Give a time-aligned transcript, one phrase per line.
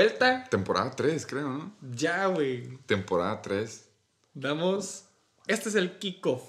[0.00, 0.44] Vuelta.
[0.50, 1.72] Temporada 3, creo, ¿no?
[1.80, 2.68] Ya, güey.
[2.84, 3.88] Temporada 3.
[4.34, 5.04] Damos.
[5.46, 6.42] Este es el kickoff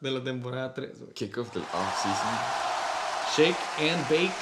[0.00, 1.12] de la temporada 3, güey.
[1.12, 2.34] Kickoff del off-season.
[3.36, 4.34] Shake and bake.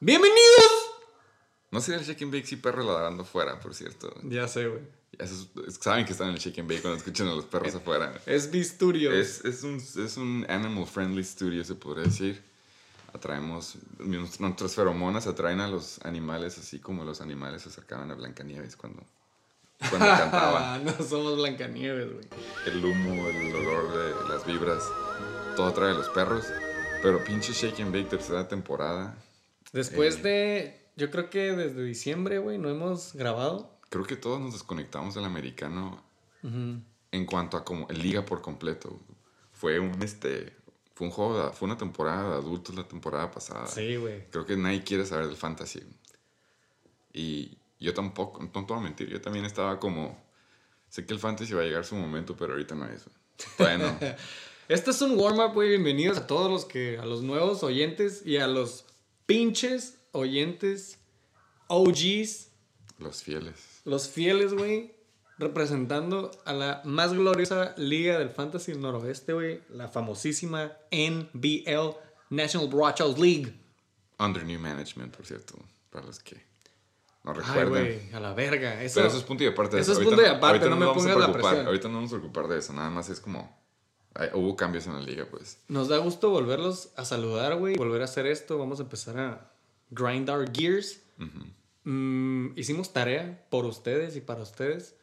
[0.00, 0.72] ¡Bienvenidos!
[1.70, 4.12] No sería el shake and bake si perros ladrando fuera, por cierto.
[4.24, 4.82] Ya sé, güey.
[5.16, 7.72] Eso es- saben que están en el shake and bake cuando escuchan a los perros
[7.76, 8.20] afuera.
[8.26, 9.12] Es Bisturio.
[9.12, 12.42] Es, es, un, es un animal friendly studio, se podría decir.
[13.14, 13.76] Atraemos,
[14.40, 19.02] nuestras feromonas atraen a los animales así como los animales se acercaban a Blancanieves cuando,
[19.88, 20.78] cuando cantaba.
[20.78, 22.26] no somos Blancanieves, güey.
[22.66, 24.82] El humo, el olor de las vibras,
[25.56, 26.44] todo atrae a los perros.
[27.02, 29.14] Pero pinche Shake and Bake, tercera temporada.
[29.72, 30.22] Después Eh.
[30.22, 30.80] de.
[30.96, 33.70] Yo creo que desde diciembre, güey, no hemos grabado.
[33.90, 36.02] Creo que todos nos desconectamos del americano
[36.42, 38.98] en cuanto a como liga por completo.
[39.52, 40.56] Fue un este
[40.94, 43.66] fue un juego, fue una temporada de adultos la temporada pasada.
[43.66, 44.28] Sí, güey.
[44.30, 45.82] Creo que nadie quiere saber del fantasy.
[47.12, 50.22] Y yo tampoco, no te voy a mentir, yo también estaba como
[50.88, 53.04] sé que el fantasy va a llegar su momento, pero ahorita no es.
[53.58, 53.98] Bueno,
[54.68, 55.68] Este es un warm-up, güey.
[55.68, 56.96] Bienvenidos a todos los que.
[56.98, 58.86] a los nuevos oyentes y a los
[59.26, 60.98] pinches oyentes
[61.66, 62.48] OGs,
[62.98, 63.80] los fieles.
[63.84, 64.93] los fieles, güey.
[65.38, 69.60] Representando a la más gloriosa liga del fantasy del noroeste, güey.
[69.70, 71.96] La famosísima NBL,
[72.30, 73.52] National Broadcast League.
[74.18, 75.56] Under new management, por cierto,
[75.90, 76.36] para los que
[77.24, 77.70] no Ay, recuerden.
[77.70, 78.82] güey, a la verga.
[78.82, 79.76] Eso, Pero eso es punto y aparte.
[79.76, 81.66] de Eso es Ahorita punto y no- aparte, ahorita no me pongas la presión.
[81.66, 83.62] Ahorita no nos vamos a ocupar de eso, nada más es como.
[84.34, 85.58] hubo cambios en la liga, pues.
[85.66, 87.74] Nos da gusto volverlos a saludar, güey.
[87.76, 88.56] Volver a hacer esto.
[88.58, 89.50] Vamos a empezar a
[89.90, 91.00] grind our gears.
[91.84, 94.94] Mm, hicimos tarea por ustedes y para ustedes.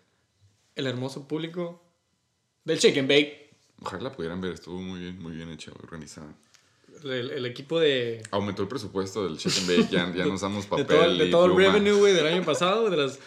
[0.76, 1.84] El hermoso público
[2.64, 3.50] del and Bake.
[3.82, 6.34] Ojalá la pudieran ver, estuvo muy bien, muy bien hecha, organizada.
[7.04, 10.70] El, el equipo de, Aumentó el presupuesto del Chicken Bake, ya, ya no usamos de
[10.70, 10.86] papel.
[10.86, 12.90] todo, de todo el revenue, güey, del año pasado.
[12.90, 13.18] De las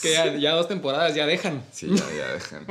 [0.00, 1.62] que ya, ya dos temporadas ya dejan.
[1.72, 2.66] Sí, ya, ya dejan.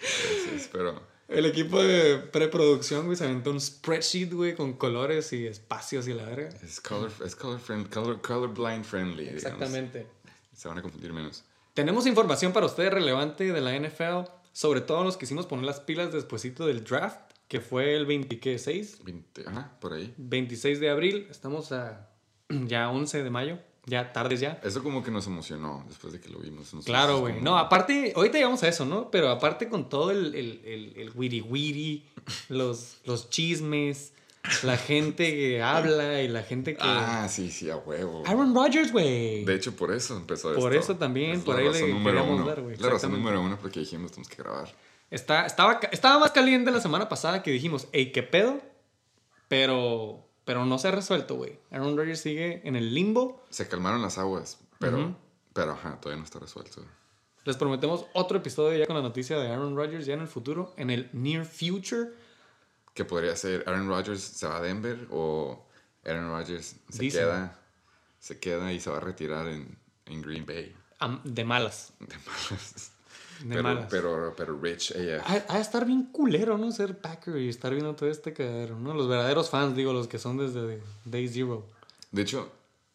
[0.00, 1.00] Sí, pero.
[1.28, 6.12] El equipo de preproducción, güey, se aventó un spreadsheet, güey, con colores y espacios y
[6.12, 6.50] la verga.
[6.62, 9.24] Es color, es color, friend, color, colorblind friendly.
[9.24, 9.42] digamos.
[9.42, 10.06] Exactamente.
[10.54, 11.44] Se van a confundir menos.
[11.74, 15.80] Tenemos información para ustedes relevante de la NFL, sobre todo los que hicimos poner las
[15.80, 17.18] pilas despuesito del draft,
[17.48, 20.12] que fue el 26, 20, ajá, por ahí.
[20.18, 21.26] 26 de abril.
[21.30, 22.10] Estamos a
[22.66, 24.60] ya 11 de mayo, ya tardes ya.
[24.62, 26.72] Eso como que nos emocionó después de que lo vimos.
[26.74, 27.32] Nos- Claro, nos- güey.
[27.34, 29.10] como- No, aparte, ahorita llegamos a eso, ¿no?
[29.10, 32.06] Pero aparte con todo el, el, el, el wiri wiri,
[32.50, 34.12] los, los chismes,
[34.64, 36.82] la gente que habla y la gente que...
[36.82, 38.22] Ah, sí, sí, a huevo.
[38.26, 39.44] Aaron Rodgers, güey.
[39.44, 40.92] De hecho, por eso empezó Por esto.
[40.92, 43.56] eso también, Es por la ahí razón le queríamos dar, güey, La razón número uno
[43.60, 44.74] porque dijimos tenemos que grabar.
[45.10, 48.60] Está, estaba, estaba más caliente la semana pasada que dijimos, hey, ¿qué pedo?
[49.48, 51.58] Pero, pero no se ha resuelto, güey.
[51.70, 53.44] Aaron Rodgers sigue en el limbo.
[53.50, 55.14] Se calmaron las aguas, pero, Ujú.
[55.52, 56.84] pero ajá, todavía no está resuelto.
[57.44, 60.72] Les prometemos otro episodio ya con la noticia de Aaron Rodgers ya en el futuro,
[60.76, 62.10] en el near future.
[62.94, 63.64] ¿Qué podría ser?
[63.66, 65.64] ¿Aaron Rodgers se va a Denver o
[66.04, 67.20] Aaron Rodgers se Dicen.
[67.22, 67.58] queda,
[68.18, 69.76] se queda y se va a retirar en,
[70.06, 70.74] en Green Bay?
[70.98, 71.92] Am- de malas.
[72.00, 72.92] De malas.
[73.40, 73.86] De pero, malas.
[73.90, 74.94] Pero, pero Rich.
[75.24, 76.70] Ha, ha de estar bien culero, ¿no?
[76.70, 78.94] Ser Packer y estar viendo todo este cagadero, ¿no?
[78.94, 81.66] Los verdaderos fans, digo, los que son desde Day Zero.
[82.12, 82.52] De hecho,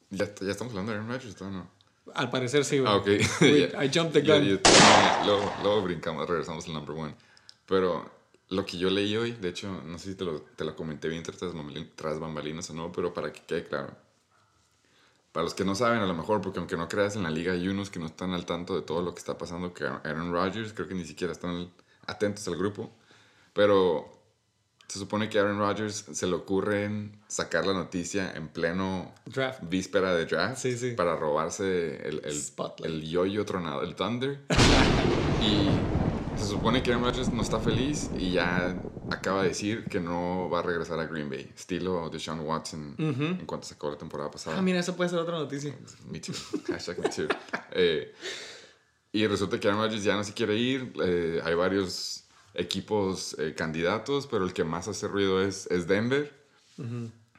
[0.10, 1.70] ya, ya estamos hablando de Aaron Rodgers, ¿o no?
[2.14, 2.90] Al parecer sí, güey.
[2.92, 3.08] Ah, ok.
[3.42, 3.84] Wait, Ya.
[3.84, 4.62] I jumped the gun.
[5.26, 7.14] luego, luego brincamos, regresamos al number one.
[7.66, 8.10] Pero
[8.50, 11.10] lo que yo leí hoy, de hecho, no sé si te lo, te lo comenté
[11.10, 11.38] bien tras,
[11.96, 13.94] tras bambalinas o no, pero para que quede claro.
[15.32, 17.54] Para los que no saben, a lo mejor, porque aunque no creas en la liga,
[17.54, 20.32] hay unos que no están al tanto de todo lo que está pasando, que Aaron
[20.32, 21.70] Rodgers, creo que ni siquiera están
[22.08, 22.90] atentos al grupo.
[23.54, 24.10] Pero
[24.88, 29.60] se supone que a Aaron Rodgers se le ocurre sacar la noticia en pleno Draft.
[29.64, 30.92] víspera de draft Sí, sí.
[30.94, 32.94] para robarse el, el, Spotlight.
[32.94, 34.40] el yo-yo tronado, el Thunder.
[35.42, 35.97] y
[36.38, 38.80] se supone que Aaron Rodgers no está feliz y ya
[39.10, 42.96] acaba de decir que no va a regresar a Green Bay, estilo de Sean Watson
[42.98, 44.58] en cuanto se acabó la temporada pasada.
[44.58, 45.76] Ah, mira, esa puede ser otra noticia.
[46.12, 46.34] Me too.
[46.68, 47.28] Hashtag me too.
[47.72, 48.14] Eh,
[49.12, 50.94] y resulta que Aaron Rodgers ya no se quiere ir.
[51.04, 56.36] eh, hay varios equipos eh, candidatos, pero el que más hace ruido es, es Denver.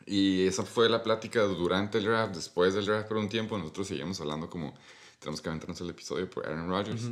[0.06, 3.58] Y esa fue la plática durante el draft, después del draft por un tiempo.
[3.58, 4.74] Nosotros seguimos hablando como
[5.20, 7.02] tenemos que aventarnos el episodio por Aaron Rodgers.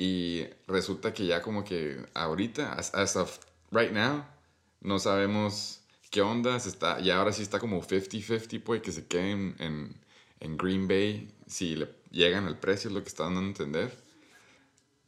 [0.00, 3.40] Y resulta que ya como que ahorita, as, as of
[3.72, 4.24] right now,
[4.80, 5.80] no sabemos
[6.12, 6.54] qué onda.
[6.54, 10.00] Está, y ahora sí está como 50-50, puede que se queden en,
[10.38, 14.04] en Green Bay si le llegan al precio, es lo que están dando a entender.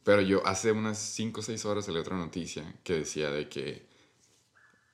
[0.03, 3.87] Pero yo hace unas 5 o 6 horas leí otra noticia que decía de que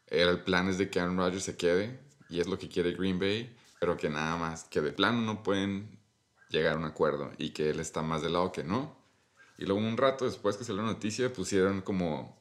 [0.06, 3.18] el plan es de que Aaron Rodgers se quede y es lo que quiere Green
[3.18, 5.98] Bay, pero que nada más, que de plano no pueden
[6.50, 8.97] llegar a un acuerdo y que él está más de lado que no.
[9.58, 12.38] Y luego un rato después que salió la noticia pusieron como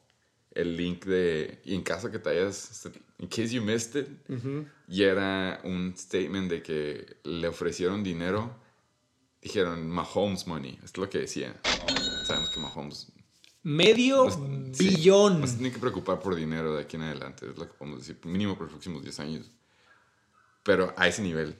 [0.56, 4.08] el link de, y en caso que te hayas, in case you missed it,
[4.88, 8.54] y era un statement de que le ofrecieron dinero,
[9.42, 11.54] dijeron Mahomes money, es lo que decía.
[12.26, 13.12] Sabemos que Mahomes...
[13.62, 14.28] Medio
[14.78, 15.40] billón.
[15.40, 18.00] no se tiene que preocupar por dinero de aquí en adelante, es lo que podemos
[18.00, 19.50] decir, mínimo por los próximos 10 años.
[20.62, 21.58] Pero a ese nivel.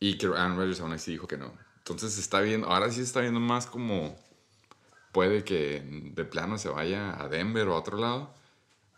[0.00, 1.52] Y que Aaron Rodgers aún así dijo que no.
[1.78, 4.16] Entonces está viendo, ahora sí se está viendo más como
[5.16, 8.34] puede que de plano se vaya a Denver o a otro lado,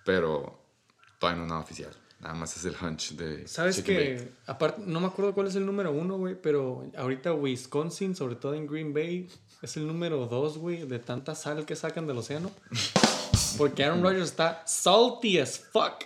[0.04, 0.60] pero
[1.20, 1.96] todavía no es nada oficial.
[2.18, 3.46] Nada más es el hunch de.
[3.46, 8.16] ¿Sabes que Aparte, no me acuerdo cuál es el número uno, güey, pero ahorita Wisconsin,
[8.16, 9.30] sobre todo en Green Bay,
[9.62, 12.50] es el número dos, güey, de tanta sal que sacan del océano.
[13.56, 16.02] Porque Aaron Rodgers está salty as fuck.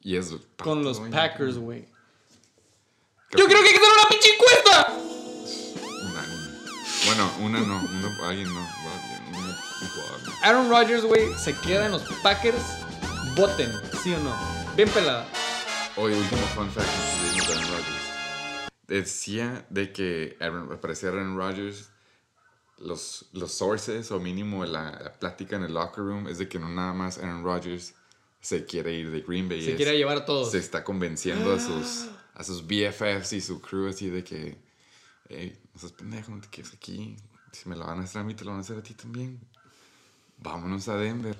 [0.00, 0.32] Y es
[0.62, 1.86] con los Packers, güey.
[3.32, 5.09] Yo creo que hay que hacer una pinche encuesta.
[7.10, 8.68] Bueno, una no, una, alguien no.
[10.44, 12.62] Aaron Rodgers, güey, se queda en los Packers.
[13.34, 14.32] Voten, ¿sí o no?
[14.76, 15.26] Bien pelada.
[15.96, 18.70] Hoy, último fun fact de Aaron Rodgers.
[18.86, 21.90] Decía de que Aaron, aparecía Aaron Rodgers,
[22.78, 26.68] los, los sources, o mínimo la, plática en el locker room, es de que no
[26.68, 27.94] nada más Aaron Rodgers
[28.40, 29.64] se quiere ir de Green Bay.
[29.64, 30.52] Se quiere llevar a todos.
[30.52, 34.69] Se está convenciendo a sus, a sus BFFs y su crew así de que,
[35.30, 37.16] hey, no seas pendejo, no te quedes aquí.
[37.52, 38.94] Si me lo van a hacer a mí, te lo van a hacer a ti
[38.94, 39.40] también
[40.40, 41.36] vámonos a Denver.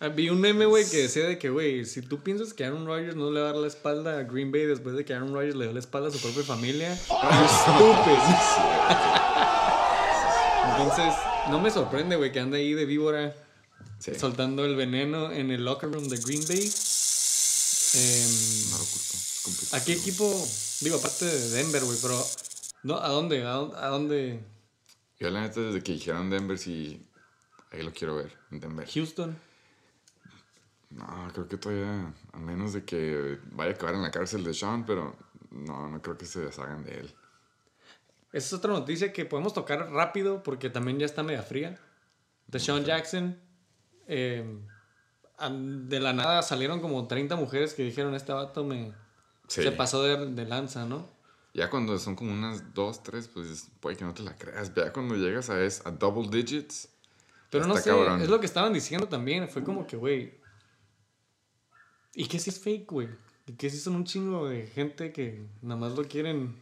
[0.00, 2.86] Ah, vi un meme, güey, que decía de que, güey, si tú piensas que Aaron
[2.86, 5.34] Rodgers no le va a dar la espalda a Green Bay después de que Aaron
[5.34, 7.18] Rodgers le dio la espalda a su propia familia, estúpido.
[10.70, 11.14] Entonces,
[11.50, 13.34] no me sorprende, güey, que ande ahí de víbora
[14.16, 16.72] soltando el veneno en el locker room de Green Bay.
[17.94, 18.26] Eh,
[18.70, 18.78] no
[19.76, 20.48] ¿A qué equipo?
[20.80, 22.24] Digo, aparte de Denver, güey, pero
[22.82, 23.44] no, ¿a dónde?
[23.44, 24.44] ¿A dónde?
[25.18, 27.08] Yo la neta desde que dijeron Denver sí
[27.70, 28.88] Ahí lo quiero ver, en Denver.
[28.88, 29.38] Houston.
[30.90, 34.54] No, creo que todavía, a menos de que vaya a acabar en la cárcel de
[34.54, 35.16] Sean, pero
[35.50, 37.14] no, no creo que se deshagan de él.
[38.32, 41.78] Esa es otra noticia que podemos tocar rápido porque también ya está media fría.
[42.46, 43.38] De Sean Jackson.
[44.06, 44.60] Eh,
[45.50, 48.94] de la nada salieron como 30 mujeres que dijeron: Este vato me.
[49.46, 51.08] Se pasó de, de, lanza, ¿no?
[51.58, 54.72] Ya cuando son como unas 2, 3, pues puede que no te la creas.
[54.74, 56.88] Ya cuando llegas a, es, a double digits
[57.50, 57.90] pero no sé,
[58.22, 59.48] es lo que estaban diciendo también.
[59.48, 60.34] Fue como que, güey.
[62.14, 63.08] ¿Y qué si es fake, güey?
[63.46, 66.60] ¿Y qué si son un chingo de gente que nada más lo quieren.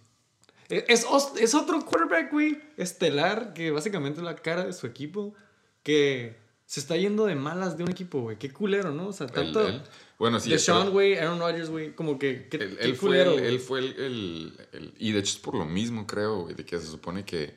[0.71, 1.05] E, es,
[1.39, 5.35] es, otro quarterback, güey, estelar, que básicamente es la cara de su equipo,
[5.83, 8.39] que se está yendo de malas de un equipo, güey.
[8.39, 9.09] Qué culero, ¿no?
[9.09, 9.83] O sea, tanto.
[10.19, 10.51] Bueno, sí.
[10.51, 12.49] De Sean, güey, Aaron Rodgers, güey, como que.
[12.49, 15.65] Qué, él, él culero, fue, el, él fue el, Y de hecho es por lo
[15.65, 17.55] mismo, creo, güey, de que se supone que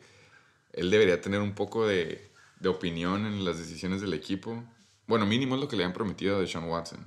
[0.74, 2.30] él debería tener un poco de
[2.60, 4.64] de opinión en las decisiones del equipo.
[5.08, 7.00] Bueno, mínimo es lo que le han prometido a Sean Watson.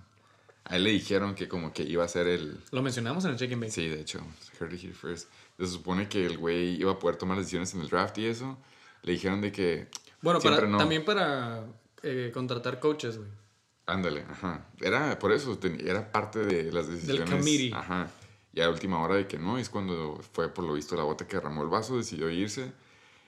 [0.65, 2.61] A él le dijeron que como que iba a ser el...
[2.71, 4.21] Lo mencionamos en el check-in Sí, de hecho.
[4.59, 5.29] Heard it here first.
[5.59, 8.59] Se supone que el güey iba a poder tomar decisiones en el draft y eso.
[9.03, 9.88] Le dijeron de que...
[10.21, 11.67] Bueno, para, también para
[12.03, 13.29] eh, contratar coaches, güey.
[13.87, 14.67] Ándale, ajá.
[14.81, 17.29] Era por eso, era parte de las decisiones.
[17.29, 17.73] Del committee.
[17.75, 18.09] Ajá.
[18.55, 21.27] Y a última hora de que no, es cuando fue por lo visto la bota
[21.27, 22.73] que derramó el vaso, decidió irse.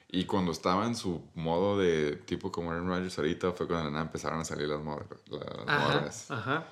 [0.08, 4.40] Y cuando estaba en su modo de tipo como Aaron Rodgers ahorita, fue cuando empezaron
[4.40, 6.30] a salir las, morras.
[6.30, 6.68] Ajá.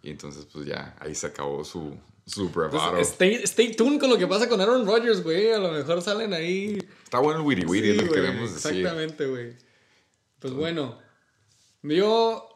[0.00, 2.96] Y entonces, pues ya, ahí se acabó su, su bravado.
[2.98, 5.52] stay, stay, tuned con lo que pasa con Aaron Rodgers, güey.
[5.52, 6.78] A lo mejor salen ahí.
[7.04, 8.78] Está bueno el witty witty, lo que queremos decir.
[8.78, 9.56] Exactamente, güey.
[10.38, 10.98] Pues bueno,
[11.82, 12.47] yo,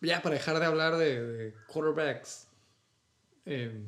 [0.00, 2.46] ya para dejar de hablar de, de quarterbacks,
[3.46, 3.84] eh,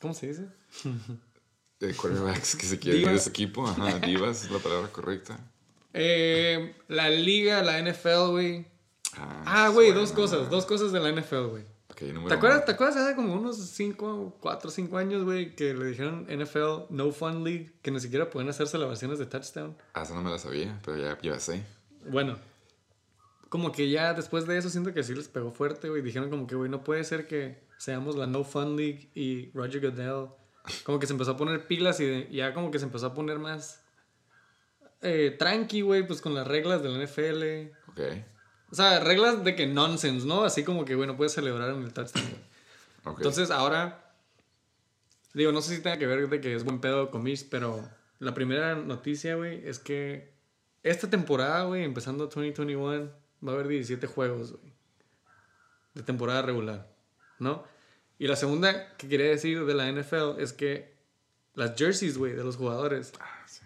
[0.00, 0.48] ¿cómo se dice?
[1.80, 3.66] de quarterbacks que se quieren de ese equipo.
[3.66, 5.38] Ajá, divas es la palabra correcta.
[5.92, 8.66] Eh, la liga, la NFL, güey.
[9.16, 11.64] Ah, ah güey, dos cosas, dos cosas de la NFL, güey.
[11.96, 16.26] ¿Te, acuerdas, ¿Te acuerdas hace como unos 5, 4, 5 años, güey, que le dijeron
[16.28, 19.74] NFL No Fun League, que ni siquiera pueden hacer celebraciones de touchdown?
[19.94, 21.62] Ah, eso no me la sabía, pero ya, ya sé.
[22.10, 22.38] Bueno,
[23.48, 26.02] como que ya después de eso siento que sí les pegó fuerte, güey.
[26.02, 29.80] Dijeron como que, güey, no puede ser que seamos la No Fun League y Roger
[29.80, 30.28] Goodell
[30.84, 33.38] como que se empezó a poner pilas y ya como que se empezó a poner
[33.38, 33.82] más
[35.02, 37.72] eh, tranqui, güey, pues con las reglas del NFL.
[37.90, 38.00] Ok.
[38.72, 40.44] O sea, reglas de que nonsense, ¿no?
[40.44, 42.26] Así como que, bueno, puedes celebrar en el touchdown.
[43.04, 43.14] Okay.
[43.18, 44.12] Entonces ahora,
[45.34, 47.88] digo, no sé si tenga que ver de que es buen pedo con Mish, pero
[48.18, 50.34] la primera noticia, güey, es que
[50.82, 53.12] esta temporada, güey, empezando 2021,
[53.44, 54.54] va a haber 17 juegos.
[55.94, 56.86] De temporada regular,
[57.38, 57.64] ¿no?
[58.18, 60.94] Y la segunda que quería decir de la NFL es que
[61.54, 63.12] las jerseys, güey, de los jugadores.
[63.18, 63.62] Ah, sí.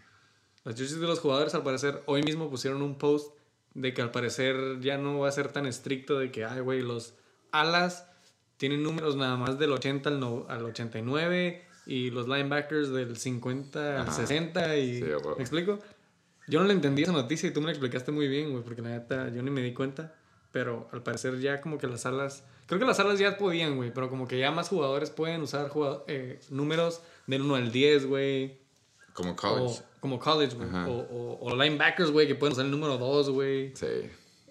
[0.64, 3.34] Las jerseys de los jugadores, al parecer, hoy mismo pusieron un post
[3.74, 6.82] de que al parecer ya no va a ser tan estricto de que, ay, güey,
[6.82, 7.14] los
[7.50, 8.06] alas
[8.58, 13.96] tienen números nada más del 80 al, no- al 89 y los linebackers del 50
[13.96, 14.12] al Ajá.
[14.12, 14.98] 60 y...
[15.00, 15.04] Sí.
[15.36, 15.80] ¿Me explico?
[16.50, 18.82] Yo no le entendí esa noticia y tú me la explicaste muy bien, güey, porque
[18.82, 20.14] la neta yo ni me di cuenta.
[20.52, 22.42] Pero al parecer ya como que las alas...
[22.66, 25.68] Creo que las alas ya podían, güey, pero como que ya más jugadores pueden usar
[25.68, 28.58] jugado- eh, números del 1 al 10, güey.
[29.12, 29.82] Como O, college.
[30.00, 30.68] como college, güey.
[30.88, 33.74] O, o, o linebackers, güey, que pueden usar el número 2, güey.
[33.76, 33.86] Sí.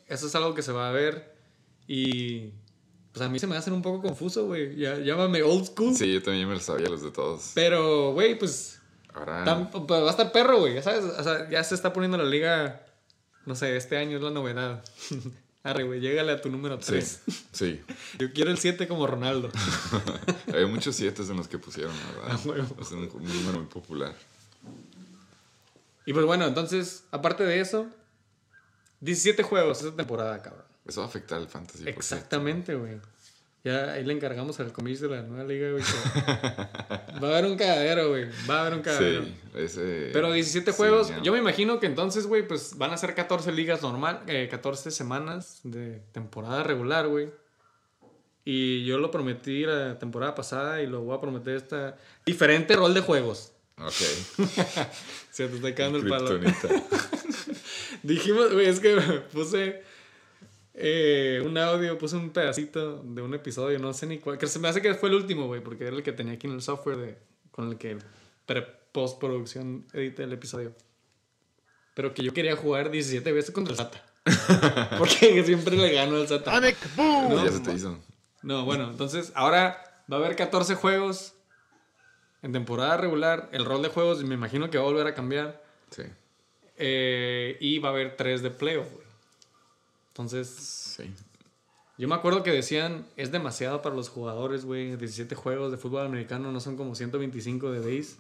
[0.07, 1.33] Eso es algo que se va a ver.
[1.87, 2.51] Y
[3.11, 4.75] pues a mí se me hacen un poco confuso, güey.
[4.75, 5.95] Llámame old school.
[5.95, 7.51] Sí, yo también me lo sabía los de todos.
[7.55, 8.78] Pero, güey, pues
[9.13, 9.69] Ahora.
[9.71, 10.75] pues, va a estar perro, güey.
[10.75, 12.85] Ya sabes, o sea, ya se está poniendo la liga.
[13.45, 14.83] No sé, este año es la novedad.
[15.63, 17.21] Arre, güey, llégale a tu número Sí, 3.
[17.51, 17.81] sí.
[18.19, 19.49] Yo quiero el 7 como Ronaldo.
[20.53, 22.39] Hay muchos siete en los que pusieron, ¿verdad?
[22.79, 24.15] Es un, un número muy popular.
[26.05, 27.87] Y pues bueno, entonces, aparte de eso,
[29.01, 30.63] 17 juegos esta temporada, cabrón.
[30.85, 31.87] Eso va a afectar al fantasy.
[31.87, 32.99] Exactamente, güey.
[33.69, 35.83] Ya ahí le encargamos al comis de la nueva liga, güey.
[37.21, 38.25] Va a haber un cagadero, güey.
[38.49, 39.23] Va a haber un cagadero.
[39.23, 40.09] Sí, ese.
[40.11, 43.51] Pero 17 sí, juegos, yo me imagino que entonces, güey, pues van a ser 14
[43.51, 47.29] ligas normal, eh, 14 semanas de temporada regular, güey.
[48.43, 51.95] Y yo lo prometí la temporada pasada y lo voy a prometer esta.
[52.25, 53.51] Diferente rol de juegos.
[53.77, 53.91] Ok.
[55.29, 56.39] Se te está quedando el palo.
[58.01, 58.95] Dijimos, güey, es que
[59.31, 59.83] puse
[60.81, 64.38] eh, un audio, puse un pedacito de un episodio, no sé ni cuál.
[64.38, 66.48] Que se me hace que fue el último, güey, porque era el que tenía aquí
[66.48, 67.17] en el software de,
[67.51, 67.98] con el que
[68.45, 70.74] pre- postproducción edité el episodio.
[71.95, 74.05] Pero que yo quería jugar 17 veces contra el SATA.
[74.98, 76.51] porque siempre le gano al SATA.
[76.98, 78.00] No, ya se te hizo.
[78.41, 81.33] No, bueno, entonces ahora va a haber 14 juegos
[82.41, 83.50] en temporada regular.
[83.51, 85.62] El rol de juegos me imagino que va a volver a cambiar.
[85.91, 86.03] Sí.
[86.77, 89.08] Eh, y va a haber 3 de playoff, güey.
[90.19, 90.49] Entonces,
[90.97, 91.13] Sí.
[91.97, 94.97] yo me acuerdo que decían, es demasiado para los jugadores, güey.
[94.97, 98.17] 17 juegos de fútbol americano no son como 125 de base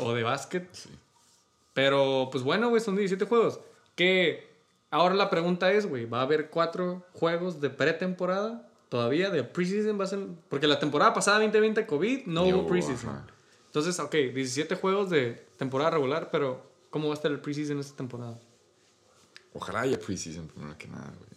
[0.00, 0.68] o de básquet.
[1.74, 3.60] Pero, pues bueno, güey, son 17 juegos.
[3.94, 4.46] Que
[4.90, 8.68] ahora la pregunta es, güey, ¿va a haber 4 juegos de pretemporada?
[8.90, 10.18] Todavía de preseason va a ser...
[10.50, 13.08] Porque la temporada pasada, 2020 COVID, no hubo hubo, preseason.
[13.08, 13.26] ajá.
[13.64, 17.96] Entonces, ok, 17 juegos de temporada regular, pero ¿cómo va a estar el preseason esta
[17.96, 18.38] temporada?
[19.54, 21.30] Ojalá haya preseason primero que nada, güey.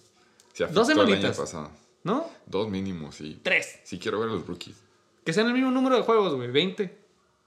[0.53, 1.37] Se Dos semanitas.
[1.37, 1.69] pasado.
[2.03, 2.29] ¿No?
[2.45, 3.39] Dos mínimos, sí.
[3.43, 3.79] Tres.
[3.83, 4.75] Sí quiero ver a los rookies.
[5.25, 6.49] Que sean el mismo número de juegos, güey.
[6.51, 6.97] 20.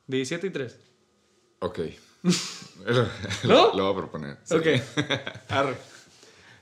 [0.09, 0.77] 17 y 3.
[1.61, 1.79] Ok.
[2.87, 3.07] lo,
[3.45, 3.73] ¿No?
[3.75, 4.39] lo voy a proponer.
[4.45, 4.55] sí.
[4.57, 4.67] Ok.
[5.49, 5.77] Arre.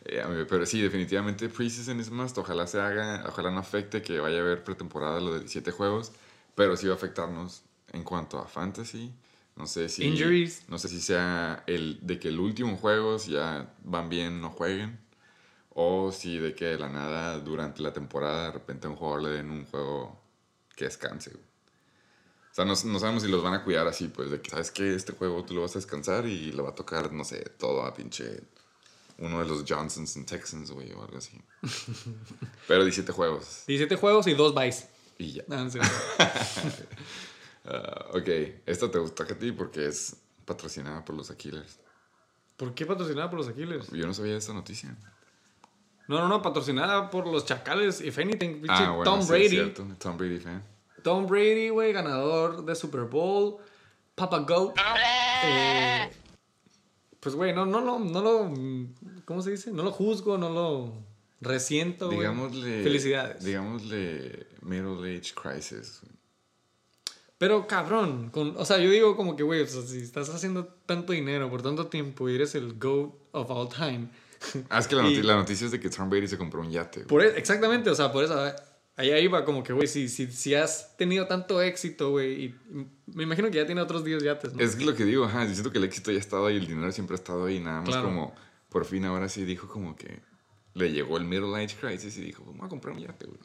[0.04, 2.36] Eh, pero sí, definitivamente preseason es más.
[2.38, 6.12] Ojalá se haga, ojalá no afecte que vaya a haber pretemporada lo de 17 juegos,
[6.54, 9.12] pero sí va a afectarnos en cuanto a fantasy.
[9.56, 10.04] No sé si.
[10.04, 10.64] Injuries.
[10.68, 14.50] No sé si sea el de que el último juego, si ya van bien, no
[14.50, 15.00] jueguen.
[15.70, 19.22] O si de que de la nada durante la temporada de repente a un jugador
[19.24, 20.20] le den un juego
[20.74, 21.30] que descanse.
[21.30, 21.42] güey.
[22.50, 24.70] O sea, no, no sabemos si los van a cuidar así, pues, de que sabes
[24.70, 27.40] que este juego tú lo vas a descansar y le va a tocar, no sé,
[27.58, 28.44] todo a pinche
[29.18, 31.38] uno de los Johnsons en Texans, güey, o algo así.
[32.68, 34.86] Pero 17 juegos 17 juegos y 2 buys.
[35.18, 35.44] y ya.
[35.48, 35.80] No, no sé.
[37.66, 38.28] Ah, ok,
[38.66, 41.78] esta te gusta a ti porque es patrocinada por los Aquilers.
[42.56, 43.88] ¿Por qué patrocinada por los Aquiles?
[43.90, 44.96] Yo no sabía esta noticia.
[46.08, 48.00] No, no, no, patrocinada por los Chacales.
[48.00, 49.48] If anything, Ah, bueno, Tom sí, es Brady.
[49.48, 50.62] cierto, Tom Brady fan.
[51.02, 53.56] Tom Brady, güey, ganador de Super Bowl.
[54.14, 54.76] Papa Goat.
[55.44, 56.10] Eh,
[57.20, 58.54] pues, güey, no, no, lo, no lo.
[59.24, 59.72] ¿Cómo se dice?
[59.72, 60.92] No lo juzgo, no lo
[61.40, 62.20] resiento, güey.
[62.20, 62.82] Digámosle.
[62.84, 63.44] Felicidades.
[63.44, 66.00] Digámosle Middle Age Crisis.
[66.02, 66.15] güey.
[67.38, 70.66] Pero cabrón, con, o sea, yo digo como que, güey, o sea, si estás haciendo
[70.86, 74.08] tanto dinero por tanto tiempo y eres el GOAT of all time.
[74.70, 76.60] Ah, es que la, Y- noti- la noticia es de que Tom Brady se compró
[76.60, 77.00] un yate.
[77.00, 78.38] Por e- exactamente, o sea, por eso,
[78.96, 82.54] allá iba como que, güey, si, si, si has tenido tanto éxito, güey, y
[83.06, 84.60] me imagino que ya tiene otros 10 yates, ¿no?
[84.62, 86.66] Es lo que digo, ajá, yo siento que el éxito ya ha estado ahí, el
[86.66, 88.04] dinero siempre ha estado ahí, nada más Claro.
[88.04, 88.34] como,
[88.68, 90.20] por fin ahora sí dijo como que
[90.74, 93.40] le llegó el Middle Age Crisis y dijo, vamos a comprar un yate, güey.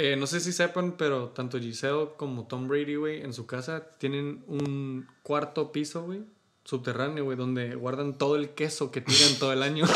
[0.00, 3.98] Eh, no sé si sepan, pero tanto Giselle como Tom Brady, güey, en su casa
[3.98, 6.20] tienen un cuarto piso, güey,
[6.62, 9.86] subterráneo, güey, donde guardan todo el queso que tiran todo el año.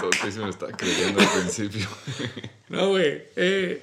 [0.00, 1.86] Todo que se me estaba creyendo al principio.
[2.68, 3.24] No, güey.
[3.34, 3.82] Eh,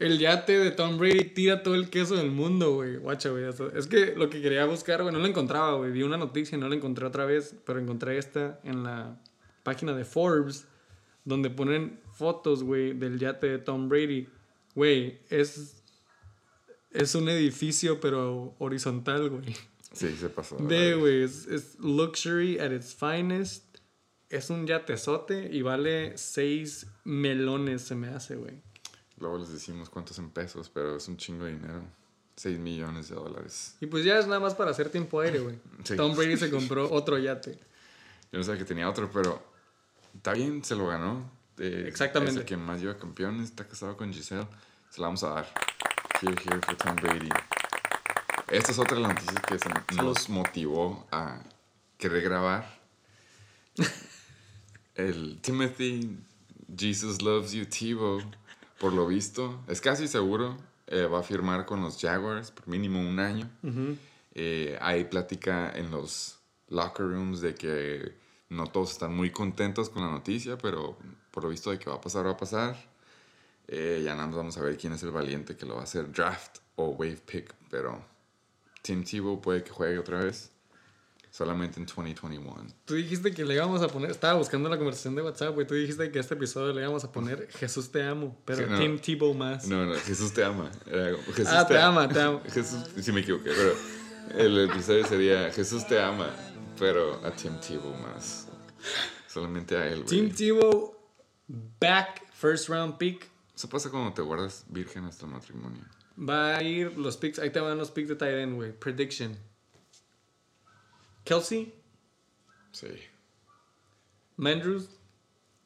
[0.00, 2.96] el yate de Tom Brady tira todo el queso del mundo, güey.
[2.96, 3.44] Guacha, güey.
[3.76, 5.92] Es que lo que quería buscar, güey, no lo encontraba, güey.
[5.92, 9.20] Vi una noticia y no la encontré otra vez, pero encontré esta en la
[9.62, 10.66] página de Forbes,
[11.30, 14.28] donde ponen fotos, güey, del yate de Tom Brady.
[14.74, 15.82] Güey, es,
[16.90, 19.56] es un edificio, pero horizontal, güey.
[19.92, 20.56] Sí, se pasó.
[20.60, 23.78] Ve, güey, es, es luxury at its finest.
[24.28, 28.62] Es un yatezote y vale 6 melones, se me hace, güey.
[29.18, 31.82] Luego les decimos cuántos en pesos, pero es un chingo de dinero.
[32.36, 33.76] 6 millones de dólares.
[33.80, 35.58] Y pues ya es nada más para hacer tiempo aire, güey.
[35.84, 35.96] Sí.
[35.96, 37.58] Tom Brady se compró otro yate.
[38.32, 39.49] Yo no sabía que tenía otro, pero
[40.20, 41.30] está bien, se lo ganó.
[41.58, 42.32] Eh, Exactamente.
[42.32, 44.46] Es el que más lleva campeones, está casado con Giselle.
[44.90, 45.46] Se la vamos a dar.
[46.20, 47.28] Here, here for Tom Brady.
[48.48, 51.40] Esta es otra de las noticias que se- nos motivó a
[51.96, 52.78] querer grabar.
[54.94, 56.18] El Timothy
[56.76, 58.20] Jesus Loves You Tebow,
[58.78, 63.00] por lo visto, es casi seguro, eh, va a firmar con los Jaguars por mínimo
[63.00, 63.48] un año.
[64.34, 68.14] Eh, hay plática en los locker rooms de que
[68.50, 70.96] no todos están muy contentos con la noticia, pero
[71.30, 72.76] por lo visto de que va a pasar, va a pasar.
[73.68, 75.84] Eh, ya nada más vamos a ver quién es el valiente que lo va a
[75.84, 78.04] hacer, draft o wave pick, pero
[78.82, 80.50] Tim Tebow puede que juegue otra vez,
[81.30, 82.66] solamente en 2021.
[82.84, 85.66] Tú dijiste que le íbamos a poner, estaba buscando la conversación de WhatsApp, güey.
[85.68, 88.70] Tú dijiste que a este episodio le íbamos a poner Jesús te amo, pero Sí,
[88.72, 88.78] no.
[88.80, 89.68] Tim Tebow más.
[89.68, 90.68] No, no, Jesús te ama.
[90.86, 92.40] Era como, Jesús Ah, te ama, te ama.
[92.52, 93.74] Jesús, sí me equivoqué, pero
[94.36, 96.28] el episodio sería Jesús te ama,
[96.80, 98.48] pero a Tim Tebow más.
[99.28, 100.06] Solamente a él, güey.
[100.06, 100.96] Tim Tebow,
[101.78, 103.28] back, first round pick.
[103.54, 105.84] Eso pasa cuando te guardas virgen hasta el matrimonio.
[106.18, 108.72] Va a ir los picks, ahí te van los picks de end, güey.
[108.72, 109.36] Prediction.
[111.24, 111.74] Kelsey,
[112.72, 112.88] Sí.
[114.36, 114.88] Mandrews,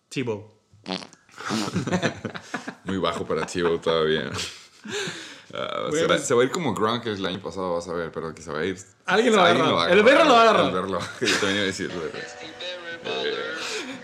[0.09, 0.51] Tebow.
[2.85, 4.31] Muy bajo para Tebow todavía.
[5.57, 7.93] Ah, se, va, pues- se va a ir como Gronk el año pasado, vas a
[7.93, 8.77] ver, pero que se va a ir.
[9.07, 9.93] Alguien lo va a agarrar.
[9.99, 10.67] El Berro lo va a agarrar.
[10.67, 11.91] El Berro lo- Yo también iba a decir.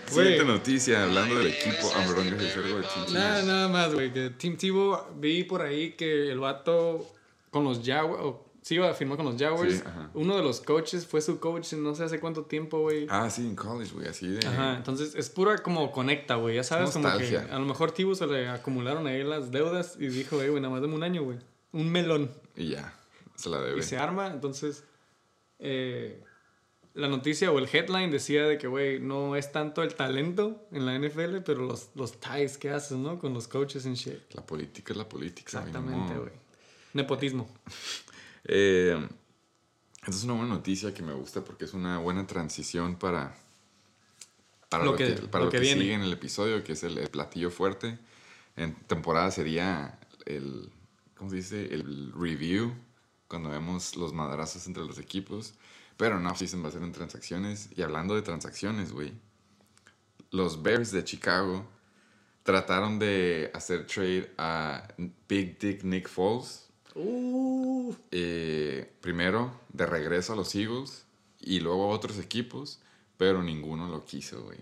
[0.07, 1.89] Siguiente noticia, hablando del equipo.
[1.95, 4.11] Ah, perdón, decir algo de Nada, nada más, güey.
[4.11, 7.07] Que Tim Tebow, vi por ahí que el vato
[7.49, 9.75] con los Jaguars, sí iba a firmar con los Jaguars.
[9.75, 9.83] Sí.
[10.13, 13.07] Uno de los coaches fue su coach en no sé hace cuánto tiempo, güey.
[13.09, 14.45] Ah, sí, en college, güey, así de...
[14.45, 16.55] Ajá, entonces es pura como conecta, güey.
[16.55, 20.07] Ya sabes, como que a lo mejor Tibu se le acumularon ahí las deudas y
[20.07, 21.39] dijo, güey, nada más dame un año, güey.
[21.71, 22.31] Un melón.
[22.55, 22.93] Y ya,
[23.35, 23.79] se la debe.
[23.79, 24.83] Y se arma, entonces
[25.59, 26.23] eh,
[26.93, 30.85] la noticia o el headline decía de que, güey, no es tanto el talento en
[30.85, 33.17] la NFL, pero los, los ties que haces, ¿no?
[33.17, 34.19] Con los coaches and shit.
[34.33, 35.59] La política es la política.
[35.59, 36.31] Exactamente, güey.
[36.93, 37.49] Nepotismo.
[38.45, 39.07] Eh,
[40.01, 43.35] esta es una buena noticia que me gusta porque es una buena transición para,
[44.69, 45.81] para Lo lo, que- que, para lo que que, viene.
[45.81, 47.99] sigue en el episodio, que es el, el platillo fuerte.
[48.55, 50.71] En temporada sería el,
[51.15, 51.73] ¿cómo se dice?
[51.73, 52.73] El review,
[53.27, 55.53] cuando vemos los madrazos entre los equipos.
[55.97, 57.69] Pero no, season va a ser en transacciones.
[57.75, 59.13] Y hablando de transacciones, güey,
[60.31, 61.67] los Bears de Chicago
[62.43, 64.87] trataron de hacer trade a
[65.29, 66.69] Big Dick Nick Foles.
[66.95, 71.05] Uh, eh, primero de regreso a los Eagles
[71.39, 72.79] y luego a otros equipos,
[73.17, 74.59] pero ninguno lo quiso, güey.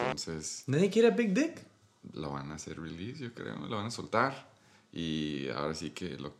[0.00, 1.72] Entonces ¿Nadie quiere a Big Dick?
[2.14, 4.50] lo van a hacer release, yo creo, lo van a soltar
[4.92, 6.34] y ahora sí que lo,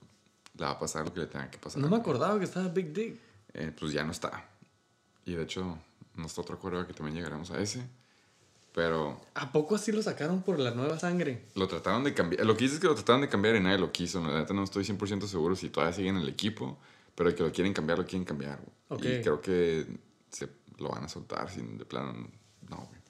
[0.59, 1.81] le va a pasar lo que le tenga que pasar.
[1.81, 3.17] No me acordaba que estaba Big Dick.
[3.55, 4.45] Eh, pues ya no está.
[5.25, 5.79] Y de hecho,
[6.17, 7.87] no está otro acuerdo que también llegaremos a ese.
[8.75, 11.45] Pero ¿A poco así lo sacaron por la nueva sangre?
[11.55, 12.47] lo trataron de cambiar.
[12.47, 14.27] Lo que dice es que lo trataron de cambiar y nadie lo quiso.
[14.27, 16.79] La neta no estoy 100% seguro si todavía siguen en el equipo.
[17.15, 18.59] Pero que lo quieren cambiar, lo quieren cambiar.
[18.91, 19.87] Y creo que
[20.31, 22.13] se lo van a soltar sin de plano.
[22.71, 23.03] No, güey.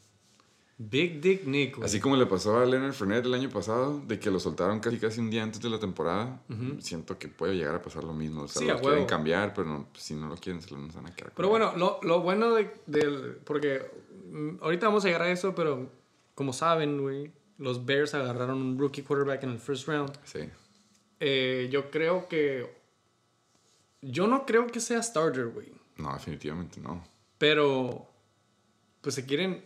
[0.78, 1.86] Big Dick Nick, güey.
[1.86, 4.98] Así como le pasó a Leonard Fournette el año pasado, de que lo soltaron casi
[4.98, 6.42] casi un día antes de la temporada,
[6.80, 8.42] siento que puede llegar a pasar lo mismo.
[8.42, 11.06] O sea, Sí, lo quieren cambiar, pero no, si no lo quieren, se lo van
[11.06, 11.32] a quedar.
[11.36, 13.36] Pero bueno, lo, lo bueno de, del...
[13.44, 13.88] Porque
[14.60, 15.90] ahorita vamos a llegar a eso, pero
[16.34, 20.12] como saben, güey, los Bears agarraron un rookie quarterback en el first round.
[20.24, 20.40] Sí.
[21.20, 22.80] Eh, yo creo que...
[24.00, 25.72] Yo no creo que sea starter, güey.
[25.96, 27.04] No, definitivamente no.
[27.38, 28.08] Pero...
[29.00, 29.64] Pues se quieren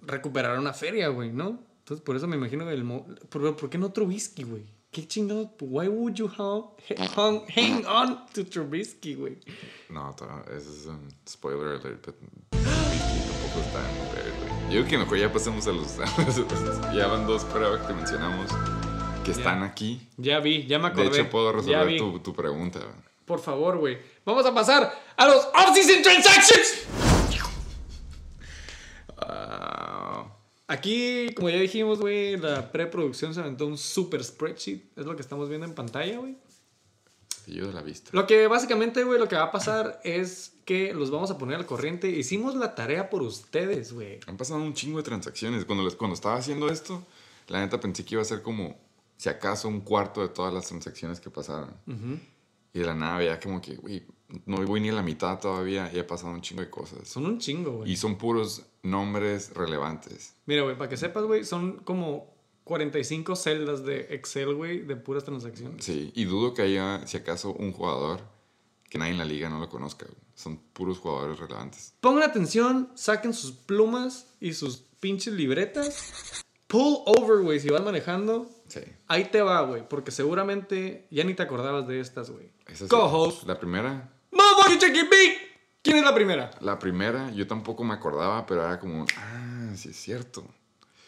[0.00, 1.58] recuperar una feria, güey, ¿no?
[1.78, 2.84] Entonces por eso me imagino que el...
[2.84, 4.64] mo- ¿Por, ¿por qué no Trubisky, güey?
[4.90, 5.48] ¿Qué chingados?
[5.60, 9.38] Why would you hang, hang, on to Trubisky, güey?
[9.88, 10.14] No,
[10.54, 12.02] ese es un spoiler alert.
[12.04, 12.61] pero
[13.60, 14.74] Está en güey.
[14.74, 15.96] Yo creo que mejor ya pasemos a los.
[16.94, 18.50] ya van dos pruebas que mencionamos
[19.24, 20.08] que están aquí.
[20.16, 21.20] Ya vi, ya me De acordé.
[21.20, 22.80] hecho, puedo resolver tu, tu pregunta.
[23.24, 23.98] Por favor, güey.
[24.24, 26.86] Vamos a pasar a los off-season transactions.
[29.18, 30.26] Ah,
[30.68, 34.80] Aquí, como ya dijimos, güey, la preproducción se aventó un super spreadsheet.
[34.96, 36.36] Es lo que estamos viendo en pantalla, güey.
[37.50, 38.10] Yo de la vista.
[38.12, 41.56] Lo que básicamente, güey, lo que va a pasar es que los vamos a poner
[41.56, 42.08] al corriente.
[42.08, 44.20] Hicimos la tarea por ustedes, güey.
[44.26, 45.64] Han pasado un chingo de transacciones.
[45.64, 47.04] Cuando, les, cuando estaba haciendo esto,
[47.48, 48.76] la neta pensé que iba a ser como,
[49.16, 51.74] si acaso, un cuarto de todas las transacciones que pasaron.
[52.74, 54.04] Y de la nada veía como que, güey,
[54.46, 57.06] no voy ni a la mitad todavía y ha pasado un chingo de cosas.
[57.08, 57.92] Son un chingo, güey.
[57.92, 60.34] Y son puros nombres relevantes.
[60.46, 62.31] Mira, güey, para que sepas, güey, son como
[62.64, 65.84] 45 celdas de Excel, güey, de puras transacciones.
[65.84, 68.20] Sí, y dudo que haya, si acaso, un jugador
[68.88, 70.06] que nadie en la liga no lo conozca.
[70.06, 70.18] güey.
[70.34, 71.94] Son puros jugadores relevantes.
[72.00, 76.42] Pongan atención, saquen sus plumas y sus pinches libretas.
[76.66, 78.50] Pull over, güey, si vas manejando.
[78.68, 78.80] Sí.
[79.06, 82.50] Ahí te va, güey, porque seguramente ya ni te acordabas de estas, güey.
[82.66, 83.46] Esa sí.
[83.46, 85.38] La primera, Motherfucking Chicken Big.
[85.82, 86.50] ¿Quién es la primera?
[86.60, 90.44] la primera, yo tampoco me acordaba, pero era como, ah, sí es cierto.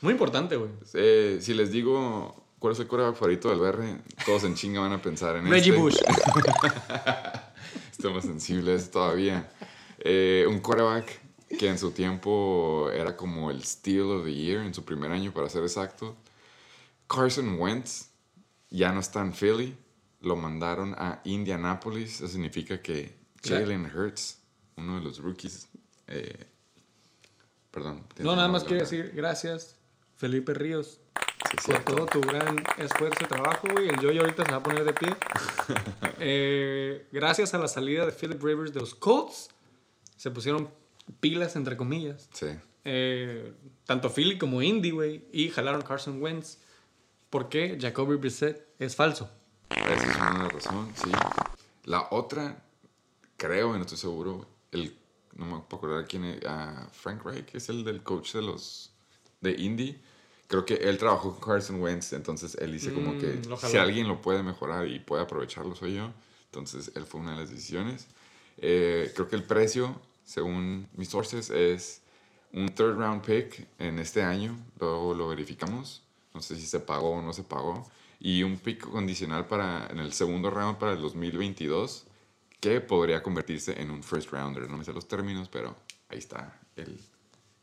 [0.05, 0.71] Muy importante, güey.
[0.93, 4.93] Eh, si les digo cuál es el coreback favorito del BR, todos en chinga van
[4.93, 5.81] a pensar en Reggie este.
[5.81, 5.97] Bush.
[7.90, 9.51] Estamos sensibles todavía.
[9.99, 11.23] Eh, un coreback
[11.59, 15.33] que en su tiempo era como el Steal of the Year, en su primer año
[15.33, 16.14] para ser exacto.
[17.09, 18.11] Carson Wentz
[18.69, 19.75] ya no está en Philly,
[20.21, 22.17] lo mandaron a Indianapolis.
[22.17, 24.38] Eso significa que Jalen Hurts,
[24.77, 25.67] uno de los rookies,
[26.09, 26.47] eh,
[27.71, 28.05] perdón.
[28.19, 29.79] No, nada más quiero decir gracias,
[30.16, 31.00] Felipe Ríos,
[31.62, 33.88] Sí, por todo tu gran esfuerzo y trabajo, güey.
[33.88, 35.14] El yo ahorita se va a poner de pie.
[36.27, 39.50] Eh, gracias a la salida de Philip Rivers de los Colts,
[40.16, 40.70] se pusieron
[41.20, 42.29] pilas, entre comillas.
[42.33, 42.46] Sí.
[42.85, 43.53] Eh,
[43.85, 45.27] tanto Philly como Indy, güey.
[45.33, 46.59] Y jalaron Carson Wentz.
[47.29, 49.29] porque Jacoby Brissett es falso?
[49.70, 51.11] Esa es una razón, sí.
[51.85, 52.64] La otra,
[53.37, 54.96] creo, y no estoy seguro, el,
[55.35, 58.93] no me puedo acordar quién es, ah, Frank Reich, es el del coach de los,
[59.44, 59.96] de Indy.
[60.48, 63.57] Creo que él trabajó con Carson Wentz, entonces él dice como Mm, que jaló.
[63.57, 66.11] si alguien lo puede mejorar y puede aprovecharlo soy yo.
[66.46, 68.07] Entonces él fue una de las decisiones.
[68.59, 72.02] Eh, creo que el precio, según mis sources, es
[72.52, 74.57] un third round pick en este año.
[74.78, 76.02] Luego lo verificamos.
[76.35, 77.88] No sé si se pagó o no se pagó.
[78.20, 82.04] Y un pick condicional para, en el segundo round para el 2022
[82.61, 84.70] que podría convertirse en un first rounder.
[84.70, 85.76] No me sé los términos, pero
[86.09, 86.98] ahí está el,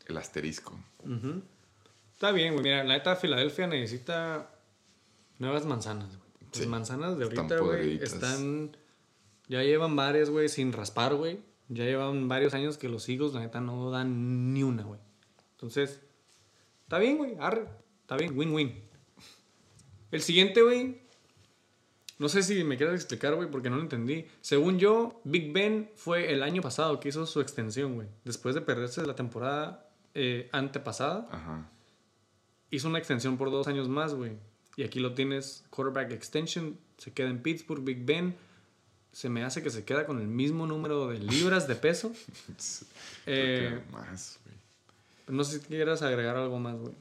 [0.06, 0.78] el asterisco.
[2.22, 2.62] Está bien, güey.
[2.62, 4.48] Mira, la neta, Filadelfia necesita
[5.40, 6.30] nuevas manzanas, güey.
[6.52, 8.76] Las Sí, manzanas de ahorita, güey, están...
[9.48, 11.40] Ya llevan varias, güey, sin raspar, güey.
[11.68, 15.00] Ya llevan varios años que los Eagles, la neta, no dan ni una, güey.
[15.56, 16.00] Entonces,
[16.84, 17.34] está bien, güey.
[17.40, 17.66] Arre.
[18.02, 18.72] Está bien, win-win.
[20.12, 21.02] El siguiente, güey.
[22.20, 24.26] No sé si me quieres explicar, güey, porque no lo entendí.
[24.42, 28.06] Según yo, Big Ben fue el año pasado que hizo su extensión, güey.
[28.24, 31.68] Después de perderse la temporada eh, antepasada Ajá.
[32.72, 34.32] Hizo una extensión por dos años más, güey.
[34.76, 38.34] Y aquí lo tienes, quarterback extension, se queda en Pittsburgh, Big Ben.
[39.12, 42.12] Se me hace que se queda con el mismo número de libras de peso.
[43.26, 44.56] Eh, más, güey.
[45.36, 46.94] no sé si quieras agregar algo más, güey.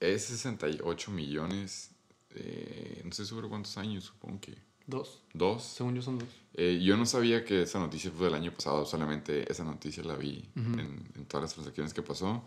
[0.00, 1.90] Es 68 millones.
[2.34, 4.54] eh, no estoy seguro cuántos años, supongo que
[4.86, 5.22] Dos.
[5.34, 5.64] dos.
[5.64, 6.28] Según yo son dos.
[6.54, 10.14] Eh, yo no sabía que esa noticia fue del año pasado, solamente esa noticia la
[10.14, 12.44] vi en, en todas las transacciones que pasó.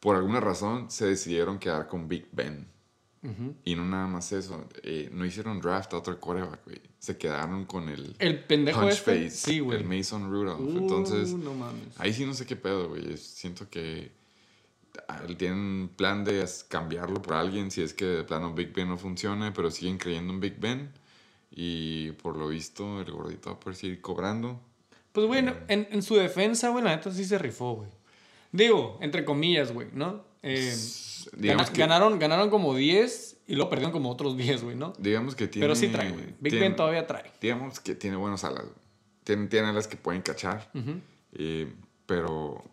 [0.00, 2.66] Por alguna razón se decidieron quedar con Big Ben.
[3.22, 3.54] Ujú.
[3.64, 6.80] Y no nada más eso, eh, no hicieron draft a otro quarterback, güey.
[6.98, 9.24] Se quedaron con el El pendejo Punch este.
[9.24, 9.78] Face, Sí, güey.
[9.80, 10.60] el Mason Rudolph.
[10.60, 11.82] Uh, Entonces, no mames.
[11.98, 13.18] ahí sí no sé qué pedo, güey.
[13.18, 14.10] Siento que
[15.08, 18.96] ah, tienen plan de cambiarlo por alguien si es que de plano Big Ben no
[18.96, 20.90] funciona, pero siguen creyendo en Big Ben.
[21.50, 24.58] Y por lo visto, el gordito va a poder seguir cobrando.
[25.12, 27.90] Pues, güey, no, en, en su defensa, güey, la neta sí se rifó, güey.
[28.52, 30.24] Digo, entre comillas, güey, ¿no?
[30.42, 30.74] Eh,
[31.36, 34.92] Digamos gana- que- ganaron, ganaron como 10 y luego perdieron como otros 10, güey, ¿no?
[34.98, 35.64] Digamos que tiene.
[35.64, 36.24] Pero sí trae, güey.
[36.40, 37.30] Big tiene- Ben todavía trae.
[37.40, 38.64] Digamos que tiene buenas alas.
[39.24, 40.70] Tiene, tiene alas que pueden cachar.
[41.32, 41.72] Eh,
[42.06, 42.64] pero,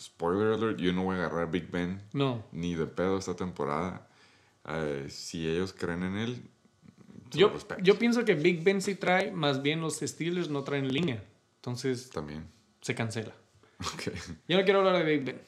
[0.00, 2.44] spoiler alert, yo no voy a agarrar Big Ben No.
[2.52, 4.08] ni de pedo esta temporada.
[4.68, 6.42] Eh, si ellos creen en él,
[7.32, 11.22] Yo, yo pienso que Big Ben sí trae, más bien los Steelers no traen línea.
[11.56, 12.46] Entonces También.
[12.80, 13.34] se cancela.
[14.48, 15.40] Yo no quiero hablar de Big Ben.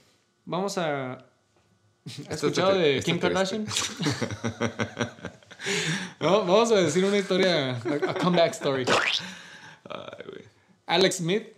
[0.44, 1.12] Vamos a.
[1.14, 3.18] ¿Has Esto escuchado de Kim.
[3.18, 3.66] Kardashian?
[6.20, 8.84] No, vamos a decir una historia, a, comeback story.
[9.88, 10.44] Ay, güey.
[10.86, 11.48] Alex Smith,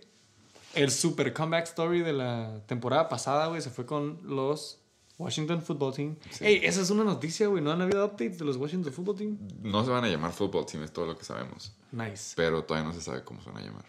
[0.73, 4.79] el super comeback story de la temporada pasada, güey, se fue con los
[5.17, 6.15] Washington Football Team.
[6.39, 7.63] Ey, esa es una noticia, güey.
[7.63, 9.37] ¿No han habido updates de los Washington Football Team?
[9.61, 11.73] No se van a llamar football team, es todo lo que sabemos.
[11.91, 12.33] Nice.
[12.35, 13.85] Pero todavía no se sabe cómo se van a llamar.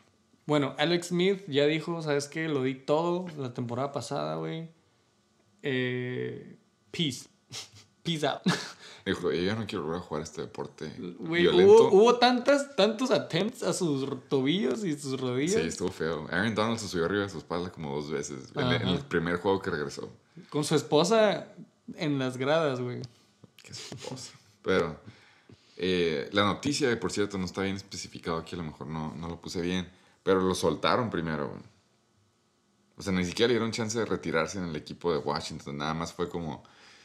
[0.46, 2.48] Bueno, Alex Smith ya dijo, ¿sabes qué?
[2.48, 4.68] Lo di todo la temporada pasada, güey.
[5.62, 6.56] Eh,
[6.90, 7.26] peace.
[8.02, 8.42] Peace out.
[9.06, 11.88] Dijo, yo ya no quiero volver a jugar este deporte violento.
[11.88, 15.60] hubo, hubo tantas, tantos attempts a sus tobillos y sus rodillas.
[15.60, 16.26] Sí, estuvo feo.
[16.30, 19.60] Aaron Donald se subió arriba de su espalda como dos veces en, el primer juego
[19.60, 20.10] que regresó.
[20.50, 21.48] Con su esposa
[21.96, 23.00] en las gradas, güey.
[23.62, 24.32] Qué esposa.
[24.62, 24.98] Pero
[25.76, 29.28] Eh, la noticia, por cierto, no está bien especificado aquí, a lo mejor no, no
[29.28, 29.88] lo puse bien,
[30.24, 31.48] pero lo soltaron primero.
[31.50, 31.62] güey.
[32.96, 35.94] O sea, ni siquiera le dieron chance de retirarse en el equipo de Washington, nada
[35.94, 36.62] más fue como,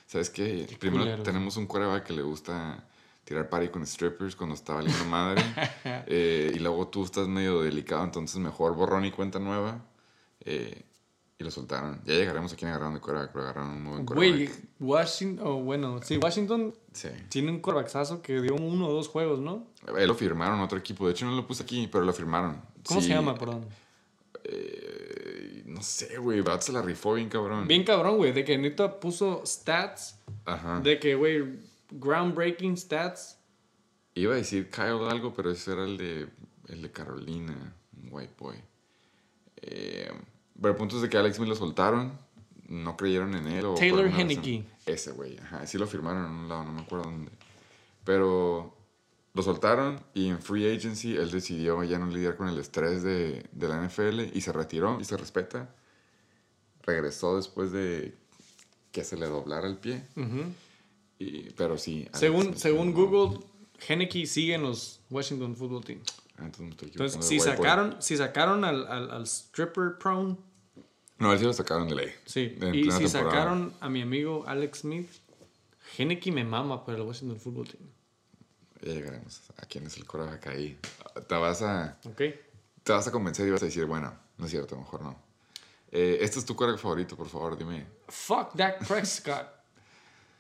[0.08, 0.68] ¿sabes qué?
[0.80, 2.84] Primero tenemos un quarterback que le gusta
[3.24, 5.44] tirar party con strippers cuando está valiendo madre,
[6.08, 9.84] eh, y luego tú estás medio delicado, entonces mejor borrón y cuenta nueva.
[10.42, 10.84] eh,
[11.42, 12.02] y lo soltaron.
[12.04, 14.70] Ya llegaremos a quién agarraron de quarterback, pero agarraron un buen Güey, quarterback.
[14.82, 17.08] Washington, oh, bueno, sí, Washington Sí.
[17.30, 19.66] tiene un quarterbacksazo que dio uno o dos juegos, ¿no?
[19.98, 21.06] Él lo firmaron otro equipo.
[21.06, 22.62] De hecho, no lo puse aquí, pero lo firmaron.
[22.86, 23.66] ¿Cómo Sí, se llama, perdón?
[24.44, 26.42] eh, no sé, güey.
[26.42, 27.68] Bat se la rifó bien cabrón.
[27.68, 30.80] Bien cabrón, güey, de que neta puso stats, Ajá.
[30.80, 31.60] de que, güey,
[31.92, 33.38] groundbreaking stats.
[34.16, 36.28] Iba a decir Kyle algo, pero ese era el de,
[36.68, 37.76] el de Carolina.
[38.02, 38.56] Un white boy.
[39.62, 40.10] Eh,
[40.60, 42.18] pero el punto es de que Alex Smith lo soltaron.
[42.68, 43.66] No creyeron en él.
[43.66, 44.64] O Taylor Henneke.
[44.86, 45.38] Ese güey.
[45.40, 45.66] Ajá.
[45.68, 47.32] Sí lo firmaron en un lado, no me acuerdo dónde.
[48.04, 48.76] Pero
[49.34, 53.46] lo soltaron y en free agency él decidió ya no lidiar con el estrés de,
[53.52, 55.74] de la NFL y se retiró y se respeta.
[56.84, 58.18] Regresó después de
[58.92, 60.04] que se le doblara el pie.
[60.16, 60.44] Ujú.
[61.20, 62.08] Y, pero sí.
[62.14, 62.94] Según, según.
[62.94, 63.40] Google,
[63.88, 66.00] Henneke sigue en los Washington Football Team.
[66.38, 70.38] Ah, entonces Entonces, si sacaron, si sacaron al, al, al stripper prone,
[71.18, 72.12] No, él sí lo sacaron de ley.
[72.26, 72.56] sí.
[72.62, 73.10] En y si temporada.
[73.10, 75.10] sacaron a mi amigo Alex Smith,
[75.98, 77.84] Henneke me mama para el Washington Football Team.
[78.82, 80.80] Ya llegaremos a quién es el coreback ahí.
[81.28, 82.22] Te vas a, ¿Ok?
[82.84, 85.16] te vas a convencer y vas a decir, bueno, no es cierto, mejor no.
[85.92, 87.86] Eh, este es tu coreback favorito, por favor, dime.
[88.08, 89.48] Fuck Dak Prescott.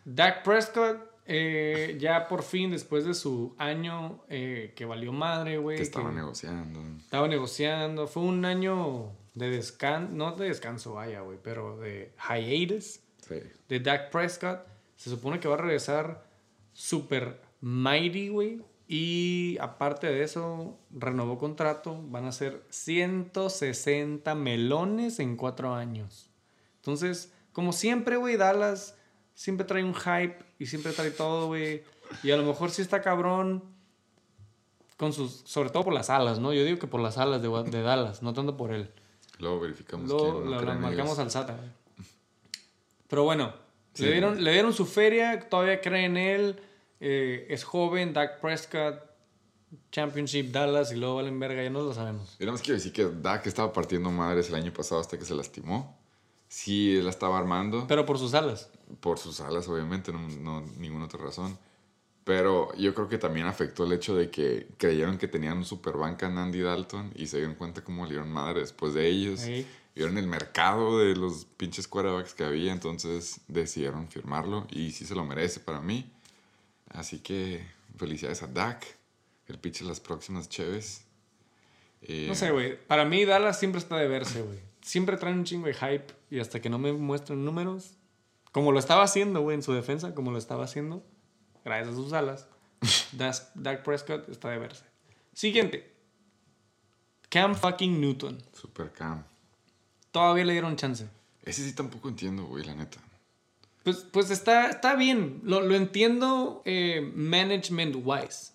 [0.05, 5.77] Dak Prescott, eh, ya por fin, después de su año eh, que valió madre, güey.
[5.77, 6.79] Que estaba que negociando.
[6.99, 8.07] estaba negociando.
[8.07, 13.35] Fue un año de descanso, no de descanso, vaya, güey, pero de hiatus Sí.
[13.67, 14.61] de Dak Prescott.
[14.95, 16.25] Se supone que va a regresar
[16.73, 18.61] super mighty, güey.
[18.87, 22.01] Y aparte de eso, renovó contrato.
[22.07, 26.29] Van a ser 160 melones en cuatro años.
[26.77, 28.95] Entonces, como siempre, güey, Dallas
[29.35, 31.83] siempre trae un hype y siempre trae todo, güey.
[32.23, 33.63] Y a lo mejor sí está cabrón
[34.97, 36.51] con sus, sobre todo por las alas, ¿no?
[36.51, 38.91] Yo digo que por las alas de, de Dallas, no tanto por él.
[39.37, 41.57] Luego verificamos Luego lo, marcamos al SATA.
[43.07, 43.53] Pero bueno,
[43.93, 44.03] Sí.
[44.05, 46.61] le, dieron, le dieron su feria, todavía cree en él.
[46.99, 49.01] Eh, es joven, Dak Prescott,
[49.91, 52.37] Championship Dallas y luego valen verga, ya no lo sabemos.
[52.39, 55.25] Yo nada más quiero decir que Dak estaba partiendo madres el año pasado hasta que
[55.25, 55.97] se lastimó.
[56.47, 57.85] Sí, él la estaba armando.
[57.87, 58.69] Pero por sus alas.
[58.99, 61.57] por sus alas, obviamente, no, no ninguna otra razón.
[62.23, 65.95] Pero yo creo que también afectó el hecho de que creyeron que tenían un super
[65.95, 69.41] banca en Andy Dalton y se dieron cuenta cómo le dieron madre después de ellos.
[69.95, 75.15] Vieron el mercado de los pinches quarterbacks que había, entonces decidieron firmarlo y sí se
[75.15, 76.11] lo merece para mí.
[76.89, 77.65] Así que
[77.97, 78.85] felicidades a Dak,
[79.47, 81.05] el pitch de las próximas Cheves.
[82.01, 82.77] Eh, No sé, güey.
[82.87, 84.59] Para mí Dallas siempre está de verse, güey.
[84.81, 87.91] Siempre traen un chingo de hype y hasta que no me muestren números,
[88.51, 91.05] como lo estaba haciendo, güey, en su defensa, como lo estaba haciendo,
[91.65, 92.47] gracias a sus alas,
[93.11, 94.85] Dak Prescott está de verse.
[95.33, 95.93] Siguiente.
[97.29, 98.41] Cam fucking Newton.
[98.53, 99.23] Super Cam.
[100.11, 101.07] Todavía le dieron chance.
[101.43, 102.99] Ese sí tampoco entiendo, güey, la neta.
[103.83, 105.41] Pues, pues está, está bien.
[105.43, 108.53] Lo, lo entiendo eh, management wise.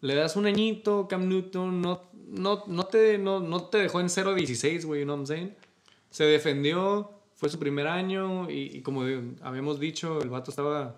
[0.00, 4.06] Le das un añito, Cam Newton, no, no, no, te, no, no te dejó en
[4.06, 5.54] 0-16, güey, you know what I'm saying?
[6.10, 9.02] Se defendió, fue su primer año y, y como
[9.42, 10.96] habíamos dicho, el vato estaba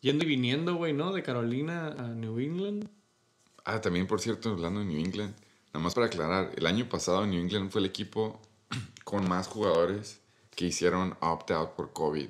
[0.00, 1.12] yendo y viniendo, güey, ¿no?
[1.12, 2.88] De Carolina a New England.
[3.64, 5.34] Ah, también, por cierto, hablando de New England,
[5.72, 8.38] nada más para aclarar, el año pasado New England fue el equipo
[9.04, 10.20] con más jugadores
[10.54, 12.28] que hicieron opt-out por COVID.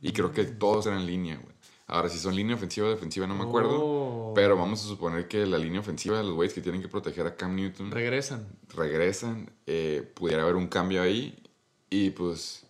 [0.00, 1.54] Y creo que todos eran línea, güey.
[1.88, 3.80] Ahora, si son línea ofensiva o defensiva, no me acuerdo.
[3.80, 4.32] Oh.
[4.34, 7.26] Pero vamos a suponer que la línea ofensiva de los güeyes que tienen que proteger
[7.26, 8.46] a Cam Newton Regresan.
[8.74, 9.50] regresan.
[9.66, 11.40] eh, pudiera haber un cambio ahí.
[11.88, 12.66] Y pues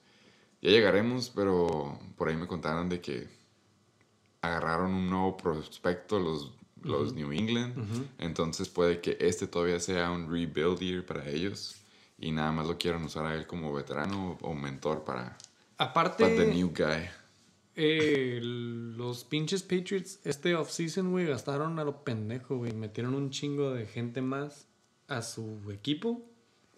[0.60, 3.26] ya llegaremos, pero por ahí me contaron de que
[4.42, 8.10] agarraron un nuevo prospecto los, los New England.
[8.18, 11.76] Entonces puede que este todavía sea un rebuild year para ellos.
[12.18, 15.36] Y nada más lo quieran usar a él como veterano o mentor para,
[15.78, 16.24] Aparte...
[16.24, 17.08] para the new guy.
[17.78, 22.72] Eh, los pinches Patriots este offseason, güey, gastaron a lo pendejo, güey.
[22.72, 24.66] Metieron un chingo de gente más
[25.08, 26.24] a su equipo.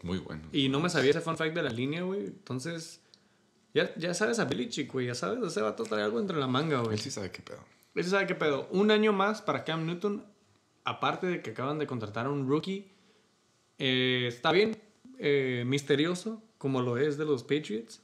[0.03, 0.43] Muy bueno.
[0.53, 2.27] Y no me sabía ese fun fact de la línea, güey.
[2.27, 3.01] Entonces,
[3.75, 5.07] ya, ya sabes a Belichick, güey.
[5.07, 6.95] Ya sabes, ese vato trae algo entre la manga, güey.
[6.95, 7.65] Él sí sabe qué pedo.
[7.95, 8.69] Él sí sabe qué pedo.
[8.73, 10.25] Un año más para Cam Newton.
[10.85, 12.91] Aparte de que acaban de contratar a un rookie.
[13.79, 14.77] Eh, está bien.
[15.19, 18.03] eh, misterioso, como lo es de los Patriots.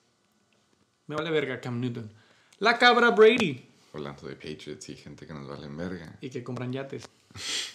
[1.06, 2.12] Me vale verga Cam Newton.
[2.58, 3.68] La cabra Brady.
[3.92, 6.16] Hablando de Patriots y gente que nos vale en verga.
[6.20, 7.08] Y que compran yates.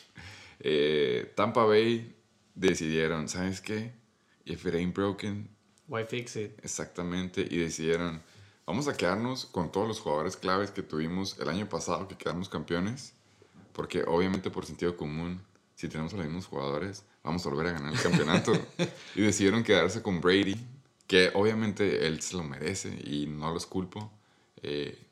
[0.62, 2.14] Eh, Tampa Bay
[2.54, 3.94] decidieron, ¿sabes qué?
[4.44, 5.48] If it ain't broken,
[5.88, 6.60] Why fix it?
[6.62, 8.22] exactamente, y decidieron,
[8.68, 12.50] vamos a quedarnos con todos los jugadores claves que tuvimos el año pasado, que quedamos
[12.50, 13.14] campeones,
[13.72, 15.42] porque obviamente por sentido común,
[15.76, 18.52] si tenemos a los mismos jugadores, vamos a volver a ganar el campeonato.
[19.16, 20.58] y decidieron quedarse con Brady,
[21.08, 24.12] que obviamente él se lo merece y no los culpo.
[24.64, 25.08] Eh,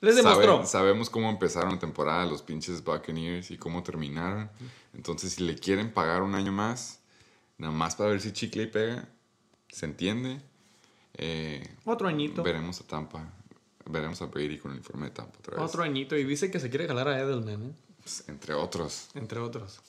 [0.00, 0.56] Les demostró.
[0.56, 4.50] Sabe- sabemos cómo empezaron la temporada los pinches Buccaneers y cómo terminaron.
[4.94, 7.00] Entonces, si le quieren pagar un año más,
[7.58, 9.08] nada más para ver si chicle y pega,
[9.68, 10.40] se entiende.
[11.14, 12.42] Eh, Otro añito.
[12.42, 13.32] veremos a Tampa.
[13.86, 15.64] Veremos a Brady con el uniforme de Tampa otra vez.
[15.68, 16.16] Otro añito.
[16.16, 17.72] Y dice que se quiere jalar a Edelman, ¿eh?
[18.02, 19.08] Pues, entre otros.
[19.14, 19.80] Entre otros.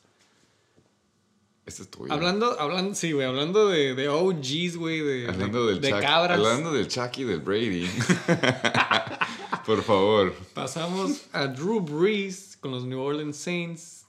[1.65, 2.11] Este es tuyo.
[2.11, 6.01] Hablando, hablando, sí, güey, hablando de, de OGs, güey, de, Hablando de, del de Chuck-
[6.01, 6.37] cabras.
[6.37, 7.87] Hablando del Chucky y del Brady.
[9.65, 10.33] Por favor.
[10.53, 14.05] Pasamos a Drew Brees con los New Orleans Saints.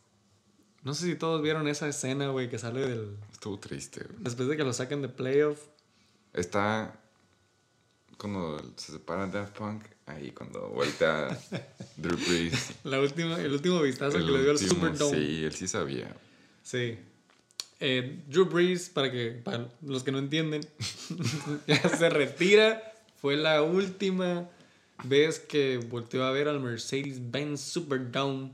[0.83, 3.17] No sé si todos vieron esa escena, güey, que sale del...
[3.33, 4.01] Estuvo triste.
[4.05, 4.17] güey.
[4.23, 5.59] Después de que lo saquen de playoff.
[6.33, 6.99] Está
[8.17, 11.39] cuando se separa Daft Punk, ahí cuando vuelta
[11.97, 12.71] Drew Brees.
[12.85, 15.17] La última, el último vistazo El que le dio al último, Superdome.
[15.19, 16.17] Sí, él sí sabía.
[16.63, 16.99] Sí.
[17.85, 20.61] Eh, Drew Brees, para, que, para los que no entienden,
[21.67, 22.81] ya se retira.
[23.21, 24.49] Fue la última
[25.03, 28.53] vez que volteó a ver al Mercedes-Benz Superdome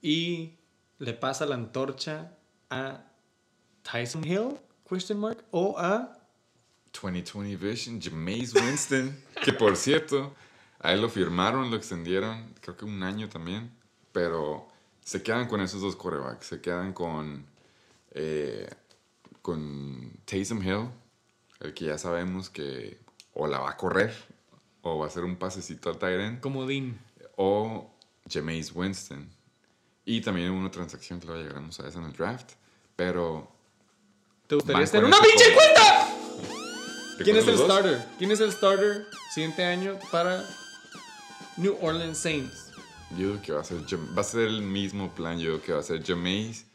[0.00, 0.54] y
[0.98, 2.32] le pasa la antorcha
[2.68, 3.04] a
[3.82, 4.58] Tyson Hill,
[4.90, 6.18] question mark, o a
[7.00, 10.34] 2020 Vision, Jameis Winston, que por cierto,
[10.80, 13.70] a él lo firmaron, lo extendieron, creo que un año también,
[14.10, 14.66] pero
[15.00, 17.51] se quedan con esos dos quarterbacks, se quedan con,
[18.14, 18.68] eh,
[19.40, 20.88] con Taysom Hill,
[21.60, 22.98] el que ya sabemos que
[23.34, 24.14] o la va a correr,
[24.82, 26.98] o va a hacer un pasecito al tight end, comodín.
[27.36, 27.90] o
[28.28, 29.28] Jameis Winston.
[30.04, 32.52] Y también una transacción que luego llegaremos a eso en el draft,
[32.96, 33.50] pero...
[34.46, 36.08] ¿Te gustaría en una pinche cuenta?
[37.18, 37.66] ¿te ¿Quién es el dos?
[37.66, 38.04] starter?
[38.18, 40.44] ¿Quién es el starter siguiente año para
[41.56, 42.72] New Orleans Saints?
[43.12, 45.72] Yo digo que va a ser, va a ser el mismo plan, yo digo que
[45.72, 46.66] va a ser Jameis,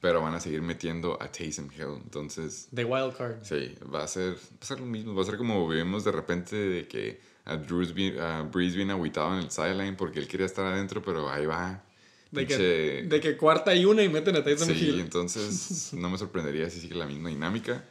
[0.00, 2.00] pero van a seguir metiendo a Taysom Hill.
[2.02, 3.36] Entonces, De Wild Card.
[3.42, 5.14] sí, va a ser, va a ser lo mismo.
[5.14, 8.92] Va a ser como vivimos de repente de que a, Drews vi- a Breeze viene
[8.92, 11.82] aguitado en el sideline porque él quería estar adentro, pero ahí va.
[12.30, 15.00] De que, de que cuarta y una y meten a Tyson Sí, Hill.
[15.00, 17.84] entonces no me sorprendería si sigue la misma dinámica.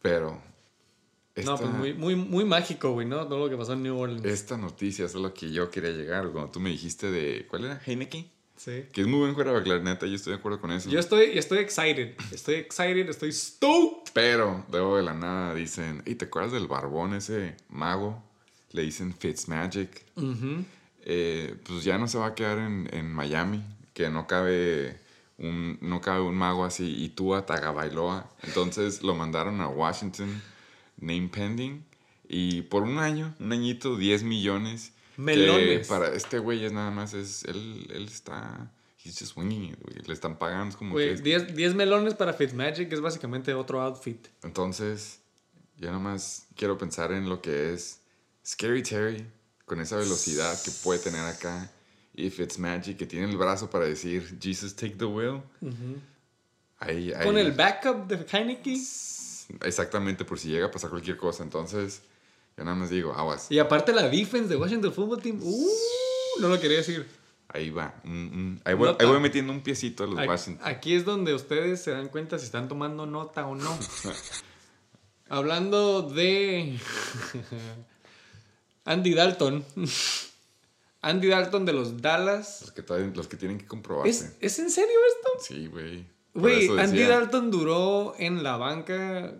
[0.00, 0.32] Pero.
[1.36, 3.26] No, esta- pues muy, muy, muy mágico, güey, ¿no?
[3.26, 4.24] Todo lo que pasó en New Orleans.
[4.26, 6.28] Esta noticia es a lo que yo quería llegar.
[6.30, 7.46] Cuando tú me dijiste de.
[7.48, 7.80] ¿Cuál era?
[7.86, 8.26] Heineken.
[8.62, 8.84] Sí.
[8.92, 10.88] Que es muy buen quarterback, la neta, yo estoy de acuerdo con eso.
[10.88, 12.14] Yo estoy, estoy excited.
[12.30, 14.12] Estoy excited, estoy stoked.
[14.12, 18.22] Pero, luego de la nada dicen, ¿y te acuerdas del barbón ese mago?
[18.70, 20.04] Le dicen Fitzmagic.
[21.04, 24.96] Eh, pues ya no se va a quedar en, en Miami, que no cabe
[25.38, 28.30] un, no cabe un mago así, y tú a Tagabailoa.
[28.44, 30.40] Entonces lo mandaron a Washington,
[30.98, 31.84] name pending,
[32.28, 34.92] y por un año, un añito, 10 millones.
[35.26, 35.88] Que Melones.
[35.88, 38.70] para este güey es nada más, es, él, él está,
[39.04, 39.96] he's just winging it, güey.
[40.06, 40.92] Le están pagando, es como.
[40.92, 44.26] Güey, es- 10 10 melones para Fitzmagic es básicamente otro outfit.
[44.42, 45.20] Entonces,
[45.78, 48.00] yo nomás quiero pensar en lo que es
[48.46, 49.26] Scary Terry,
[49.64, 51.70] con esa velocidad que puede tener acá.
[52.14, 55.40] Y Fitzmagic, que tiene el brazo para decir, Jesus, take the wheel.
[56.78, 58.78] Ahí, ahí- Con el backup de Heineken.
[59.62, 61.42] Exactamente, por si llega a pasar cualquier cosa.
[61.42, 62.02] Entonces,
[62.56, 63.50] yo nada más digo, aguas.
[63.50, 65.40] Y aparte la defense de Washington Football Team.
[65.42, 65.68] Uh,
[66.40, 67.06] no lo quería decir.
[67.48, 67.94] Ahí va.
[68.64, 69.04] ahí, voy, Nota.
[69.04, 70.66] ahí voy metiendo un piecito a los Aquí, Washington.
[70.66, 73.78] aquí es donde ustedes se dan cuenta si están tomando nota o no.
[75.28, 76.78] Hablando de
[78.84, 79.64] Andy Dalton.
[81.02, 82.60] Andy Dalton de los Dallas.
[82.62, 84.10] Los que, todavía- los que tienen que comprobarse.
[84.10, 85.44] ¿Es, ¿es en serio esto?
[85.54, 86.06] Sí, güey.
[86.34, 89.34] Güey, Andy Dalton duró en la banca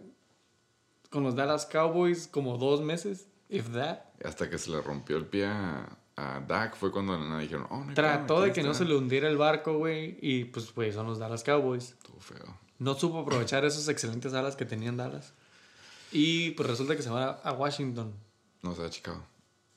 [1.12, 3.98] con los Dallas Cowboys como dos meses, if that.
[4.24, 7.84] Hasta que se le rompió el pie a, a Dak fue cuando la dijeron, oh,
[7.84, 8.84] no Trató de que no está".
[8.84, 10.18] se le hundiera el barco, güey.
[10.20, 11.90] Y pues, güey, son los Dallas Cowboys.
[11.90, 12.56] Estuvo feo.
[12.78, 15.34] No supo aprovechar esas excelentes alas que tenían Dallas.
[16.10, 18.12] Y pues resulta que se va a Washington.
[18.62, 19.22] No se ha Chicago.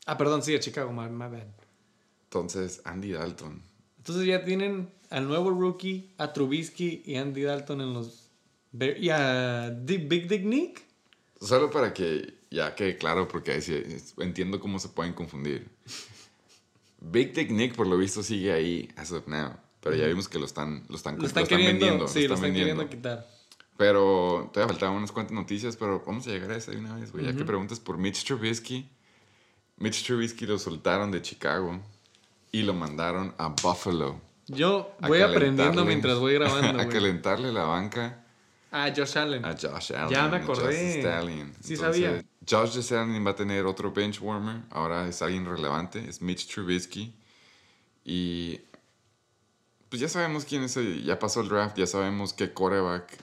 [0.05, 1.47] Ah, perdón, sí, a Chicago, my, my bad.
[2.23, 3.61] Entonces, Andy Dalton.
[3.97, 8.29] Entonces ya tienen al nuevo rookie, a Trubisky y Andy Dalton en los...
[8.73, 10.85] Y a Big Dick Nick.
[11.41, 13.59] Solo para que ya quede claro, porque
[14.17, 15.67] entiendo cómo se pueden confundir.
[16.99, 19.53] Big Nick, por lo visto, sigue ahí as of now.
[19.81, 22.07] Pero ya vimos que lo están, lo están, Lo están, lo queriendo, vendiendo.
[22.07, 22.87] sí, lo están vendiendo.
[22.87, 23.29] queriendo quitar.
[23.77, 27.11] Pero todavía faltaban unas cuantas noticias, pero vamos a llegar a esa de una vez,
[27.11, 27.25] güey.
[27.25, 28.89] Ya que preguntas por Mitch Trubisky.
[29.77, 31.79] Mitch Trubisky lo soltaron de Chicago
[32.51, 34.19] y lo mandaron a Buffalo.
[34.47, 38.24] Yo voy aprendiendo mientras voy grabando, a calentarle la banca
[38.77, 39.45] Ah, Josh Allen.
[39.45, 40.09] a Josh Allen.
[40.09, 40.99] Ya me a Josh acordé.
[41.01, 41.53] Stallion.
[41.61, 42.25] Sí sabía.
[42.45, 44.63] Josh Allen va a tener otro bench warmer.
[44.69, 46.07] Ahora es alguien relevante.
[46.09, 47.13] Es Mitch Trubisky.
[48.03, 48.59] Y
[49.87, 50.75] pues ya sabemos quién es.
[50.75, 51.77] el- ya pasó el draft.
[51.77, 53.17] Ya sabemos qué quarterback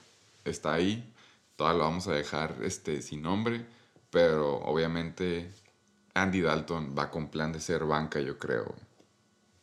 [0.45, 1.13] está ahí.
[1.57, 3.67] Todavía lo vamos a dejar este, sin nombre.
[4.11, 5.51] Pero obviamente
[6.15, 8.75] Andy Dalton va con plan de ser banca, yo creo.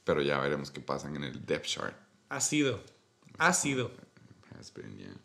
[0.04, 1.96] Pero ya veremos qué pasa en el depth chart.
[2.30, 2.80] Ha sido.
[3.40, 3.92] Ha sido.
[4.60, 5.16] Has been, yeah.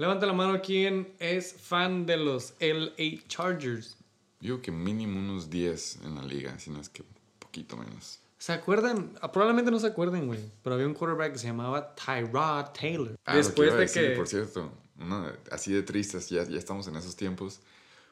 [0.00, 3.98] Levanta la mano quien es fan de los LA Chargers.
[4.40, 7.04] Yo creo que mínimo unos 10 en la liga, si no es que
[7.38, 8.18] poquito menos.
[8.38, 9.18] ¿Se acuerdan?
[9.20, 10.40] Ah, Probablemente no se acuerden, güey.
[10.62, 13.14] Pero había un quarterback que se llamaba Tyrod Taylor.
[13.26, 14.16] Ah, Después de decir, que.
[14.16, 17.60] Por cierto, una- así de tristes, ya, ya estamos en esos tiempos.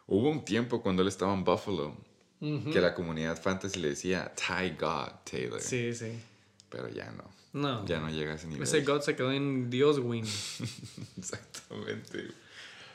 [0.06, 1.96] Hubo un tiempo cuando él estaba en Buffalo
[2.40, 5.60] que la comunidad fantasy le decía Ty God Taylor.
[5.62, 6.12] Sí, sí.
[6.68, 7.24] Pero ya no.
[7.52, 7.84] No.
[7.86, 8.62] Ya no llega a ese nivel.
[8.62, 10.20] Ese God se quedó en Dios, güey.
[11.16, 12.28] Exactamente.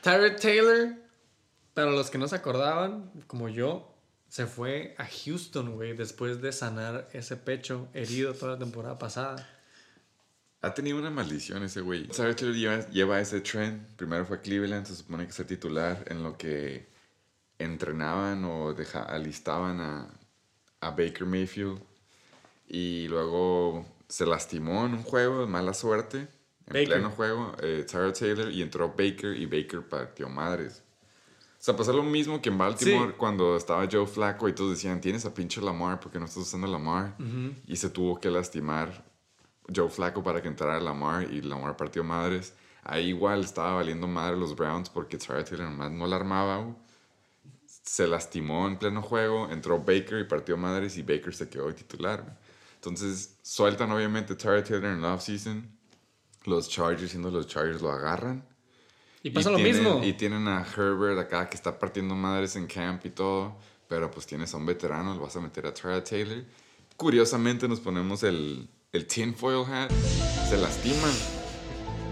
[0.01, 0.95] Tyrod Taylor,
[1.73, 3.93] para los que no se acordaban, como yo,
[4.27, 9.49] se fue a Houston, güey, después de sanar ese pecho herido toda la temporada pasada.
[10.61, 12.07] Ha tenido una maldición ese güey.
[12.11, 13.85] ¿Sabes que lleva, lleva ese trend?
[13.95, 16.87] Primero fue a Cleveland, se supone que es titular, en lo que
[17.59, 20.09] entrenaban o deja, alistaban a,
[20.79, 21.81] a Baker Mayfield.
[22.67, 26.27] Y luego se lastimó en un juego, mala suerte.
[26.67, 26.87] En Baker.
[26.87, 30.81] pleno juego, eh, Taylor, y entró Baker y Baker partió madres.
[31.59, 33.15] O sea, pasó lo mismo que en Baltimore Sí.
[33.17, 36.67] cuando estaba Joe Flacco y todos decían, tienes a pinche Lamar porque no estás usando
[36.67, 37.15] Lamar.
[37.67, 39.05] Y se tuvo que lastimar
[39.73, 42.53] Joe Flacco para que entrara Lamar y Lamar partió madres.
[42.83, 46.65] Ahí igual estaba valiendo madre los Browns porque Tyrod Taylor nomás no la armaba.
[47.65, 52.37] Se lastimó en pleno juego, entró Baker y partió madres y Baker se quedó titular.
[52.83, 55.69] Entonces sueltan obviamente Tyrod Taylor en la offseason.
[56.45, 58.45] Los Chargers, siendo los Chargers, lo agarran.
[59.21, 60.03] Y pasa lo tienen- mismo.
[60.03, 63.55] Y tienen a Herbert acá que está partiendo madres en camp y todo.
[63.87, 66.43] Pero pues tienes a un veterano, lo vas a meter a Tyrod Taylor.
[66.97, 69.89] Curiosamente nos ponemos el, el tinfoil hat.
[70.49, 71.11] Se lastiman.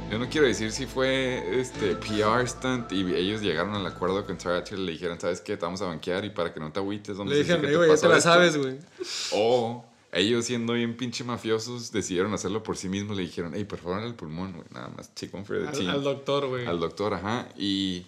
[0.10, 4.38] Yo no quiero decir si fue este PR stunt y ellos llegaron al acuerdo con
[4.38, 5.56] Taylor y le dijeron, ¿sabes qué?
[5.58, 7.68] Te vamos a banquear y para que no te agüites, vamos Le a decir dije,
[7.72, 8.30] que güey, ya te la esto".
[8.30, 8.78] sabes, güey.
[9.34, 13.16] O ellos siendo bien pinche mafiosos decidieron hacerlo por sí mismos.
[13.18, 14.66] Le dijeron, hey, por favor, al pulmón, güey.
[14.72, 16.66] Nada más, check one for the Al, team al doctor, güey.
[16.66, 17.48] al doctor, ajá.
[17.58, 18.06] Y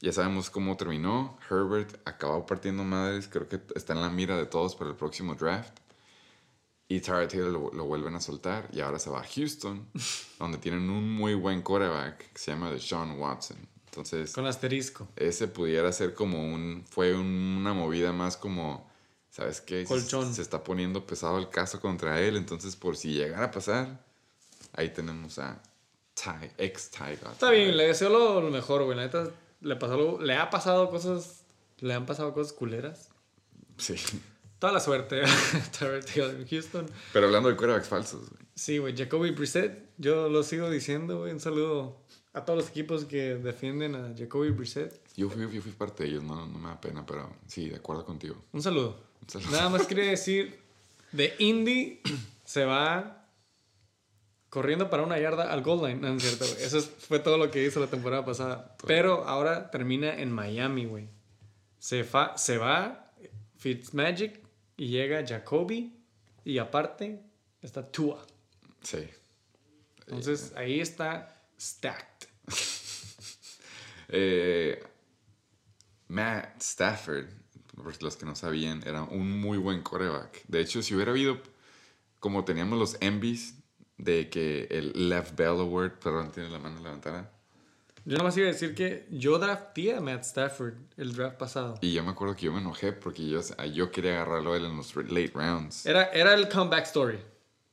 [0.00, 1.38] ya sabemos cómo terminó.
[1.50, 3.28] Herbert acabó partiendo madres.
[3.28, 5.78] Creo que está en la mira de todos para el próximo draft.
[6.88, 8.68] Y Tyrod Taylor lo, lo vuelven a soltar.
[8.72, 9.86] Y ahora se va a Houston,
[10.38, 13.56] donde tienen un muy buen quarterback que se llama Deshaun Watson.
[13.86, 15.06] Entonces, Con asterisco.
[15.16, 16.84] ese pudiera ser como un.
[16.90, 18.92] Fue un- una movida más como.
[19.34, 19.82] ¿Sabes qué?
[19.84, 20.32] Colchón.
[20.32, 22.36] Se, está poniendo pesado el caso contra él.
[22.36, 24.00] Entonces, por si llegara a pasar,
[24.74, 25.60] ahí tenemos a
[26.14, 27.32] Ty, ex Ty God.
[27.32, 28.96] Está bien, le deseo lo, lo mejor, güey.
[28.96, 29.28] La neta,
[29.60, 31.42] le, pasó algo- le ha pasado cosas.
[31.80, 33.08] Le han pasado cosas culeras.
[33.76, 33.96] Sí.
[34.60, 35.22] Toda la suerte.
[35.80, 36.86] En Houston.
[37.12, 38.42] Pero hablando de quarterbacks falsos, güey.
[38.54, 38.96] Sí, güey.
[38.96, 39.90] Jacoby Brissett.
[39.98, 41.32] Yo lo sigo diciendo, güey.
[41.32, 42.00] Un saludo
[42.34, 45.00] a todos los equipos que defienden a Jacoby Brissett.
[45.16, 47.76] Yo fui, yo fui parte de ellos, no, no me da pena, pero sí, de
[47.76, 48.36] acuerdo contigo.
[48.52, 49.12] Un saludo.
[49.50, 50.58] Nada más quería decir,
[51.12, 52.00] de Indy
[52.44, 53.26] se va
[54.50, 56.00] corriendo para una yarda al goal line.
[56.00, 56.62] No, es cierto, güey.
[56.64, 58.76] Eso es- fue todo lo que hizo la temporada pasada.
[58.86, 61.08] Pero ahora termina en Miami, güey.
[61.78, 63.12] Se, fa- se va
[63.58, 64.40] Fitzmagic
[64.76, 65.96] y llega Jacoby
[66.44, 67.20] y aparte
[67.62, 68.24] está Tua.
[68.82, 69.08] Sí.
[70.06, 72.28] Entonces ahí está stacked.
[74.08, 74.80] Eh,
[76.08, 77.26] Matt Stafford,
[78.00, 80.42] los que no sabían, era un muy buen coreback.
[80.48, 81.38] De hecho, si hubiera habido,
[82.20, 83.56] como teníamos los envies
[83.98, 87.30] de que el Left Bell Award, perdón, tiene la mano levantada.
[88.06, 91.78] Yo nada más iba a decir que yo drafté a Matt Stafford el draft pasado.
[91.80, 93.40] Y yo me acuerdo que yo me enojé porque yo,
[93.72, 95.86] yo quería agarrarlo a él en los late rounds.
[95.86, 97.18] Era, era el comeback story.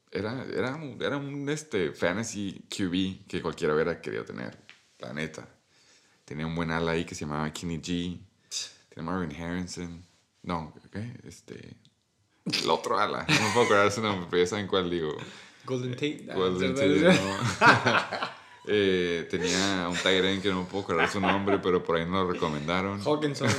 [0.09, 4.57] Era, era, un- era un este, fantasy QB que cualquiera hubiera querido tener,
[4.99, 5.47] la neta.
[6.23, 8.19] Tenía un buen ala ahí que se llamaba Kenny G.
[8.93, 10.05] Tenía Marvin Harrison.
[10.43, 11.11] No, ¿qué?
[11.23, 11.75] Este.
[12.45, 13.25] El otro ala.
[13.27, 15.15] No me puedo acordar su nombre, pero ya saben cuál digo.
[15.65, 16.27] Golden Tate.
[16.29, 16.75] Ah, Golden.
[16.75, 18.41] Tate, no.
[18.67, 22.27] Eh, tenía un Tyren que no me puedo acordar su nombre, pero por ahí nos
[22.27, 23.01] lo recomendaron.
[23.01, 23.49] Hawkinson.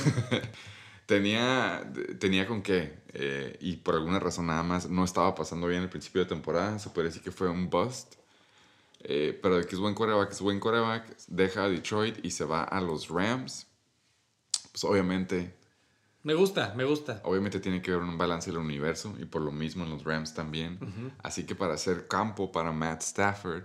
[1.05, 1.83] Tenía,
[2.19, 2.99] tenía con qué.
[3.13, 6.79] eh, y por alguna razón nada más no estaba pasando bien el principio de temporada.
[6.79, 8.15] Se puede decir que fue un bust.
[9.01, 11.13] Eh, pero de que es buen quarterback, es buen quarterback.
[11.27, 13.67] Deja a Detroit y se va a los Rams.
[14.73, 15.55] Pues obviamente
[16.23, 17.21] Me gusta, me gusta.
[17.23, 20.33] Obviamente tiene que haber un balance del universo y por lo mismo en los Rams
[20.33, 21.13] también.
[21.21, 23.63] Así que para hacer campo para Matt Stafford,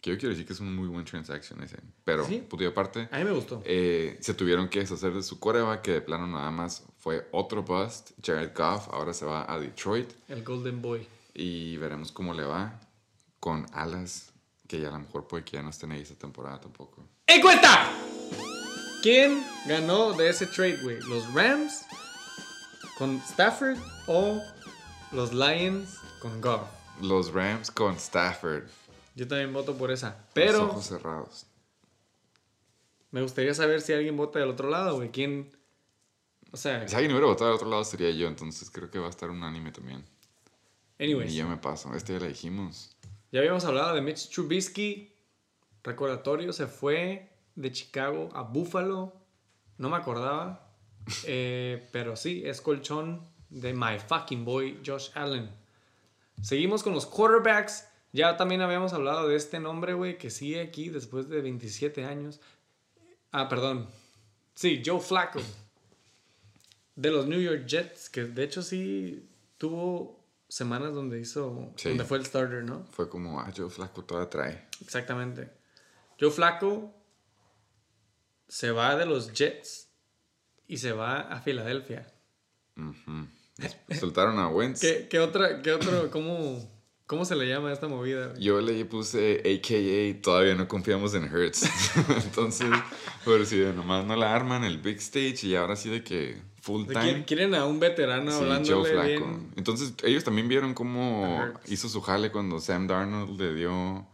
[0.00, 1.78] que yo quiero decir que es un muy buen transaction ese.
[2.04, 2.38] Pero, Sí.
[2.48, 3.62] puto y aparte, A mí me gustó.
[3.64, 7.62] eh, se tuvieron que deshacer de su coreba, que de plano nada más fue otro
[7.62, 8.10] bust.
[8.24, 11.06] Jared Goff ahora se va a Detroit El Golden Boy.
[11.34, 12.80] y veremos cómo le va
[13.40, 14.32] con alas,
[14.68, 17.04] que ya a lo mejor puede que ya no estén ahí esta temporada tampoco.
[17.26, 17.90] ¡Encuesta!
[19.02, 21.00] ¿Quién ganó de ese trade, güey?
[21.00, 21.84] ¿Los Rams
[22.96, 23.76] con Stafford
[24.06, 24.40] o
[25.10, 26.68] los Lions con Goff?
[27.00, 28.64] Los Rams con Stafford.
[29.16, 30.10] Yo también voto por esa.
[30.10, 31.46] Los Pero ojos cerrados.
[33.10, 35.10] me gustaría saber si alguien vota del otro lado, güey.
[35.10, 35.50] ¿Quién?
[36.52, 39.06] O sea, Si alguien hubiera votado del otro lado sería yo, entonces creo que va
[39.08, 40.04] a estar unánime también.
[41.00, 41.32] anyways.
[41.32, 41.92] Y yo me paso.
[41.94, 42.96] Este ya la dijimos.
[43.32, 45.08] Ya habíamos hablado de Mitch Trubisky.
[45.82, 49.12] Recordatorio, se fue de Chicago a Buffalo.
[49.78, 50.68] No me acordaba.
[51.26, 55.50] Eh, pero sí, es colchón de my fucking boy Josh Allen.
[56.40, 57.88] Seguimos con los quarterbacks.
[58.12, 62.40] Ya también habíamos hablado de este nombre, güey, que sigue aquí después de 27 años.
[63.32, 63.88] Ah, perdón.
[64.54, 65.40] Sí, Joe Flacco.
[66.94, 69.28] De los New York Jets, que de hecho sí
[69.58, 71.88] tuvo semanas donde hizo, Sí.
[71.88, 72.84] donde fue el starter, ¿no?
[72.92, 74.68] Fue como, ah, Joe Flaco toda trae.
[74.82, 75.50] Exactamente.
[76.20, 76.94] Joe Flaco
[78.52, 79.88] se va de los Jets
[80.68, 82.06] y se va a Filadelfia.
[82.76, 83.26] Ujú.
[83.98, 84.82] Soltaron a Wentz.
[84.82, 86.62] ¿Qué, qué otra, qué otro, cómo,
[87.06, 88.34] cómo se le llama a esta movida?
[88.38, 91.62] Yo le puse AKA, todavía no confiamos en Hertz.
[92.26, 92.68] Entonces,
[93.24, 96.36] pero si de nomás no la arman el big stage y ahora sí de que
[96.60, 97.24] full time.
[97.24, 99.26] quieren, a un veterano Sí, Joe hablándole Flacco.
[99.28, 99.52] bien.
[99.56, 104.06] Entonces, ellos también vieron cómo hizo su jale cuando Sam Darnold le dio.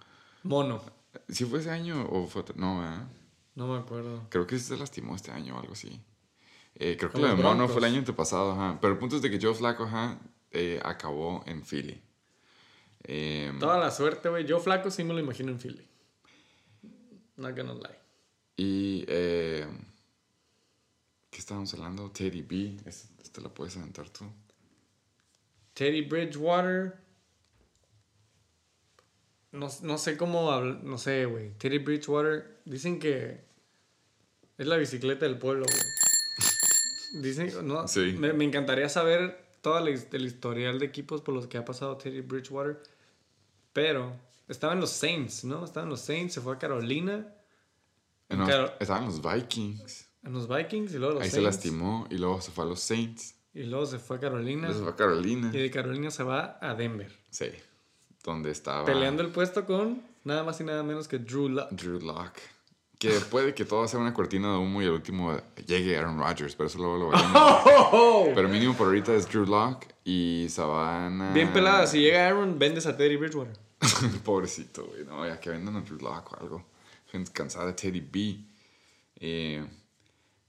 [0.45, 0.81] Mono.
[1.29, 2.55] ¿Sí fue ese año o fue otro?
[2.57, 3.09] No, ¿verdad?
[3.59, 4.25] No me acuerdo.
[4.31, 6.01] Creo que se lastimó este año o algo así.
[6.77, 8.79] Eh, creo que lo de Mono fue el año antepasado, ajá.
[8.81, 10.21] Pero el punto es de que Joe Flacco, ajá,
[10.53, 12.01] eh, acabó en Philly.
[13.03, 14.49] Eh, Toda la suerte, güey.
[14.49, 15.85] Joe Flaco sí me lo imagino en Philly.
[17.37, 17.99] Not gonna lie.
[18.57, 19.05] y.
[19.09, 19.67] Eh,
[21.29, 22.13] ¿Qué estábamos hablando?
[22.13, 22.77] Teddy B.
[22.87, 24.25] Este, este lo puedes aventar tú.
[25.75, 26.97] Teddy Bridgewater.
[29.51, 31.55] No, no sé cómo No sé, güey.
[31.59, 32.61] Teddy Bridgewater.
[32.65, 33.48] Dicen que
[34.59, 37.23] es la bicicleta del pueblo, güey.
[37.23, 37.51] Dicen.
[37.67, 38.15] No, Sí.
[38.19, 41.65] me, me encantaría saber todo el, his- el historial de equipos por los que ha
[41.65, 42.83] pasado Teddy Bridgewater.
[43.73, 44.13] Pero
[44.49, 45.65] estaba en los Saints, ¿no?
[45.65, 47.27] Estaba en los Saints, se fue a Carolina,
[48.31, 48.75] Eh, no, Claro.
[48.79, 50.07] Estaban los Vikings.
[50.23, 52.81] en los Vikings y luego los Ahí se lastimó y luego se fue a los
[52.81, 53.35] Saints.
[53.55, 54.69] Y luego se fue a Carolina.
[54.69, 55.51] Luego se fue a Carolina.
[55.53, 57.11] Y de Carolina se va a Denver.
[57.31, 57.47] Sí.
[58.23, 61.71] Donde estaba Peleando el puesto con nada más y nada menos que Drew Luck.
[61.71, 62.35] Drew Lock.
[62.99, 65.37] Que puede que todo sea una cortina de humo y el último
[65.67, 68.33] llegue Aaron Rodgers, pero eso luego lo veremos.
[68.35, 71.33] Pero mínimo por ahorita es Drew Lock y Savannah.
[71.33, 73.57] Bien pelada, si llega Aaron, vendes a Teddy Bridgewater.
[74.25, 75.05] Pobrecito, güey.
[75.05, 76.65] No, ya que vendan a Drew Lock o algo.
[77.13, 78.39] Gente cansada de Teddy B.
[79.21, 79.65] Eh,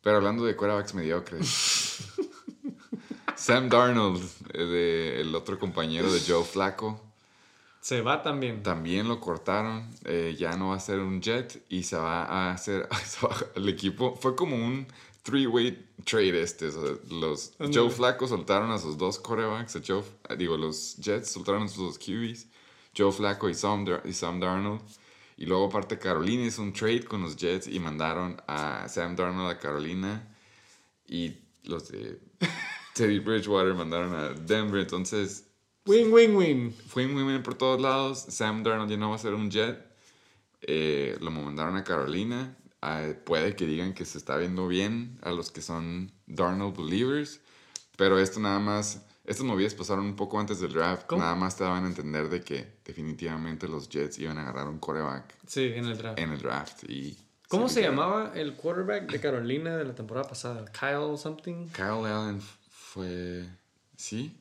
[0.02, 1.98] pero hablando de quarterbacks mediocres.
[3.36, 4.24] Sam Darnold,
[4.54, 7.00] eh, de- el otro compañero de Joe Flacco,
[7.82, 8.62] Se va también.
[8.64, 9.90] también lo cortaron.
[10.06, 12.88] eh, ya no va a ser un jet y se va a hacer
[13.56, 14.16] el equipo.
[14.16, 14.88] Fue como un
[15.24, 16.68] three-way trade este.
[16.68, 17.54] o sea, los.
[17.74, 19.76] Joe Flacco soltaron a sus dos quarterbacks.
[19.76, 22.48] a Joe, eh, digo, los Jets soltaron a sus dos QBs.
[22.98, 24.82] Joe Flacco y Sam, y Sam Darnold.
[25.38, 29.52] Y luego aparte Carolina hizo un trade con los Jets y mandaron a Sam Darnold
[29.52, 30.36] a Carolina.
[31.08, 32.20] Y los de
[32.94, 34.82] Teddy Bridgewater mandaron a Denver.
[34.82, 35.49] Entonces
[35.90, 36.76] Win, win, win.
[36.88, 38.20] fue muy bien por todos lados.
[38.30, 39.80] Sam Darnold ya no va a ser un jet.
[40.62, 42.56] Eh, lo mandaron a Carolina.
[42.82, 47.40] Ah, puede que digan que se está viendo bien a los que son Darnold believers.
[47.98, 49.02] Pero esto nada más.
[49.26, 51.06] Estas movidas pasaron un poco antes del draft.
[51.08, 51.22] ¿Cómo?
[51.24, 54.78] Nada más te daban a entender de que definitivamente los Jets iban a agarrar un
[54.80, 56.20] quarterback Sí, en el draft.
[56.20, 56.84] en el draft.
[56.88, 57.18] Y
[57.48, 60.66] ¿Cómo se dijeron- llamaba el quarterback de Carolina de la temporada pasada?
[60.72, 61.68] Kyle something.
[61.70, 63.48] Kyle Allen fue.
[63.98, 64.36] ¿Sí?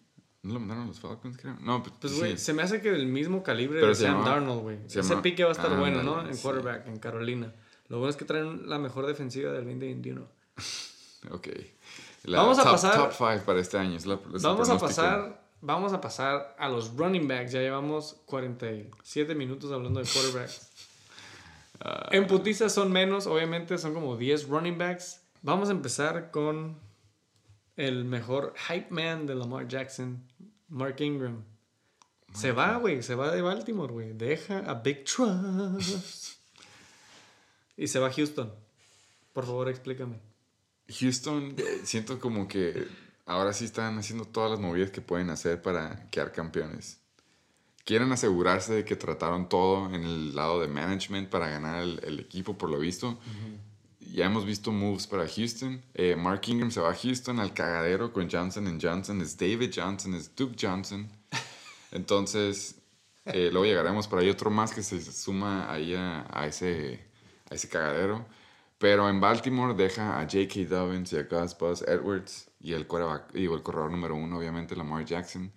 [0.49, 1.57] ¿No lo mandaron los Falcons, creo?
[1.61, 2.19] No, pues, Pues, sí.
[2.19, 4.79] güey, se me hace que del mismo calibre Pero de Sam Darnold, güey.
[4.87, 6.27] se Ese pique va a estar bueno, ¿no?
[6.27, 6.43] En sí.
[6.43, 7.53] quarterback, en Carolina.
[7.89, 10.27] Lo bueno es que traen la mejor defensiva del 2021.
[11.33, 11.49] Ok.
[12.25, 13.97] La Vamos a top, pasar- Top 5 para este año.
[13.97, 17.53] es la- es el Vamos a pasar, vamos a pasar a los running backs.
[17.53, 20.69] Ya llevamos 47 minutos hablando de quarterbacks.
[22.11, 25.21] En putiza son menos, obviamente son como 10 running backs.
[25.43, 26.77] Vamos a empezar con
[27.77, 30.25] el mejor hype man de Lamar Jackson,
[30.69, 31.45] Mark Ingram.
[32.35, 34.13] Se va, güey, se va de Baltimore, güey.
[34.13, 36.39] Deja a Big Trust.
[37.77, 38.53] y se va a Houston.
[39.33, 40.21] Por favor, explícame.
[40.89, 42.87] Houston, eh, siento como que
[43.27, 46.99] ahora sí están haciendo todas las movidas que pueden hacer para quedar campeones.
[47.85, 52.21] Quieren asegurarse de que trataron todo en el lado de management para ganar el, el
[52.21, 53.19] equipo, por lo visto.
[54.13, 55.83] Ya hemos visto moves para Houston.
[55.95, 59.21] Eh, Mark Ingram se va a Houston al cagadero con Johnson Johnson.
[59.21, 61.09] Es David Johnson, es Duke Johnson.
[61.93, 62.77] Entonces,
[63.27, 67.05] eh, luego llegaremos por ahí otro más que se suma ahí a, a ese,
[67.51, 68.27] a ese cagadero.
[68.79, 70.69] Pero en Baltimore deja a J.K.
[70.69, 72.87] Dobbins y a Gus Buzz Edwards y el,
[73.35, 75.53] digo, el corredor número uno, obviamente, Lamar Jackson.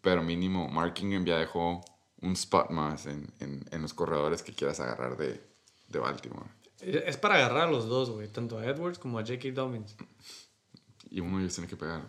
[0.00, 1.84] Pero mínimo, Mark Ingram ya dejó
[2.20, 5.40] un spot más en, en, en los corredores que quieras agarrar de,
[5.88, 6.61] de Baltimore.
[6.82, 8.28] Es para agarrar a los dos, güey.
[8.28, 9.50] Tanto a Edwards como a J.K.
[9.52, 9.94] Dobbins.
[11.10, 12.02] Y uno de ellos tiene que pegar.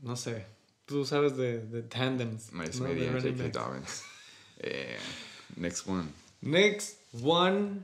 [0.00, 0.46] No sé.
[0.86, 2.52] Tú sabes de, de tandems.
[2.52, 2.84] Nice ¿no?
[2.88, 3.60] De media, running J.K.
[3.66, 4.02] Dobbins.
[4.60, 4.96] Eh,
[5.56, 6.04] next one.
[6.40, 7.80] Next one.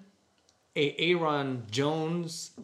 [0.77, 2.55] A- Aaron Jones.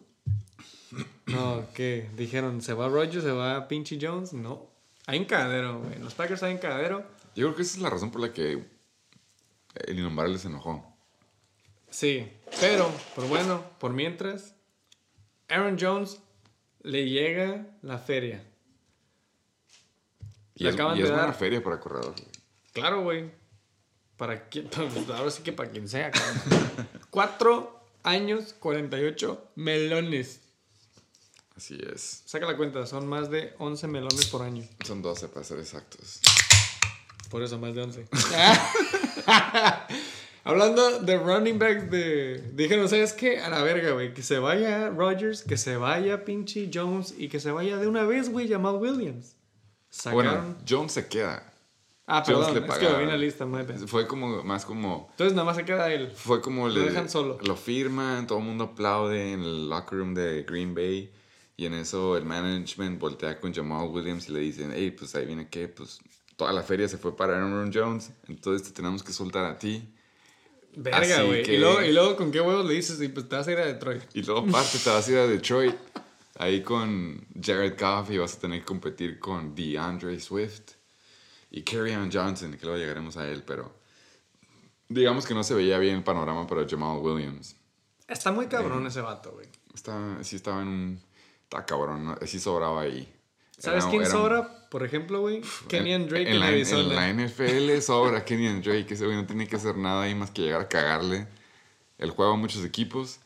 [1.27, 2.09] No, ¿qué?
[2.17, 3.23] Dijeron, ¿se va Rodgers?
[3.23, 4.33] ¿Se va pinche Jones?
[4.33, 4.67] No.
[5.05, 5.99] Hay un cagadero, güey.
[5.99, 7.05] Los Packers hay un cagadero.
[7.35, 8.63] Yo creo que esa es la razón por la que
[9.85, 10.90] el innombrable se enojó.
[11.91, 12.27] Sí,
[12.59, 14.55] pero, por bueno, por mientras,
[15.49, 16.17] Aaron Jones
[16.81, 18.43] le llega la feria.
[20.55, 22.15] Y Le es, acaban y de es buena dar- feria para corredor.
[22.73, 23.31] Claro, güey.
[24.17, 26.87] Para quien, pues, ahora sí que para quien sea, cabrón.
[27.09, 30.39] Cuatro años, 48 melones.
[31.57, 32.23] Así es.
[32.25, 34.65] Saca la cuenta, son más de 11 melones por año.
[34.85, 36.21] Son 12 para ser exactos.
[37.29, 38.07] Por eso, más de 11.
[40.43, 42.51] Hablando de running back de...
[42.53, 43.39] Dijeron, ¿sabes qué?
[43.39, 44.13] A la verga, güey.
[44.13, 48.03] Que se vaya Rodgers, que se vaya pinche Jones y que se vaya de una
[48.03, 49.35] vez, güey, Jamal Williams.
[49.89, 50.25] Sacaron...
[50.25, 51.53] Bueno, Jones se queda.
[52.07, 52.97] ah, Jones perdón, le es que lo pagaron.
[52.97, 53.77] vi en la lista, madre.
[53.87, 56.09] Fue como, más como, Entonces nada más se queda él.
[56.11, 57.37] fue como Lo le dejan solo.
[57.43, 61.11] Lo firman, todo el mundo aplaude en el locker room de Green Bay.
[61.55, 65.27] Y en eso el management voltea con Jamal Williams y le dicen, hey, pues ahí
[65.27, 65.99] viene que, pues
[66.35, 69.93] toda la feria se fue para Aaron Jones, entonces te tenemos que soltar a ti.
[70.75, 71.43] Verga, güey.
[71.43, 73.01] que- Y, luego, y luego, ¿con qué huevos le dices?
[73.01, 74.03] Y pues te vas a ir a Detroit.
[74.13, 75.75] Y luego aparte te vas a ir a Detroit,
[76.37, 80.71] ahí con Jared Goff y vas a tener que competir con DeAndre Swift
[81.51, 83.73] y Kerryon Johnson, que luego llegaremos a él, pero
[84.87, 87.55] digamos que no se veía bien el panorama para Jamal Williams.
[88.07, 89.47] Está muy cabrón ese vato, güey.
[89.73, 91.01] Estaba, sí estaba en un...
[91.43, 93.11] Está cabrón, sí sobraba ahí.
[93.61, 94.67] ¿Sabes Era- quién era- sobra?
[94.69, 95.41] Por ejemplo, güey.
[95.69, 97.09] Kenyan Drake en, en, la, Arizona.
[97.09, 100.31] en la NFL sobra Kenyan Drake, ese güey no tiene que hacer nada ahí más
[100.31, 101.27] que llegar a cagarle
[101.97, 103.19] el juego a muchos equipos.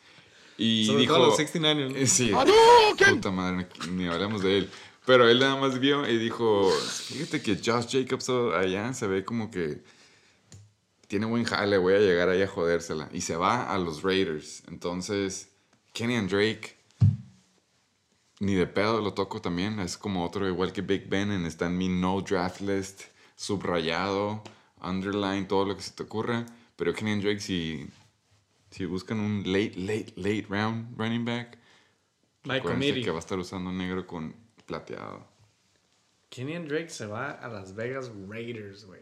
[0.57, 1.95] Y Sobre dijo, todo los 69 ¿no?
[1.97, 2.31] Eh, Sí.
[3.09, 4.69] Puta madre, ni hablamos de él.
[5.05, 9.51] Pero él nada más vio y dijo, fíjate que Josh Jacobs allá se ve como
[9.51, 9.83] que
[11.07, 13.09] tiene buen jale, voy a llegar ahí a jodérsela.
[13.13, 14.63] Y se va a los Raiders.
[14.67, 15.49] Entonces,
[15.93, 16.75] Kenyan Drake,
[18.39, 19.79] ni de pedo lo toco también.
[19.79, 23.03] Es como otro igual que Big Ben, en está en mi no draft list,
[23.35, 24.43] subrayado,
[24.81, 26.45] underline, todo lo que se te ocurra.
[26.75, 27.87] Pero Kenyan Drake, si,
[28.69, 31.57] si buscan un late, late, late round running back,
[32.61, 33.03] committee.
[33.03, 35.25] que va a estar usando negro con plateado.
[36.29, 39.01] Kenyan Drake se va a Las Vegas Raiders, güey.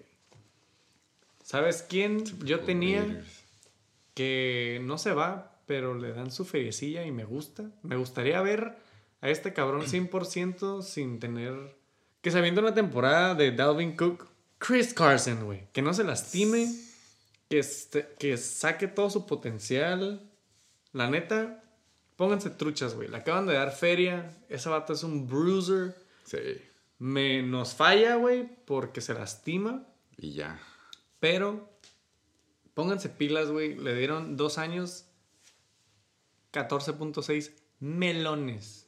[1.42, 3.44] ¿Sabes quién yo tenía Raiders.
[4.14, 7.72] que no se va, pero le dan su feriecilla y me gusta?
[7.82, 8.78] Me gustaría ver
[9.24, 11.78] a este cabrón 100% sin tener...
[12.22, 14.28] Que se avienta una temporada de Dalvin Cook.
[14.58, 15.68] Chris Carson, güey.
[15.72, 16.68] Que no se lastime.
[17.50, 20.30] Que, este- que saque todo su potencial.
[20.92, 21.64] La neta,
[22.18, 23.08] pónganse truchas, güey.
[23.08, 24.38] Le acaban de dar feria.
[24.50, 25.96] Ese vato es un bruiser.
[26.26, 26.38] Sí.
[27.00, 29.88] Me, nos falla, güey, porque se lastima.
[30.18, 30.60] Y ya.
[31.22, 31.70] Pero
[32.74, 33.76] pónganse pilas, güey.
[33.76, 35.06] Le dieron dos años,
[36.52, 38.83] 14.6 melones.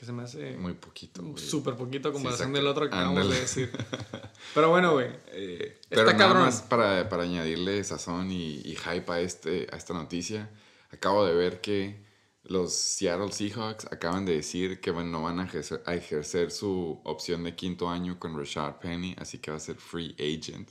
[0.00, 1.36] Que se me hace Muy poquito, güey.
[1.44, 2.58] súper poquito a Sí, comparación exacto.
[2.58, 3.70] del otro que acabamos de decir.
[4.54, 5.08] Pero bueno, güey.
[5.32, 6.42] Eh, Está pero nada cabrón.
[6.44, 10.48] más para, para añadirle sazón y, y hype a, este, a esta noticia,
[10.90, 12.02] acabo de ver que
[12.44, 16.98] los Seattle Seahawks acaban de decir que bueno, no van a ejercer, a ejercer su
[17.04, 20.70] opción de quinto año con Rashad Penny, así que va a ser free agent.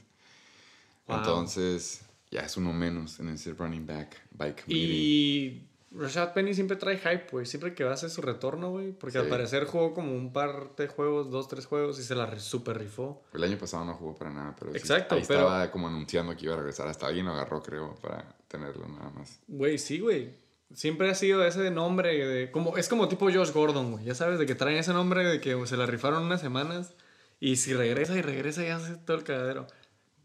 [1.06, 1.18] Wow.
[1.20, 2.02] Entonces,
[2.32, 4.76] ya es uno menos en ese running back by committee.
[4.76, 7.46] Y Rashad Penny siempre trae hype, güey.
[7.48, 8.92] Siempre que va a hacer su retorno, güey.
[8.92, 9.30] Porque al Sí.
[9.32, 13.24] parecer jugó como un par de juegos, dos, tres juegos y se la super rifó.
[13.34, 16.36] El año pasado no jugó para nada, pero sí, Exacto, ahí pero- estaba como anunciando
[16.38, 16.88] que iba a regresar.
[16.88, 19.40] Hasta alguien lo agarró, creo, para tenerlo nada más.
[19.48, 20.30] Güey, sí, güey.
[20.72, 22.52] Siempre ha sido ese nombre de...
[22.52, 24.06] Como, es como tipo Josh Gordon, güey.
[24.06, 26.94] Ya sabes, de que traen ese nombre de que se la rifaron unas semanas
[27.40, 29.66] y si regresa y regresa ya hace todo el cagadero.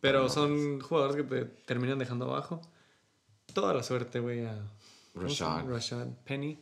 [0.00, 2.60] Pero son jugadores que te terminan dejando abajo.
[3.54, 4.58] Toda la suerte, güey, a...
[5.14, 5.68] Rashad.
[5.68, 6.58] Rashad Penny.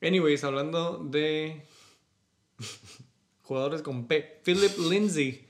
[0.00, 1.66] Anyways, hablando de
[3.42, 4.40] jugadores con P.
[4.44, 5.46] Philip Lindsay.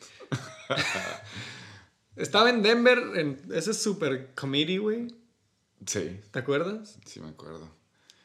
[2.17, 5.09] Estaba en Denver en ese super committee, güey.
[5.87, 6.99] Sí, ¿Te acuerdas?
[7.07, 7.69] sí me acuerdo.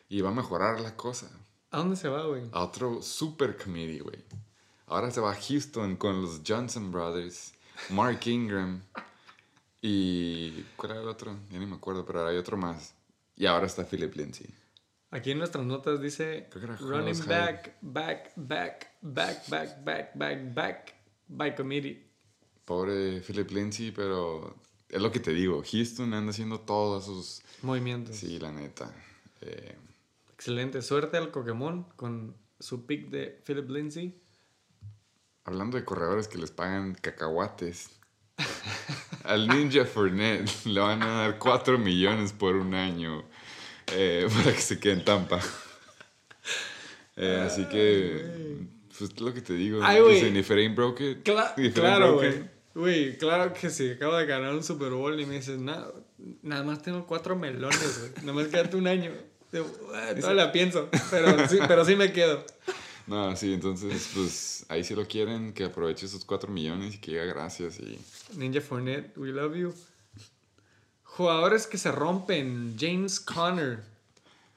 [0.10, 1.30] Y va a mejorar la cosa.
[1.72, 2.44] ¿A dónde se va, güey?
[2.52, 4.24] A otro super committee, güey.
[4.88, 7.54] Ahora se va a Houston con los Johnson Brothers,
[7.90, 8.82] Mark Ingram
[9.82, 10.62] y...
[10.78, 11.36] ¿Cuál era el otro?
[11.52, 12.94] Ya ni me acuerdo, pero hay otro más.
[13.38, 14.48] Y ahora está Philip Lindsay.
[15.12, 16.50] Aquí en nuestras notas dice
[16.82, 20.96] running back, back, back, back, back, back, back, back,
[21.28, 22.06] by committee.
[22.66, 24.58] Pobre Philip Lindsay, pero
[24.90, 25.64] es lo que te digo.
[25.64, 27.42] Houston anda haciendo todos sus...
[27.62, 28.18] Movimientos.
[28.18, 28.94] Sí, la neta.
[29.42, 29.78] Eh,
[30.34, 30.82] Excelente.
[30.82, 34.20] Suerte al Pokémon con su pick de Philip Lindsay.
[35.46, 37.92] hablando de corredores que les pagan cacahuates.
[39.24, 43.27] Al Ninja Fournette le van a dar 4 millones por un año
[43.94, 45.40] eh, para que se quede en Tampa.
[47.16, 48.60] Eh, así que,
[48.98, 49.80] pues es lo que te digo.
[49.82, 50.02] Ay,
[50.38, 52.30] if it ain't broke Cla- claro, güey.
[52.30, 52.46] it".
[52.76, 55.92] Güey, claro que si acabo de ganar un Super Bowl y me dices, nada,
[56.44, 58.12] nada más tengo cuatro melones, güey.
[58.22, 59.12] Nada más quédate un año.
[59.52, 59.66] Digo,
[59.96, 62.46] "Ah, la pienso, pero sí, pero sí me quedo.
[63.08, 67.12] No, sí, entonces, pues ahí si lo quieren, que aproveche esos 4 millones y que
[67.12, 67.80] diga gracias.
[67.80, 67.98] Y
[68.36, 69.74] Ninja Fournette, we love you.
[71.18, 72.76] Jugadores que se rompen.
[72.80, 73.84] James Conner,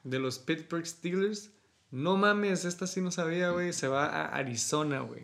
[0.03, 1.49] de los Pittsburgh Steelers.
[1.89, 3.73] No mames, esta sí no sabía, güey.
[3.73, 5.23] Se va a Arizona, güey.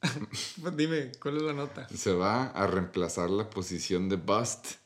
[0.76, 1.88] Dime, ¿cuál es la nota?
[1.88, 4.76] se va a reemplazar la posición de Bust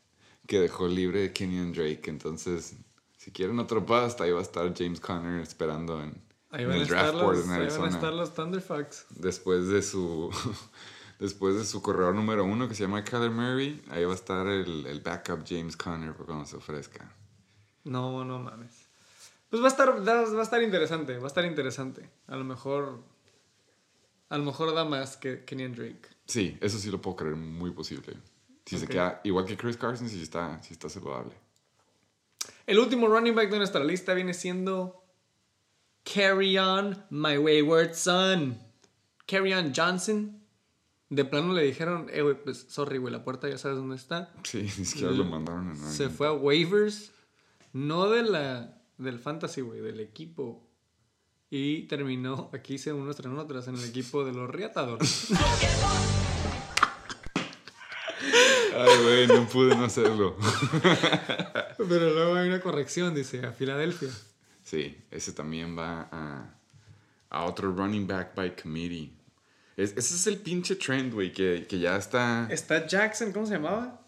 [0.49, 2.03] que dejó libre Kenyon Drake.
[2.11, 2.75] Entonces,
[3.17, 6.21] si quieren otro Bust, ahí va a estar James Conner esperando en,
[6.51, 7.89] Ahí en van, a el estar draft board los, en ahí van a Arizona.
[7.91, 9.07] estar los Thunderfucks.
[9.11, 10.31] Después de su
[11.21, 14.47] después de su corredor número uno que se llama Kyler Murray, ahí va a estar
[14.49, 17.15] el, el backup James Conner por cuando se ofrezca.
[17.85, 18.89] No, no mames.
[19.51, 22.09] Pues va a estar, va a estar interesante, va a estar interesante.
[22.27, 23.03] A lo mejor,
[24.29, 26.09] a lo mejor da más que Kenyan Drake.
[26.27, 28.17] Sí, eso sí lo puedo creer muy posible.
[28.65, 31.33] Si se queda igual que Chris Carson, si está, si está saludable.
[32.67, 35.03] El último running back de nuestra lista viene siendo
[36.05, 38.57] Carry On, My Wayward Son.
[39.27, 40.40] Carry On Johnson.
[41.11, 44.33] De plano le dijeron, eh, güey, pues sorry, güey, la puerta ya sabes dónde está.
[44.45, 47.11] Sí, ni siquiera lo mandaron en Se fue a waivers,
[47.73, 50.65] no de la, del fantasy, güey, del equipo.
[51.51, 55.31] Y terminó, aquí hice unos tras otras, en el equipo de los Riatadores.
[58.77, 60.37] Ay, güey, no pude no hacerlo.
[61.77, 64.11] Pero luego hay una corrección, dice, a Filadelfia.
[64.63, 66.55] Sí, ese también va a,
[67.31, 69.13] a otro running back by committee.
[69.77, 72.47] Es- ese es el pinche trend, güey, que, que ya está...
[72.51, 74.01] Está Jackson, ¿cómo se llamaba?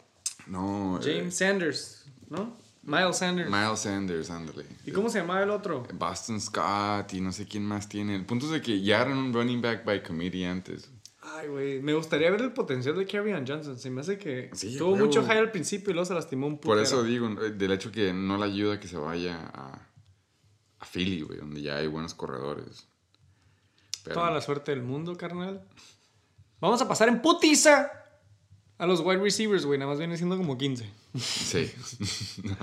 [0.47, 2.57] No, eh, James Sanders, ¿no?
[2.83, 3.49] Miles Sanders.
[3.49, 4.67] Miles Sanders, ándale.
[4.85, 5.87] ¿Y cómo se llamaba el otro?
[5.95, 8.17] Boston Scott y no sé quién más tiene.
[8.17, 10.91] El punto es de que ya eran un running back by committee antes.
[11.25, 13.79] Ay, güey, me gustaría ver el potencial de Carrion Johnson.
[13.79, 15.07] Se me hace que Sí, tuvo huevo.
[15.07, 16.83] mucho high al principio y luego se lastimó un Por putero.
[16.83, 19.89] eso digo, eh, del hecho que no le ayuda que se vaya a,
[20.81, 22.89] a Philly, güey, donde ya hay buenos corredores.
[24.05, 25.63] Pero- Toda la suerte del mundo, carnal.
[26.61, 27.91] Vamos a pasar en putiza
[28.79, 29.79] a los wide receivers, güey.
[29.79, 30.89] Nada más viene siendo como 15.
[31.19, 31.73] Sí.
[32.45, 32.57] No,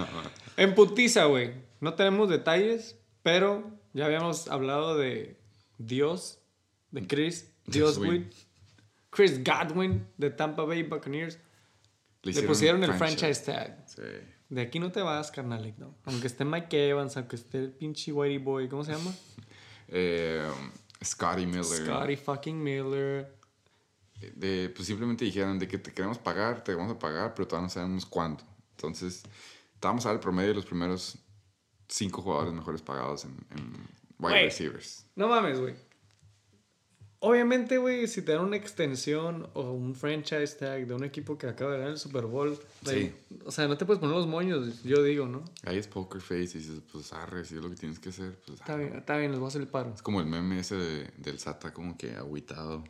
[0.57, 1.53] En putiza, güey.
[1.81, 5.39] No tenemos detalles, pero ya habíamos hablado de
[5.77, 6.39] Dios,
[6.91, 8.29] de Chris, Dios, güey.
[9.11, 11.39] Chris Godwin de Tampa Bay Buccaneers.
[12.23, 13.83] Le pusieron el franchise tag.
[13.87, 14.01] Sí.
[14.49, 15.95] De aquí no te vas, carnalito.
[16.05, 19.13] Aunque esté Mike Evans, aunque esté el pinche Whitey Boy, ¿cómo se llama?
[19.91, 20.47] Eh,
[21.03, 21.85] Scotty Miller.
[21.85, 23.35] Scotty fucking Miller.
[24.35, 27.67] De, pues simplemente dijeron de que te queremos pagar, te vamos a pagar, pero todavía
[27.67, 28.43] no sabemos cuánto.
[28.71, 29.23] Entonces,
[29.73, 31.17] estábamos al promedio de los primeros
[31.87, 33.87] cinco jugadores mejores pagados en, en
[34.19, 35.05] wide receivers.
[35.15, 35.75] No mames, güey.
[37.21, 41.47] Obviamente, güey, si te dan una extensión o un franchise tag de un equipo que
[41.47, 43.11] acaba de ganar el Super Bowl, güey,
[43.45, 45.43] o sea, no te puedes poner los moños, yo digo, ¿no?
[45.65, 48.39] Ahí es poker face y dices, pues arre, si es lo que tienes que hacer,
[48.45, 48.85] pues Está arre.
[48.85, 49.91] bien, está bien, les voy a hacer el paro.
[49.93, 52.85] Es como el meme ese de- del Sata como que agüitado.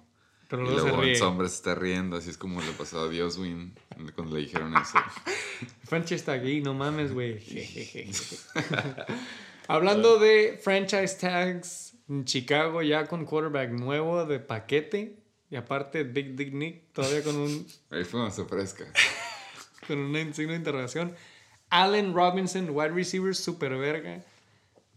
[0.48, 1.16] Pero y luego ríe.
[1.16, 3.74] sombra se está riendo, así es como le pasó a Dioswin
[4.16, 4.98] cuando le dijeron eso.
[5.86, 7.40] Franchise tag, y no mames, güey.
[9.68, 15.18] Hablando de franchise tags, en Chicago ya con quarterback nuevo de paquete.
[15.52, 18.86] Y aparte, Big Dick Nick, todavía con un Ahí fue se fresca.
[19.88, 21.16] con un signo de interrogación.
[21.70, 24.24] Allen Robinson, wide receiver, super verga.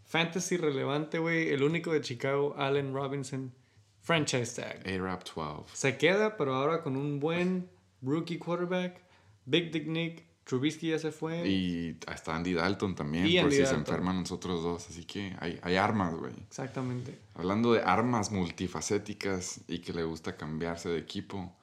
[0.05, 1.51] Fantasy relevante, güey.
[1.51, 3.53] El único de Chicago, Allen Robinson.
[4.01, 4.87] Franchise tag.
[4.87, 5.75] A-Rap 12.
[5.75, 7.69] Se queda, pero ahora con un buen
[8.03, 9.01] rookie quarterback.
[9.47, 10.25] Big Dick Nick.
[10.45, 11.49] Trubisky ya se fue.
[11.49, 14.89] Y hasta Andy Dalton también, Y por Andy si se enferman nosotros dos.
[14.89, 16.33] Así que hay, hay armas, güey.
[16.49, 17.19] Exactamente.
[17.35, 21.55] Hablando de armas multifacéticas y que le gusta cambiarse de equipo,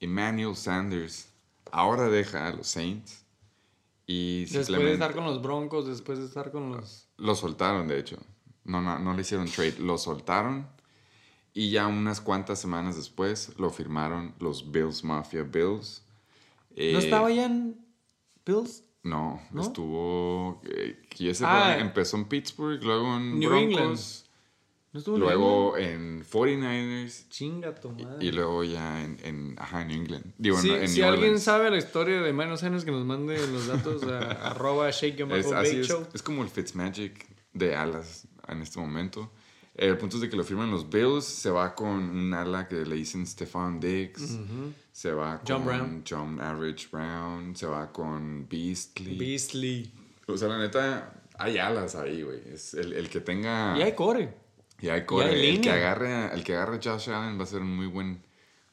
[0.00, 1.28] Emmanuel Sanders
[1.70, 3.24] ahora deja a los Saints
[4.06, 7.08] y Después de estar con los Broncos, después de estar con los...
[7.16, 8.18] lo soltaron, de hecho.
[8.64, 10.66] No, no, no le hicieron trade, lo soltaron
[11.54, 16.02] y ya unas cuantas semanas después lo firmaron los Bills Mafia Bills.
[16.70, 17.83] ¿No Eh, estaba ya en
[18.46, 18.84] Bills?
[19.02, 19.62] No, ¿No?
[19.62, 20.62] estuvo.
[20.64, 21.76] eh, que ese Ah.
[21.78, 24.24] empezó en Pittsburgh, luego en New Broncos,
[24.92, 28.24] ¿No estuvo en luego en 49ers Chinga tu madre.
[28.24, 30.24] y luego ya en, en, ajá, en New England.
[30.38, 31.42] Digo, en- Sí, en, si New alguien Orleans.
[31.42, 34.18] sabe la historia de Manos Años, que nos mande los datos a
[34.50, 39.30] arroba shake Es, es, es como el Fitzmagic de alas en este momento.
[39.74, 42.84] El punto es de que lo firman los Bills, se va con un ala que
[42.86, 44.38] le dicen Stefan Diggs,
[44.92, 46.04] se va con John Brown.
[46.08, 49.18] John Average Brown, se va con Beastly.
[49.18, 49.92] Beasley.
[50.28, 52.40] o sea, la neta, hay alas ahí, güey.
[52.52, 53.76] Es el, el que tenga...
[53.76, 54.32] Y hay core.
[54.80, 55.30] Y hay core.
[55.30, 58.22] hay el, que agarre, el que agarre Josh Allen va a ser un muy buen,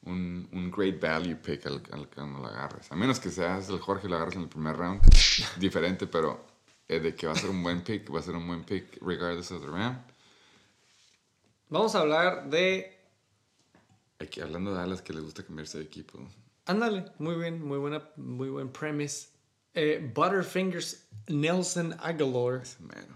[0.04, 2.92] un, un great value pick al, al cuando lo agarres.
[2.92, 5.02] A menos que seas el Jorge y lo agarres en el primer round.
[5.58, 6.46] diferente, pero
[6.88, 9.00] eh, de que va a ser un buen pick, va a ser un buen pick
[9.02, 10.11] regardless of the round.
[11.72, 12.98] Vamos a hablar de...
[14.20, 16.20] Aquí, hablando de alas que les gusta cambiarse de equipo.
[16.66, 19.30] Ándale, muy bien, muy buena, muy buen premise.
[19.74, 22.62] Eh, Butterfingers Nelson Aguilar.
[22.62, 23.16] ese mero.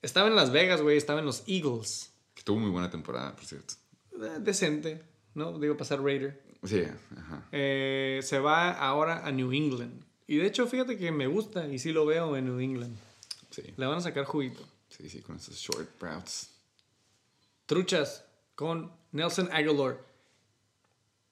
[0.00, 2.10] Estaba en Las Vegas, güey, estaba en los Eagles.
[2.34, 3.74] Que tuvo muy buena temporada, por cierto.
[4.12, 5.02] Eh, decente,
[5.34, 5.58] ¿no?
[5.58, 6.42] Digo, pasar Raider.
[6.64, 6.82] Sí,
[7.18, 7.46] ajá.
[7.52, 10.02] Eh, se va ahora a New England.
[10.26, 12.96] Y de hecho, fíjate que me gusta y sí lo veo en New England.
[13.50, 14.66] Sí, Le van a sacar juguito.
[14.88, 16.50] sí, sí, con esos short routes.
[17.70, 18.24] Truchas
[18.56, 20.00] con Nelson Aguilar.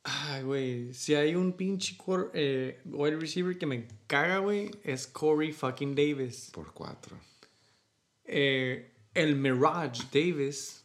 [0.04, 0.94] Ay, güey.
[0.94, 5.96] Si hay un pinche quar- eh, wide receiver que me caga, güey, es Corey fucking
[5.96, 6.50] Davis.
[6.52, 7.16] Por cuatro.
[8.24, 10.84] Eh, el Mirage Davis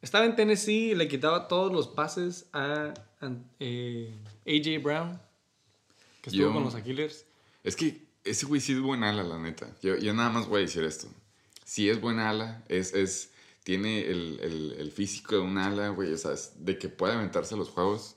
[0.00, 4.14] estaba en Tennessee y le quitaba todos los pases a, a, eh,
[4.46, 5.20] AJ Brown,
[6.22, 7.26] que estuvo Yo- con los Aquiles.
[7.64, 9.74] Es que ese güey sí es buen ala, la neta.
[9.82, 11.08] Yo, yo nada más voy a decir esto.
[11.64, 13.32] Si es buen ala, es, es,
[13.68, 16.10] tiene el, el, el físico de un ala, güey.
[16.14, 18.16] O sea, es de que puede aventarse los juegos.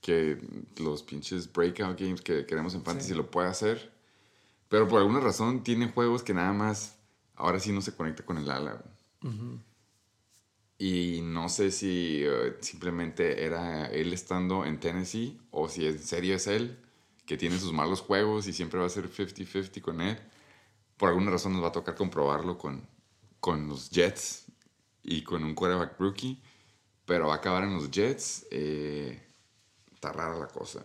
[0.00, 0.38] Que
[0.76, 3.14] los pinches breakout games que queremos en fantasy Sí.
[3.16, 3.92] lo puede hacer.
[4.68, 6.96] Pero por alguna razón tiene juegos que nada más
[7.34, 8.80] ahora sí no se conecta con el ala.
[9.20, 9.58] güey.
[10.78, 16.36] Y no sé si eh, simplemente era él estando en Tennessee o si en serio
[16.36, 16.78] es él
[17.26, 20.16] que tiene sus malos juegos y siempre va a ser 50-50 con él.
[20.96, 22.86] Por alguna razón nos va a tocar comprobarlo con,
[23.40, 24.43] con los Jets
[25.04, 26.42] y con un quarterback rookie,
[27.04, 28.46] pero va a acabar en los Jets.
[28.50, 29.20] eh,
[29.92, 30.84] está rara la cosa.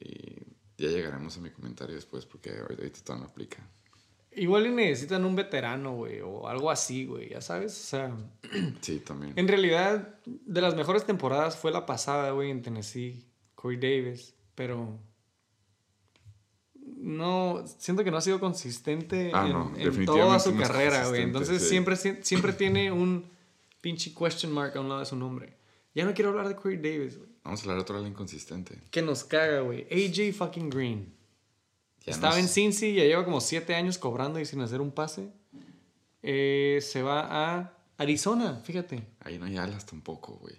[0.00, 0.36] Y
[0.82, 3.58] ya llegaremos a mi comentario después porque ahorita todo no aplica.
[4.32, 7.72] Igual y necesitan un veterano, güey, o algo así, güey, ya sabes.
[7.72, 8.16] O sea,
[8.80, 9.32] Sí, también.
[9.36, 13.24] en realidad, de las mejores temporadas fue la pasada, güey, en Tennessee,
[13.56, 15.00] Corey Davis, pero
[17.08, 21.08] no, siento que no ha sido consistente Ah, en, no, en definitivamente toda su carrera,
[21.08, 21.22] güey.
[21.22, 21.68] Entonces sí.
[21.70, 23.24] siempre, siempre tiene un
[23.80, 25.54] pinche question mark a un lado de su nombre.
[25.94, 27.28] Ya no quiero hablar de Corey Davis, güey.
[27.44, 28.78] Vamos a hablar de otro ala inconsistente.
[28.90, 29.86] Que nos caga, güey.
[29.90, 31.12] AJ fucking Green.
[32.04, 34.90] Ya Estaba nos- en Cincy, ya lleva como siete años cobrando y sin hacer un
[34.92, 35.28] pase.
[36.22, 39.02] Eh, se va a Arizona, fíjate.
[39.20, 40.56] Ahí no hay alas tampoco, güey.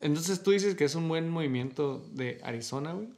[0.00, 3.08] Entonces tú dices que es un buen movimiento de Arizona, güey.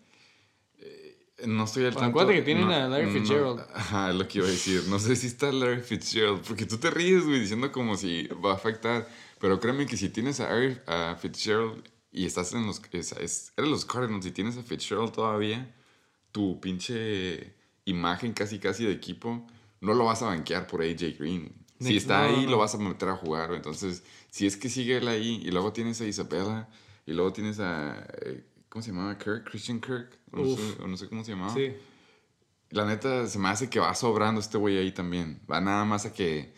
[1.46, 2.08] No estoy al tanto.
[2.10, 3.60] acuérdate que tienen no- a Larry no- Fitzgerald.
[3.72, 4.82] ajá, es lo que iba a decir.
[4.88, 8.52] No sé si está Larry Fitzgerald, porque tú te ríes, güey, diciendo como si va
[8.52, 9.08] a afectar.
[9.40, 12.80] Pero créeme que si tienes a, Larry- a Fitzgerald y estás en los.
[12.92, 15.72] Es, es- eres los Cardinals y tienes a Fitzgerald todavía,
[16.32, 19.46] tu pinche imagen casi casi de equipo,
[19.80, 21.52] no lo vas a banquear por AJ Green.
[21.80, 22.50] Si está no, ahí, no.
[22.50, 23.54] lo vas a meter a jugar.
[23.54, 26.68] Entonces, si es que sigue él ahí, y luego tienes a Isabella,
[27.06, 28.04] y luego tienes a.
[28.68, 29.16] eh, ¿Cómo se llamaba?
[29.18, 30.18] Kirk, Christian Kirk.
[30.32, 31.54] O no, sé, o no sé cómo se llamaba.
[31.54, 31.74] Sí.
[32.70, 35.40] La neta, se me hace que va sobrando este güey ahí también.
[35.50, 36.52] Va nada más a que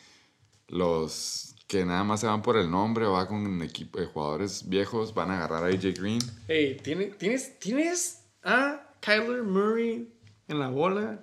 [0.68, 4.06] los que nada más se van por el nombre o va con un equipo de
[4.06, 6.18] jugadores viejos van a agarrar a AJ Green.
[6.48, 10.12] Hey, ¿tiene- ¿tienes, tienes a Kyler Murray
[10.48, 11.22] en la bola?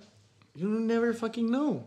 [0.56, 1.86] You never fucking know.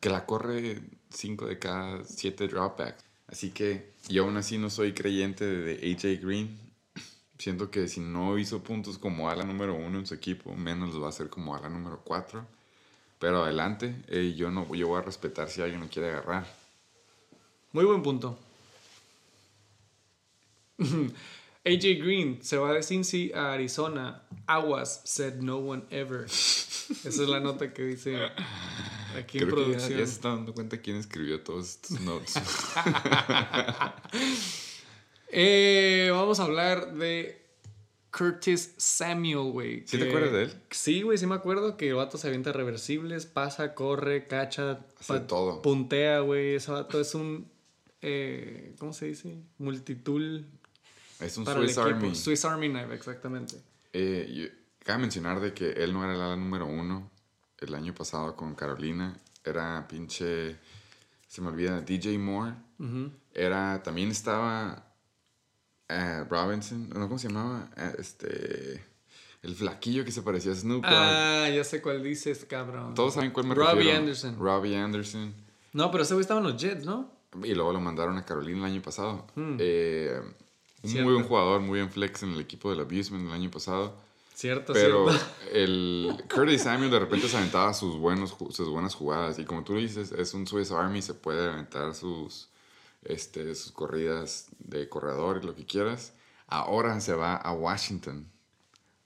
[0.00, 0.80] Que la corre
[1.10, 3.04] 5 de cada 7 dropbacks.
[3.26, 6.58] Así que yo aún así no soy creyente de AJ Green.
[7.42, 11.00] Siento que si no hizo puntos como ala número uno en su equipo, menos lo
[11.00, 12.46] va a hacer como ala número 4.
[13.18, 16.46] Pero adelante, eh, yo, no, yo voy a respetar si alguien lo quiere agarrar.
[17.72, 18.38] Muy buen punto.
[20.78, 24.22] AJ Green se va de Cincy a Arizona.
[24.46, 26.26] Aguas, said no one ever.
[26.26, 28.20] Esa es la nota que dice
[29.18, 29.98] aquí en Creo que ya, producción.
[29.98, 32.36] ya se está dando cuenta quién escribió todos estos notes.
[35.32, 37.42] Eh, vamos a hablar de
[38.16, 39.86] Curtis Samuel, güey.
[39.86, 40.52] ¿Sí te acuerdas de él?
[40.70, 45.20] Sí, güey, sí me acuerdo que el vato se avienta reversibles, pasa, corre, cacha, Hace
[45.20, 45.62] todo.
[45.62, 46.54] puntea, güey.
[46.56, 47.50] Ese vato es un,
[48.02, 49.38] eh, ¿cómo se dice?
[49.58, 50.44] Multitool
[51.20, 51.82] es un para Swiss el.
[51.84, 52.14] Army.
[52.14, 53.56] Swiss Army Knife, exactamente.
[53.94, 54.48] Eh, yo-
[54.84, 57.10] cabe mencionar de que él no era el ala número uno
[57.58, 59.16] el año pasado con Carolina.
[59.44, 60.56] Era pinche.
[61.28, 62.52] Se me olvida, DJ Moore.
[63.32, 63.82] Era.
[63.82, 64.91] También estaba.
[65.92, 66.88] Eh, Robinson.
[66.90, 67.06] ¿no?
[67.08, 67.68] ¿Cómo se llamaba?
[67.76, 68.84] Eh, este.
[69.42, 70.92] El flaquillo que se parecía a Snoop Dogg.
[70.94, 72.94] Ah, ya sé cuál dices, cabrón.
[72.94, 73.98] Todos saben cuál me Robbie refiero.
[73.98, 74.38] Anderson.
[74.38, 75.34] Robbie Anderson.
[75.72, 77.10] No, pero ese güey estaba en los Jets, ¿no?
[77.42, 79.26] Y luego lo mandaron a Carolina el año pasado.
[79.58, 80.20] Eh,
[80.82, 81.04] un Cierto.
[81.06, 83.96] muy buen jugador, muy buen flex en el equipo del Abusement el año pasado.
[84.34, 85.26] Cierto, Pero cierto.
[85.52, 89.38] el Curtis Samuel de repente se aventaba sus, buenos, sus buenas jugadas.
[89.40, 92.48] Y como tú dices, es un Swiss Army, se puede aventar sus,
[93.04, 96.14] este, sus corridas de corredor y lo que quieras.
[96.46, 98.28] Ahora se va a Washington.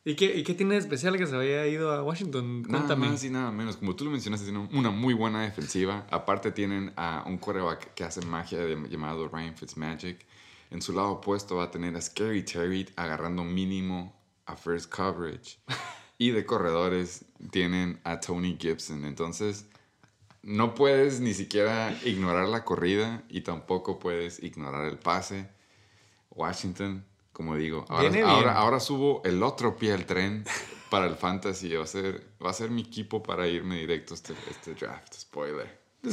[0.04, 2.62] ¿Y qué, ¿Y qué tiene de especial que se había ido a Washington?
[2.62, 3.08] Nada Cuéntame.
[3.08, 3.76] más y nada menos.
[3.76, 6.06] Como tú lo mencionaste, tienen una muy buena defensiva.
[6.10, 10.24] Aparte tienen a un quarterback que hace magia de- llamado Ryan Fitzmagic.
[10.70, 14.14] En su lado opuesto va a tener a Scary Terry agarrando mínimo
[14.46, 15.58] a first coverage.
[16.18, 19.04] Y de corredores tienen a Tony Gibson.
[19.04, 19.66] Entonces,
[20.46, 25.48] no puedes ni siquiera ignorar la corrida y tampoco puedes ignorar el pase.
[26.30, 30.44] Washington, como digo, ahora, subo el otro pie al tren
[30.88, 31.74] para el fantasy.
[31.74, 35.14] Va a ser, va a ser mi equipo para irme directo a este, este draft.
[35.14, 35.80] Spoiler.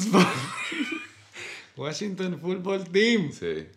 [1.78, 3.32] Washington Football Team.
[3.32, 3.68] Sí.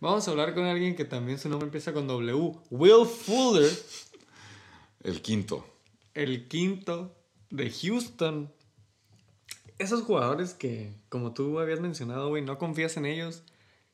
[0.00, 2.52] Vamos a hablar con alguien que también su nombre empieza con W.
[2.70, 3.70] Will Fuller,
[5.02, 5.66] El quinto.
[6.14, 7.14] el quinto
[7.50, 8.50] de Houston.
[9.78, 13.42] Esos jugadores que, como tú habías mencionado, güey, no confías en ellos.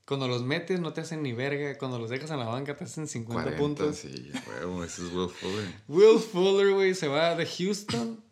[0.05, 1.79] Cuando los metes no te hacen ni verga.
[1.79, 3.97] Cuando los dejas en la banca te hacen 50 40, puntos.
[3.97, 5.75] sí, huevo, ese es Will Fuller.
[5.89, 8.23] Will Fuller, güey, se va de Houston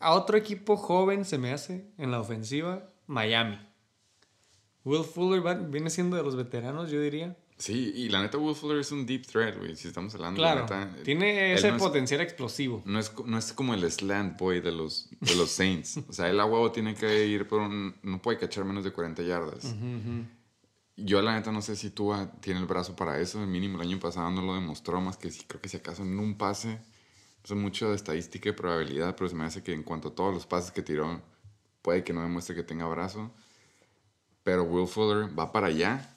[0.00, 3.58] a otro equipo joven, se me hace, en la ofensiva, Miami.
[4.84, 7.36] Will Fuller va- viene siendo de los veteranos, yo diría.
[7.58, 9.74] Sí, y la neta Will Fuller es un deep threat, güey.
[9.74, 11.02] Si estamos hablando Claro, la neta.
[11.02, 12.82] tiene él ese no es- potencial explosivo.
[12.84, 15.98] No es, no es como el slant boy de los, de los Saints.
[16.08, 17.96] O sea, él a huevo tiene que ir por un...
[18.02, 19.74] No puede cachar menos de 40 yardas.
[20.96, 23.40] Yo la neta no sé si Tua tiene el brazo para eso.
[23.42, 26.02] El mínimo el año pasado no lo demostró más que si creo que si acaso
[26.02, 26.78] en un pase.
[27.44, 30.14] Eso es mucho de estadística y probabilidad, pero se me hace que en cuanto a
[30.14, 31.20] todos los pases que tiró,
[31.82, 33.32] puede que no demuestre que tenga brazo.
[34.42, 36.14] Pero Will Fuller va para allá.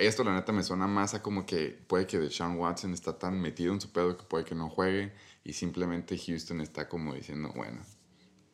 [0.00, 3.38] Esto la neta me suena más a como que puede que Deshaun Watson está tan
[3.38, 5.12] metido en su pedo que puede que no juegue
[5.44, 7.82] y simplemente Houston está como diciendo, bueno,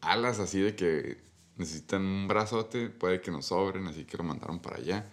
[0.01, 1.19] alas así de que
[1.57, 5.07] necesitan un brazote, puede que nos sobren, así que lo mandaron para allá.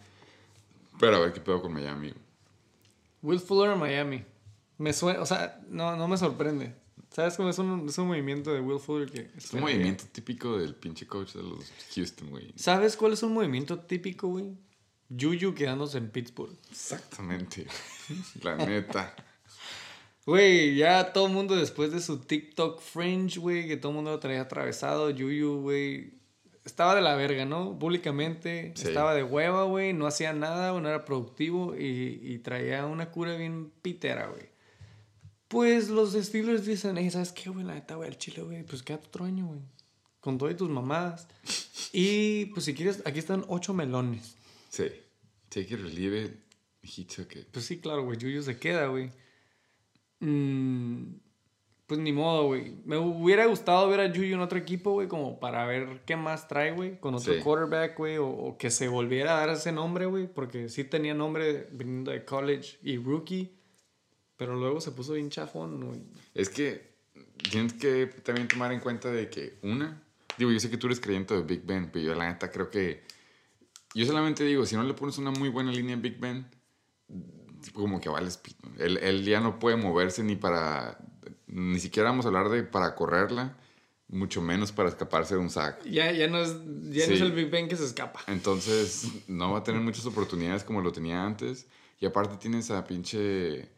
[1.00, 2.16] Pero a ver qué pedo con Miami.
[3.22, 4.26] Will Fuller en Miami.
[4.80, 6.74] Me suena, o sea, no, no me sorprende.
[7.12, 9.30] ¿Sabes cómo es un, es un movimiento de Will Fuller que...
[9.38, 12.52] Es un movimiento típico del pinche coach de los Houston, güey.
[12.56, 14.58] ¿Sabes cuál es un movimiento típico, güey?
[15.10, 16.56] Juju quedándose en Pittsburgh.
[16.72, 17.68] Exactamente.
[18.42, 19.16] La neta.
[20.26, 24.12] Güey, ya todo el mundo después de su TikTok fringe, güey, que todo el mundo
[24.12, 26.14] lo traía atravesado, Yuyu, güey,
[26.64, 27.78] estaba de la verga, ¿no?
[27.78, 28.88] Públicamente, Sí.
[28.88, 33.12] estaba de hueva, güey, no hacía nada, güey, no era productivo y, y traía una
[33.12, 34.48] cura bien pitera, güey.
[35.50, 37.66] Pues los Steelers dicen, hey, ¿sabes qué, güey?
[37.66, 39.60] La neta, güey, el chile, güey, pues quédate otro año, güey.
[40.22, 41.28] Con todas tus mamadas.
[41.96, 44.36] Y pues si quieres, aquí están ocho melones.
[44.74, 44.86] Sí.
[45.50, 46.32] Take it or leave it.
[46.82, 47.48] He took it.
[47.52, 48.18] Pues sí, claro, güey.
[48.18, 49.12] Yuyu se queda, güey.
[50.20, 51.16] Mm,
[51.86, 52.74] pues ni modo, güey.
[52.86, 56.48] Me hubiera gustado ver a Yuyu en otro equipo, güey, como para ver qué más
[56.48, 57.40] trae, güey, con otro Sí.
[57.42, 61.14] quarterback, güey, o, o que se volviera a dar ese nombre, güey, porque sí tenía
[61.14, 63.52] nombre viniendo de college y rookie,
[64.38, 66.02] pero luego se puso bien chafón, güey.
[66.34, 66.94] Es que
[67.52, 70.02] tienes que también tomar en cuenta de que, una,
[70.38, 72.70] digo, yo sé que tú eres creyente de Big Ben, pero yo la neta creo
[72.72, 73.04] que,
[73.96, 76.48] yo solamente digo, si no le pones una muy buena línea a Big Ben,
[77.74, 78.68] como que vale pito.
[78.80, 80.98] Él, él ya no puede moverse ni para,
[81.48, 83.58] ni siquiera vamos a hablar de para correrla,
[84.10, 85.84] mucho menos para escaparse de un sack.
[85.86, 87.14] Ya, ya, no, es, ya no Sí.
[87.14, 88.22] es el Big Ben que se escapa.
[88.28, 91.68] Entonces, no va a tener muchas oportunidades como lo tenía antes.
[92.00, 93.70] Y aparte tienes a pinche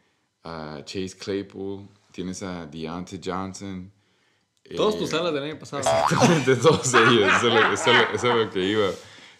[0.42, 3.92] a Chase Claypool, tienes a Deontay Johnson.
[4.76, 5.82] Todos eh, tus alas del año pasado.
[5.86, 7.32] Exactamente, todos ellos.
[7.36, 8.88] Eso es lo, eso eso es lo que iba.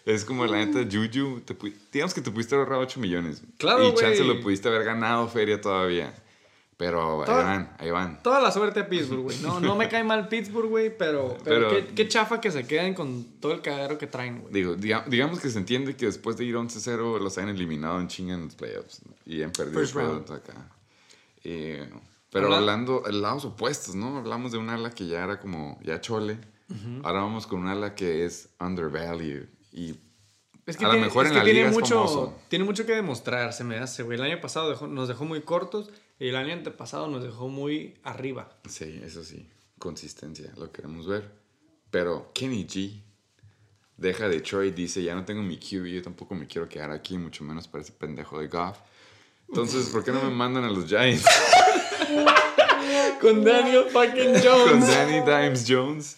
[0.07, 1.55] Es como la neta, Juju, te
[1.91, 3.43] digamos que te pudiste ahorrar 8 millones.
[3.57, 4.35] Claro, Y chance güey.
[4.37, 6.13] lo pudiste haber ganado feria todavía.
[6.77, 8.21] Pero ahí van, ahí van.
[8.21, 9.37] Toda la suerte a Pittsburgh, güey.
[9.39, 12.67] No, no me cae mal Pittsburgh, güey, pero, pero, Pero- qué, qué chafa que se
[12.67, 14.53] queden con todo el cagadero que traen, güey.
[14.53, 18.07] Digo, diga- digamos que se entiende que después de ir 11-0 los han eliminado en
[18.07, 19.01] chinga en los playoffs.
[19.07, 19.13] ¿no?
[19.25, 20.31] Y han perdido First round.
[20.31, 20.53] acá.
[21.43, 21.89] Eh,
[22.31, 24.15] pero Habla- hablando, lados opuestos, ¿no?
[24.17, 26.37] Hablamos de un ala que ya era como, ya chole.
[27.03, 29.45] Ahora vamos con un ala que es undervalued.
[29.77, 29.95] Y
[30.65, 32.35] Es que a lo mejor es en que la tiene liga es mucho, famoso.
[32.49, 34.17] tiene mucho que demostrar, se me hace, güey.
[34.17, 37.95] El año pasado dejó- nos dejó muy cortos y el año antepasado nos dejó muy
[38.03, 38.49] arriba.
[38.67, 39.47] Sí, eso sí,
[39.77, 41.29] consistencia, lo queremos ver.
[41.91, 43.01] Pero Kenny G
[43.97, 47.43] deja Detroit, dice, ya no tengo mi QB, yo tampoco me quiero quedar aquí, mucho
[47.43, 48.77] menos para ese pendejo de Goff.
[49.47, 51.23] Entonces, ¿por qué no me mandan a los Giants
[53.21, 54.87] Con Daniel fucking con Jones.
[54.87, 56.17] Danny Dimes Jones?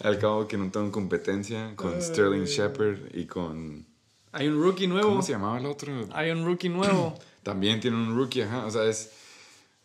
[0.00, 3.84] Al cabo que no tengo competencia, con Sterling Shepard y con...
[4.30, 5.08] Hay un rookie nuevo.
[5.08, 6.08] ¿Cómo se llamaba el otro?
[6.12, 7.18] Hay un rookie nuevo.
[7.42, 9.10] También tiene un rookie, ajá, o sea, es...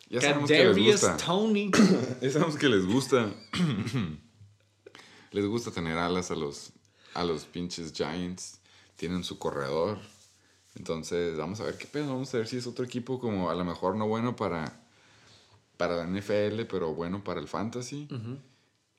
[0.10, 1.18] Ya sabemos que les gusta.
[1.18, 1.72] Tony.
[2.22, 3.32] Ya sabemos que les gusta.
[5.32, 6.72] les gusta tener alas a los,
[7.16, 8.60] a los pinches Giants.
[8.96, 9.98] Tienen su corredor.
[10.76, 12.10] Entonces, vamos a ver qué pedo.
[12.10, 14.80] Vamos a ver si es otro equipo como a lo mejor no bueno para,
[15.78, 18.08] para la NFL, pero bueno para el fantasy.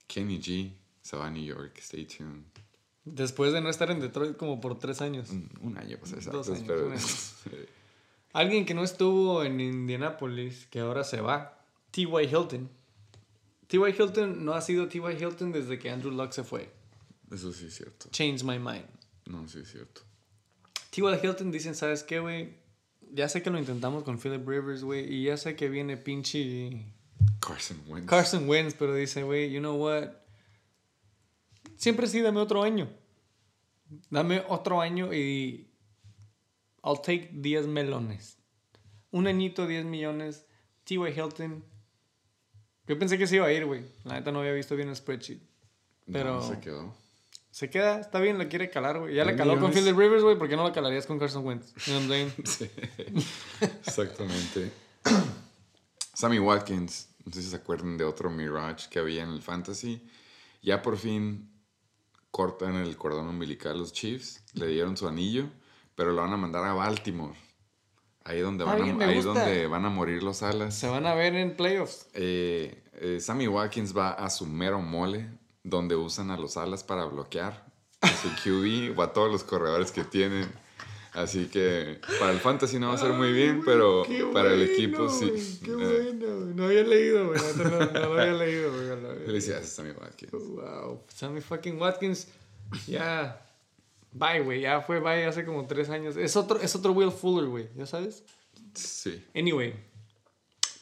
[0.08, 0.72] Kenny G
[1.04, 1.78] se va a New York.
[1.78, 2.42] Stay tuned.
[3.04, 5.28] Después de no estar en Detroit como por tres años.
[5.30, 7.56] Un, un año, pues Dos exactos, años, pero-.
[8.32, 11.62] Alguien que no estuvo en Indianapolis, que ahora se va.
[11.92, 12.06] T.Y.
[12.24, 12.68] Hilton.
[13.68, 13.90] T.Y.
[13.90, 15.22] Hilton no ha sido T.Y.
[15.22, 16.68] Hilton desde que Andrew Luck se fue.
[17.30, 18.08] Eso sí es cierto.
[18.10, 18.86] Change my mind.
[19.26, 20.00] No, sí es cierto.
[20.90, 21.04] T.Y.
[21.22, 22.54] Hilton dicen, ¿sabes qué, güey?
[23.12, 25.12] Ya sé que lo intentamos con Philip Rivers, güey.
[25.12, 26.86] Y ya sé que viene pinche
[27.40, 28.08] Carson Wentz.
[28.08, 30.23] Carson Wentz, pero dice, güey, you know what?
[31.76, 32.88] Siempre sí, dame otro año.
[34.10, 35.70] Dame otro año y
[36.84, 38.38] I'll take 10 melones.
[39.10, 40.46] Un añito, 10 millones.
[40.84, 40.98] T.Y.
[41.08, 41.64] Hilton.
[42.86, 43.84] Yo pensé que se iba a ir, güey.
[44.04, 45.40] La neta no había visto bien el spreadsheet.
[46.12, 46.94] Pero No, se quedó.
[47.50, 49.14] se queda, está bien, la quiere calar, güey.
[49.14, 49.72] Ya le 10 caló con.
[49.72, 50.36] Philip Rivers, güey.
[50.36, 51.72] ¿Por qué no la calarías con Carson Wentz?
[51.86, 52.32] You know what I'm?
[52.44, 52.70] Sí,
[53.86, 54.70] exactamente.
[56.12, 60.06] Sammy Watkins, no sé si se acuerdan de otro Mirage que había en el Fantasy.
[60.62, 61.50] Ya por fin
[62.34, 65.46] cortan el cordón umbilical los Chiefs, le dieron su anillo,
[65.94, 67.36] pero lo van a mandar a Baltimore.
[68.24, 69.38] Ahí donde van, a, ahí gusta.
[69.38, 70.74] donde van a morir los alas.
[70.74, 72.08] Se van a ver en playoffs.
[72.12, 75.30] Eh, eh, Sammy Watkins va a su mero mole,
[75.62, 79.92] donde usan a los alas para bloquear a su QB o a todos los corredores
[79.92, 80.52] que tienen.
[81.14, 84.02] Así que para el fantasy no va a ser muy bien, pero
[84.32, 85.60] para el equipo sí.
[85.64, 86.36] Qué Eh, bueno.
[86.54, 87.40] No había leído, güey.
[87.56, 89.24] No, no, no lo había leído, güey.
[89.24, 90.32] Felicidades, Sammy Watkins.
[90.32, 91.04] Wow.
[91.08, 92.26] Sammy fucking Watkins.
[92.88, 93.40] Ya.
[94.10, 94.62] Bye, güey.
[94.62, 96.16] Ya fue bye hace como tres años.
[96.16, 97.68] Es otro, es otro Will Fuller, güey.
[97.76, 98.24] ¿Ya sabes?
[98.74, 99.24] Sí.
[99.36, 99.72] Anyway.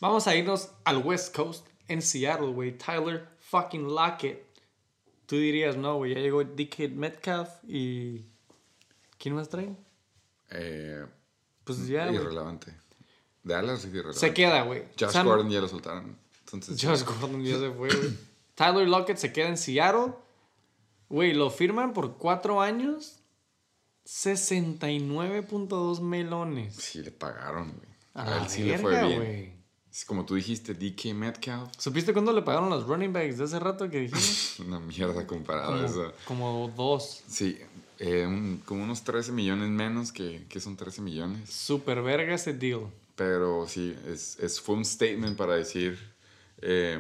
[0.00, 1.66] Vamos a irnos al West Coast.
[1.88, 2.78] En Seattle, güey.
[2.78, 4.46] Tyler fucking Lockett.
[5.26, 6.14] Tú dirías, no, güey.
[6.14, 8.24] Ya llegó DK Metcalf y...
[9.18, 9.76] ¿Quién más traen?
[10.52, 11.04] Eh,
[11.64, 12.74] Pues ya, irrelevante.
[13.42, 14.18] De alas es irrelevante.
[14.20, 14.84] Se queda, güey.
[14.98, 16.16] Josh Sam- Gordon ya lo soltaron.
[16.44, 18.18] Entonces, Josh Gordon ya se fue, güey.
[18.54, 20.12] Tyler Lockett se queda en Seattle.
[21.08, 23.18] Güey, lo firman por cuatro años.
[24.06, 26.74] 69.2 melones.
[26.76, 27.88] sí le pagaron, güey.
[28.14, 29.20] A A él sí le fue verga, bien.
[29.20, 29.52] güey.
[29.90, 31.70] Es como tú dijiste, DK Metcalf.
[31.78, 34.58] ¿Supiste cuándo le pagaron los running backs de hace rato que dijimos?
[34.66, 36.12] Una mierda comparado a eso.
[36.26, 37.22] como, como dos.
[37.28, 37.58] Sí,
[38.04, 41.48] eh, un- como unos 13 millones menos que, que son 13 millones.
[41.50, 42.88] Super verga ese deal.
[43.14, 45.98] Pero sí, es, es, fue un statement para decir,
[46.62, 46.98] eh,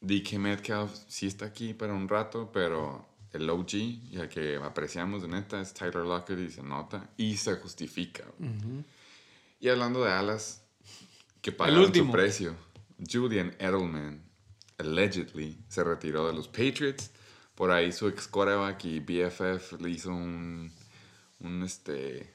[0.00, 5.22] DK Metcalf sí está aquí para un rato, pero el OG, y el que apreciamos
[5.22, 8.24] de neta, es Tyler Lockett y se nota y se justifica.
[9.60, 10.62] Y hablando de alas,
[11.40, 12.56] que pagaron su precio,
[13.08, 14.22] Julian Edelman,
[14.78, 17.10] allegedly, se retiró de los Patriots.
[17.60, 20.72] Por ahí su ex quarterback y BFF le hizo un,
[21.40, 22.32] un, este,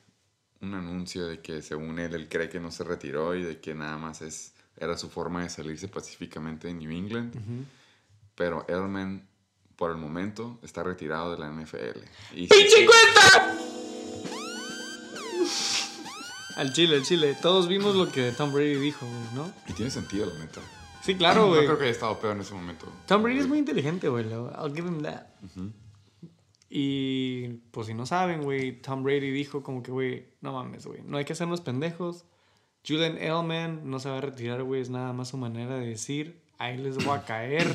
[0.61, 3.73] un anuncio de que según él, él cree que no se retiró y de que
[3.73, 7.34] nada más es, era su forma de salirse pacíficamente de New England.
[8.35, 9.27] Pero Edelman,
[9.76, 12.02] por el momento, está retirado de la NFL.
[12.35, 13.57] Y ¡Pinche cuenta!
[16.56, 17.35] Al chile, al chile.
[17.41, 19.52] Todos vimos lo que Tom Brady dijo, ¿no?
[19.68, 20.61] y tiene sentido, la neta.
[21.06, 21.65] Sí, claro, No güey.
[21.65, 22.88] creo que haya estado peor en ese momento.
[23.07, 24.26] Tom Brady es muy inteligente, güey.
[24.26, 25.27] I'll give him that.
[26.69, 31.02] Y pues si no saben, güey, Tom Brady dijo como que, güey, no mames, güey,
[31.03, 32.26] no hay que hacernos pendejos.
[32.88, 36.41] Julian Edelman no se va a retirar, güey, es nada más su manera de decir,
[36.57, 37.68] ahí les voy a caer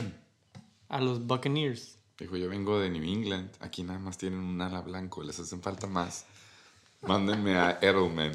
[0.88, 1.98] a los Buccaneers.
[2.18, 3.50] Dijo, yo vengo de New England.
[3.60, 5.22] Aquí nada más tienen un ala blanco.
[5.22, 6.26] Les hacen falta más.
[7.00, 8.32] Mándenme a Edelman.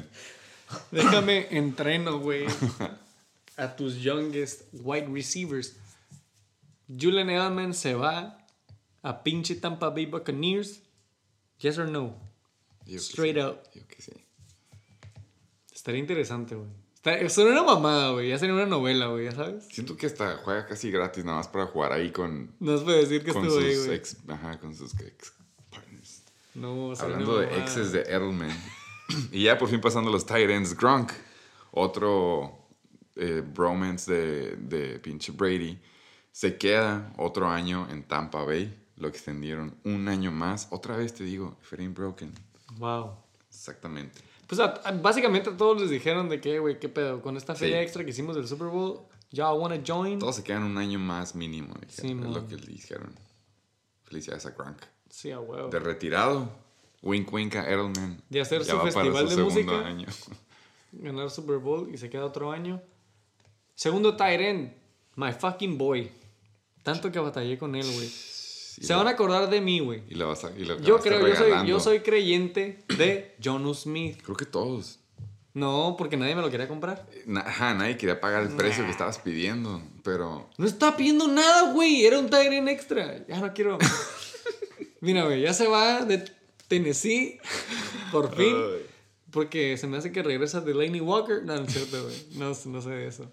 [0.90, 2.46] Déjame entreno, güey.
[3.56, 5.76] A tus youngest wide receivers.
[6.88, 8.38] Julian Edelman se va
[9.02, 10.80] a pinche Tampa Bay Buccaneers.
[11.58, 12.14] Yes or no?
[12.84, 13.58] Yo Straight sí, up.
[13.74, 14.12] Yo que sí.
[15.72, 16.68] Estaría interesante, güey.
[17.28, 18.30] Sería una mamada, güey.
[18.30, 19.68] Ya sería una novela, güey, ya sabes.
[19.70, 22.98] Siento que hasta juega casi gratis nada más para jugar ahí con, No se puede
[22.98, 23.94] decir que estuvo sus ahí, güey.
[23.94, 25.32] ex, ajá, con sus ex
[25.70, 26.24] partners.
[26.54, 28.50] No, Hablando de exes de Edelman.
[29.30, 31.12] y ya por fin pasando los tight ends, Gronk.
[31.70, 32.65] Otro
[33.16, 35.78] eh, bromance de, de pinche Brady.
[36.32, 38.74] Se queda otro año en Tampa Bay.
[38.96, 40.68] Lo extendieron un año más.
[40.70, 42.32] Otra vez te digo, ain't broken.
[42.78, 43.12] Wow.
[43.48, 44.20] Exactamente.
[44.46, 47.20] Pues a- a- básicamente a todos les dijeron de que, güey, qué pedo.
[47.20, 47.82] Con esta feria Sí.
[47.84, 49.00] extra que hicimos del Super Bowl,
[49.32, 50.18] y'all wanna join.
[50.18, 51.74] Todos se quedan un año más mínimo.
[51.86, 53.14] dijeron, Sí, es lo que le dijeron.
[54.04, 54.78] Felicidades a Gronk.
[55.10, 55.68] Sí, a huevo.
[55.68, 56.48] De retirado.
[57.02, 58.22] Wink wink a Edelman.
[58.28, 59.86] De hacer Ya su festival su de segundo música.
[59.86, 60.06] año.
[60.92, 62.80] Ganar Super Bowl y se queda otro año.
[63.76, 64.72] Segundo end,
[65.16, 66.10] my fucking boy.
[66.82, 68.08] Tanto que batallé con él, güey.
[68.08, 70.02] Se van a acordar de mí, güey.
[70.08, 71.68] Y lo vas a, y lo Yo creo, yo soy, regalando.
[71.68, 74.20] yo soy creyente de Jonu Smith.
[74.22, 74.98] Creo que todos.
[75.52, 77.06] No, porque nadie me lo quería comprar.
[77.44, 80.50] Ajá, nadie quería pagar el precio que estabas pidiendo, pero...
[80.58, 82.04] No estaba pidiendo nada, güey.
[82.04, 83.26] Era un end extra.
[83.26, 83.78] Ya no quiero.
[85.00, 86.30] Mira, güey, ya se va de
[86.68, 87.40] Tennessee.
[88.12, 88.54] Por fin.
[89.30, 91.42] Porque se me hace que regresa Delaney Walker.
[91.42, 92.26] No, no es cierto, güey.
[92.34, 93.30] No, no sé de eso.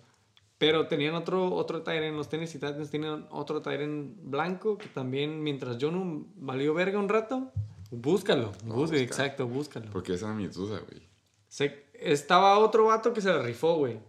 [0.57, 5.77] Pero tenían otro, otro Tyrant, los Tennessee Titans tenían otro Tyrant blanco que también, mientras
[5.81, 7.51] Jonu valió verga un rato,
[7.91, 8.53] búscalo.
[8.65, 8.99] Buscar.
[8.99, 9.89] exacto, búscalo.
[9.91, 11.01] Porque esa era mi duda, güey.
[11.47, 13.99] Se- estaba otro vato que se la rifó, güey.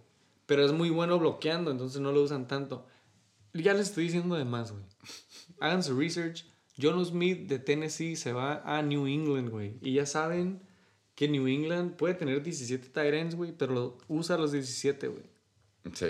[0.47, 2.87] Pero es muy bueno bloqueando, entonces no lo usan tanto.
[3.55, 4.85] Ya les estoy diciendo de más, güey.
[5.61, 6.45] Hagan su research.
[6.81, 9.79] John Smith de Tennessee se va a New England, güey.
[9.81, 10.61] Y ya saben
[11.15, 15.23] que New England puede tener 17 tight ends, güey, pero usa los 17, güey.
[15.95, 16.07] Sí.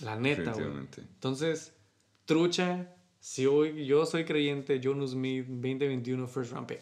[0.00, 0.66] La neta, güey.
[1.14, 1.72] Entonces,
[2.24, 6.80] trucha, si hoy yo soy creyente, John Smith 2021 first round pick.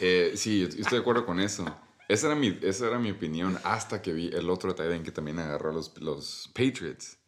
[0.00, 1.64] Eh, sí, yo estoy de acuerdo con eso.
[2.08, 5.12] Esa era mi, esa era mi opinión hasta que vi el otro tight end que
[5.12, 7.18] también agarró a los, los Patriots.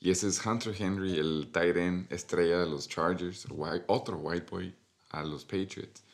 [0.00, 4.46] Y ese es Hunter Henry, el tight end estrella de los Chargers, white- otro white
[4.48, 4.72] boy
[5.10, 6.04] a los Patriots.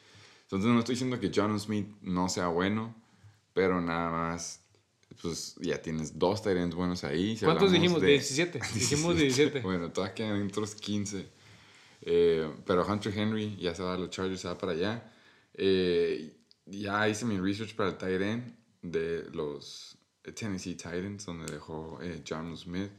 [0.42, 2.94] Entonces no estoy diciendo que John Smith no sea bueno,
[3.52, 4.60] pero nada más,
[5.22, 7.36] pues ya tienes dos ends buenos ahí.
[7.36, 8.00] Si ¿Cuántos dijimos?
[8.00, 8.60] de- 17.
[8.74, 9.60] Dijimos 17.
[9.60, 11.26] bueno, todavía quedan otros 15.
[12.02, 15.12] Eh, pero Hunter Henry ya se va a los Chargers, se va para allá.
[15.54, 16.36] Eh,
[16.66, 19.96] ya hice mi research para el end de los
[20.34, 22.90] Tennessee Titans, donde dejó eh, John Smith.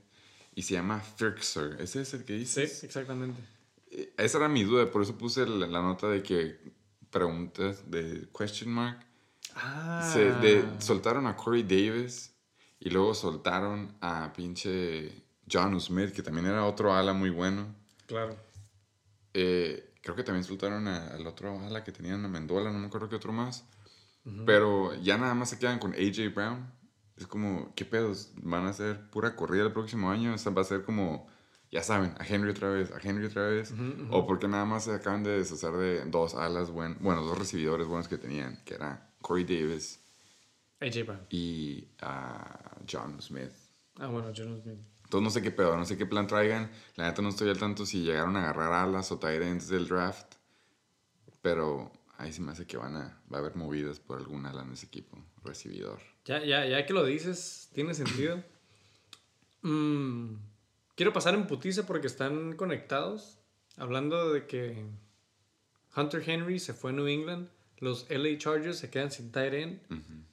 [0.55, 1.77] Y se llama Firkser.
[1.79, 2.83] ¿Ese es el que Sí, dices?
[2.83, 3.41] exactamente.
[3.91, 6.57] Eh, Esa era mi duda, por eso puse la, la nota de que
[7.11, 9.04] preguntas de question mark.
[9.55, 10.07] Ah.
[10.13, 12.35] Se de- soltaron a Corey Davis
[12.79, 17.73] y luego soltaron a pinche John Smith, que también era otro ala muy bueno.
[18.05, 18.35] Claro.
[19.33, 22.87] Eh, creo que también soltaron a- al otro ala que tenían a Mendola, no me
[22.87, 23.65] acuerdo qué otro más.
[24.47, 26.65] Pero ya nada más se quedan con AJ Brown.
[27.15, 28.31] Es como, ¿qué pedos?
[28.41, 30.33] ¿Van a hacer pura corrida el próximo año?
[30.33, 31.27] O sea, va a ser como,
[31.71, 33.71] ya saben, a Henry otra vez, a Henry otra vez.
[34.09, 37.85] O porque nada más se acaban de deshacer de dos alas, buen, bueno, dos recibidores
[37.85, 39.99] buenos que tenían, que era Corey Davis
[40.79, 41.25] AJ Brown.
[41.31, 43.53] y a John Smith.
[43.97, 44.77] Ah, bueno, John Smith.
[45.03, 46.69] Entonces no sé qué pedo, no sé qué plan traigan.
[46.95, 50.35] La neta no estoy al tanto si llegaron a agarrar alas o ends del draft.
[51.41, 54.61] Pero ahí se me hace que van a, va a haber movidas por algún ala
[54.61, 55.17] en ese equipo.
[55.43, 55.99] Recibidor.
[56.25, 58.43] Ya, ya, ya que lo dices, tiene sentido.
[59.67, 60.35] Mm,
[60.93, 63.39] quiero pasar en putiza porque están conectados.
[63.77, 64.85] Hablando de que
[65.97, 67.49] Hunter Henry se fue a New England,
[67.79, 69.79] los LA Chargers se quedan sin tight end.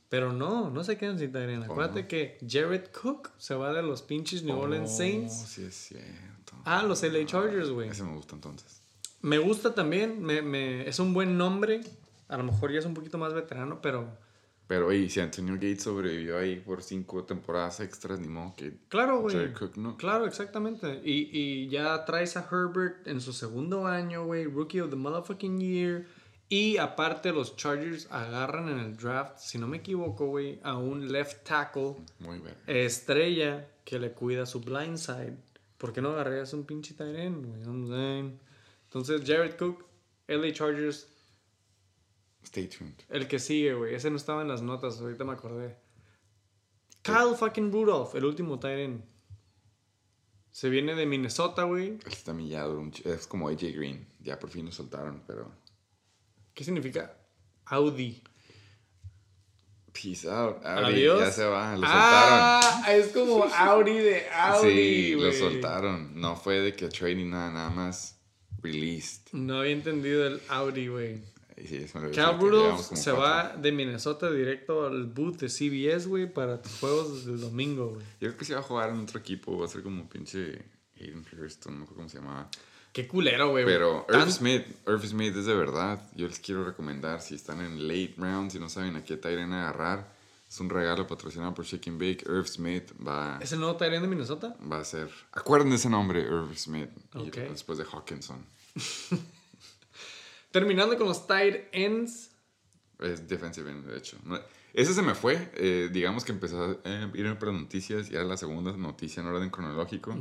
[0.09, 1.63] Pero no, no se quedan sin tight end.
[1.63, 2.09] ¿O Acuérdate no?
[2.09, 6.53] que Jared Cook se va de los pinches New Orleans Oh, Saints Sí, es cierto.
[6.65, 7.89] a los LA Chargers, güey.
[7.89, 8.81] Ese me gusta entonces.
[9.23, 11.81] Me gusta también, me, me- es un buen nombre.
[12.29, 14.09] A lo mejor ya es un poquito más veterano, pero
[14.67, 19.21] Pero oye, si Antonio Gates sobrevivió ahí por cinco temporadas extras, ni modo que Claro,
[19.21, 19.35] güey.
[19.37, 19.97] Jared Cook no.
[19.97, 21.01] Claro, exactamente.
[21.05, 24.45] Y, y ya traes a Herbert en su segundo año, güey.
[24.45, 26.07] Rookie of the motherfucking year.
[26.55, 31.11] Y aparte, los Chargers agarran en el draft, si no me equivoco, güey, a un
[31.11, 32.55] left tackle Muy bueno.
[32.67, 35.39] estrella que le cuida su blind side.
[35.79, 38.33] ¿Por qué no agarrarías un pinche tight end, güey?
[38.85, 39.87] Entonces, Jared Cook,
[40.27, 41.09] LA Chargers,
[42.45, 43.01] Stay tuned.
[43.09, 43.95] el que sigue, güey.
[43.95, 45.75] Ese no estaba en las notas, ahorita me acordé.
[47.01, 49.05] Kyle fucking Rudolph, el último tight end.
[50.51, 51.93] Se viene de Minnesota, güey.
[52.05, 52.79] Él está millado.
[53.07, 54.07] Es como AJ Green.
[54.21, 55.62] Ya por fin lo soltaron, pero.
[56.55, 57.15] ¿Qué significa
[57.67, 58.23] Audi?
[59.93, 60.65] Peace out.
[60.65, 61.21] Audi, Adiós.
[61.21, 61.73] Ya se va.
[61.77, 61.91] Lo soltaron.
[61.93, 66.19] ah, es como Audi de Audi, sí, lo soltaron.
[66.21, 68.17] No fue de que trading nada, nada más.
[68.63, 69.33] Released.
[69.33, 71.21] No había entendido el Audi, güey.
[71.67, 71.85] Sí,
[72.15, 73.19] Cal Rudolph se cuatro.
[73.19, 78.01] va de Minnesota directo al booth de CBS, güey, para tus juegos del domingo, güey.
[78.21, 79.57] Yo creo que se va a jugar en otro equipo.
[79.59, 80.63] Va a ser como pinche
[80.99, 82.49] Aiden Hurston, no me acuerdo cómo se llamaba.
[82.93, 83.65] Qué culero, güey.
[83.65, 86.03] Pero Irv Smith, Irv Smith es de verdad.
[86.15, 89.53] Yo les quiero recomendar si están en late rounds y no saben a qué Tyrion
[89.53, 90.13] agarrar.
[90.49, 92.25] Es un regalo patrocinado por Chicken Bake.
[92.27, 94.55] Irv Smith va, ¿Es el nuevo Tyrant de Minnesota?
[94.71, 95.09] va a ser.
[95.33, 96.91] Acuerden de ese nombre, Irv Smith.
[97.15, 97.37] y Ok.
[97.51, 98.45] después de Hawkinson.
[100.51, 102.31] Terminando con los tight ends.
[102.99, 104.19] Es defensive end, de hecho.
[104.75, 105.51] Ese se me fue.
[105.55, 108.11] eh, digamos que empezó a eh, ir por noticias.
[108.11, 110.15] Ya la segunda noticia en orden cronológico.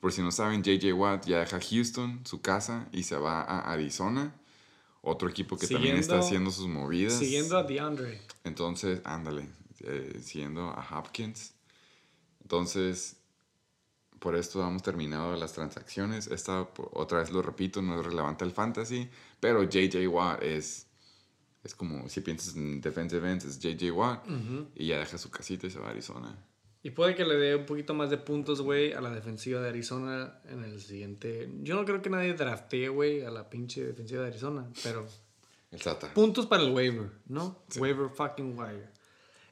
[0.00, 3.72] Por si no saben, JJ Watt ya deja Houston, su casa, y se va a
[3.72, 4.34] Arizona.
[5.02, 7.14] Otro equipo que también está haciendo sus movidas.
[7.14, 8.20] Siguiendo a DeAndre.
[8.44, 9.48] Entonces, ándale,
[9.80, 11.54] eh, siguiendo a Hopkins.
[12.42, 13.16] Entonces,
[14.18, 16.26] por esto hemos terminado las transacciones.
[16.26, 19.08] Esta, otra vez lo repito, no es relevante al fantasy,
[19.40, 20.86] pero JJ Watt es,
[21.62, 24.26] es como, si piensas en defensive ends, es JJ Watt,
[24.74, 26.36] y ya deja su casita y se va a Arizona.
[26.86, 29.70] Y puede que le dé un poquito más de puntos, güey, a la defensiva de
[29.70, 31.50] Arizona en el siguiente.
[31.62, 35.04] Yo no creo que nadie draftee, güey, a la pinche defensiva de Arizona, pero
[35.72, 35.80] El
[36.14, 37.64] puntos para el waiver, ¿no?
[37.76, 38.88] Waiver fucking wire.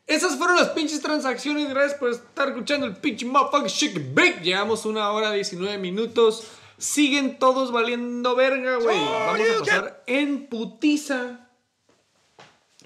[0.06, 1.69] Esas fueron las pinches transacciones.
[1.70, 4.40] Gracias por estar escuchando el pinche motherfucking chicken bake.
[4.44, 6.47] Llevamos una hora 19 minutos.
[6.78, 8.97] Siguen todos valiendo verga, güey.
[8.97, 11.51] Vamos a pasar en putiza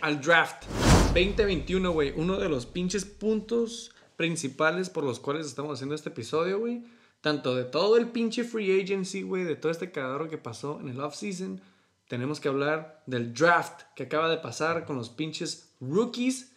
[0.01, 0.65] al draft
[1.12, 2.15] 2021, güey.
[2.16, 6.82] Uno de los pinches puntos principales por los cuales estamos haciendo este episodio, güey.
[7.20, 10.89] Tanto de todo el pinche free agency, güey, de todo este cagadero que pasó en
[10.89, 11.61] el offseason.
[12.09, 16.51] Tenemos que hablar del draft que acaba de pasar con los pinches rookies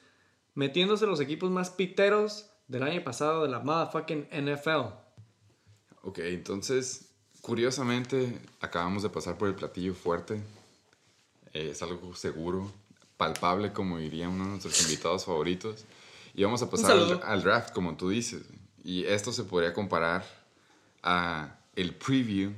[0.55, 4.95] metiéndose los equipos más piteros del año pasado de la motherfucking NFL.
[6.01, 7.11] Ok, entonces,
[7.41, 10.41] curiosamente, acabamos de pasar por el platillo fuerte.
[11.53, 12.71] Eh, es algo seguro,
[13.17, 15.85] palpable, como diría uno de nuestros invitados favoritos.
[16.33, 18.43] Y vamos a pasar al, al draft, como tú dices.
[18.83, 20.25] Y esto se podría comparar
[21.03, 22.53] a el preview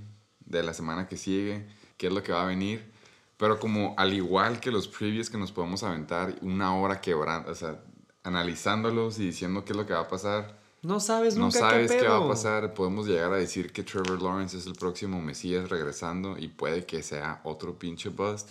[0.45, 1.65] de la semana que sigue,
[1.97, 2.91] qué es lo que va a venir.
[3.37, 7.55] Pero como al igual que los previews que nos podemos aventar una hora quebrando, o
[7.55, 7.79] sea,
[8.23, 11.91] analizándolos y diciendo qué es lo que va a pasar, No sabes no nunca sabes
[11.91, 12.73] qué, qué, va a pasar.
[12.73, 17.03] Podemos llegar a decir que Trevor Lawrence es el próximo Mesías regresando y puede que
[17.03, 18.49] sea otro pinche bust.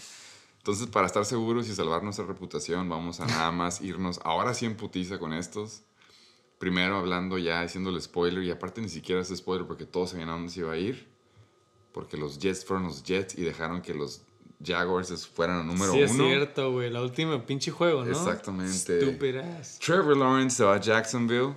[0.63, 4.65] Entonces, para estar seguros y salvar nuestra reputación, vamos a nada más irnos ahora sí
[4.65, 5.83] en putiza con estos.
[6.59, 10.29] Primero hablando ya, haciendo el spoiler, y aparte ni siquiera es spoiler porque todos sabían
[10.29, 11.09] a dónde se iba a ir.
[11.93, 14.23] Porque los Jets fueron los Jets y dejaron que los
[14.65, 16.27] Jaguars fueran el número sí, es uno.
[16.27, 16.91] cierto, güey.
[16.91, 18.13] La última pinche juego, ¿no?
[18.13, 19.01] Exactamente.
[19.01, 19.81] Stupid ass.
[19.81, 21.55] Trevor Lawrence se va a Jacksonville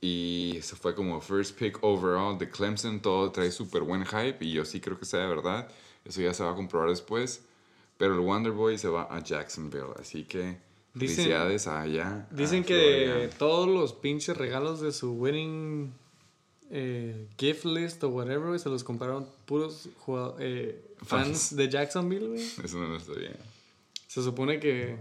[0.00, 3.00] y se fue como first pick overall de Clemson.
[3.00, 5.68] Todo trae súper buen hype y yo sí creo que sea de verdad.
[6.04, 7.42] Eso ya se va a comprobar después.
[7.96, 9.92] Pero el Wonder Boy se va a Jacksonville.
[9.98, 10.58] Así que
[10.94, 12.28] Dicen- felicidades allá.
[12.30, 15.92] a Dicen que todos los pinches regalos de su winning
[16.70, 19.88] eh, gift list o whatever, se los compraron puros
[20.40, 21.56] eh, fans Fans.
[21.56, 22.42] de Jacksonville, güey.
[22.64, 23.36] Eso no lo está bien.
[24.08, 24.96] Se supone que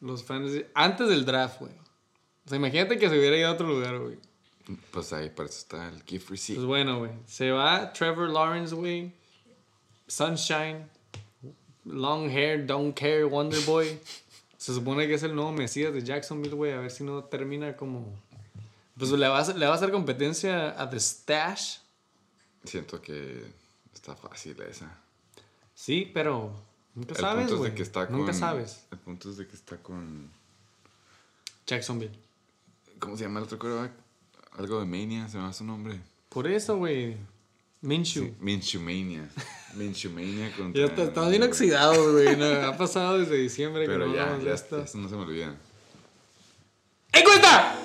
[0.00, 0.52] los fans...
[0.74, 1.72] Antes del draft, güey.
[2.44, 4.18] O sea, imagínate que se hubiera ido a otro lugar, güey.
[4.90, 6.58] Pues ahí, para eso está el gift receipt.
[6.58, 7.12] Pues bueno, güey.
[7.26, 9.12] Se va Trevor Lawrence, güey.
[10.08, 10.88] Sunshine.
[11.86, 13.98] Long hair, don't care, Wonder Boy.
[14.58, 16.72] Se supone que es el nuevo Mesías de Jacksonville, güey.
[16.72, 18.12] A ver si no termina como...
[18.98, 21.76] Pues le va a, hacer- le va a hacer competencia a The Stash.
[22.64, 23.44] Siento que
[23.94, 24.90] está fácil esa.
[25.74, 26.50] Sí, pero...
[26.94, 28.86] Nunca El sabes, es Nunca con- sabes.
[28.90, 30.30] El punto es de que está con...
[31.66, 32.18] Jacksonville.
[32.98, 33.92] ¿Cómo se llama el otro quarterback?
[34.58, 36.00] Algo de Mania, se llama su nombre.
[36.30, 37.16] Por eso, güey.
[37.86, 38.24] Minshew.
[38.24, 39.28] Sí, Minshewmania.
[39.74, 40.80] Minshewmania contra...
[40.80, 42.36] Ya está- estamos bien oxidados, güey.
[42.36, 44.82] No, ha pasado desde diciembre que Pero no ya, de ya, esto.
[44.82, 45.54] eso no se me olvida.
[47.12, 47.76] ¡Encuesta!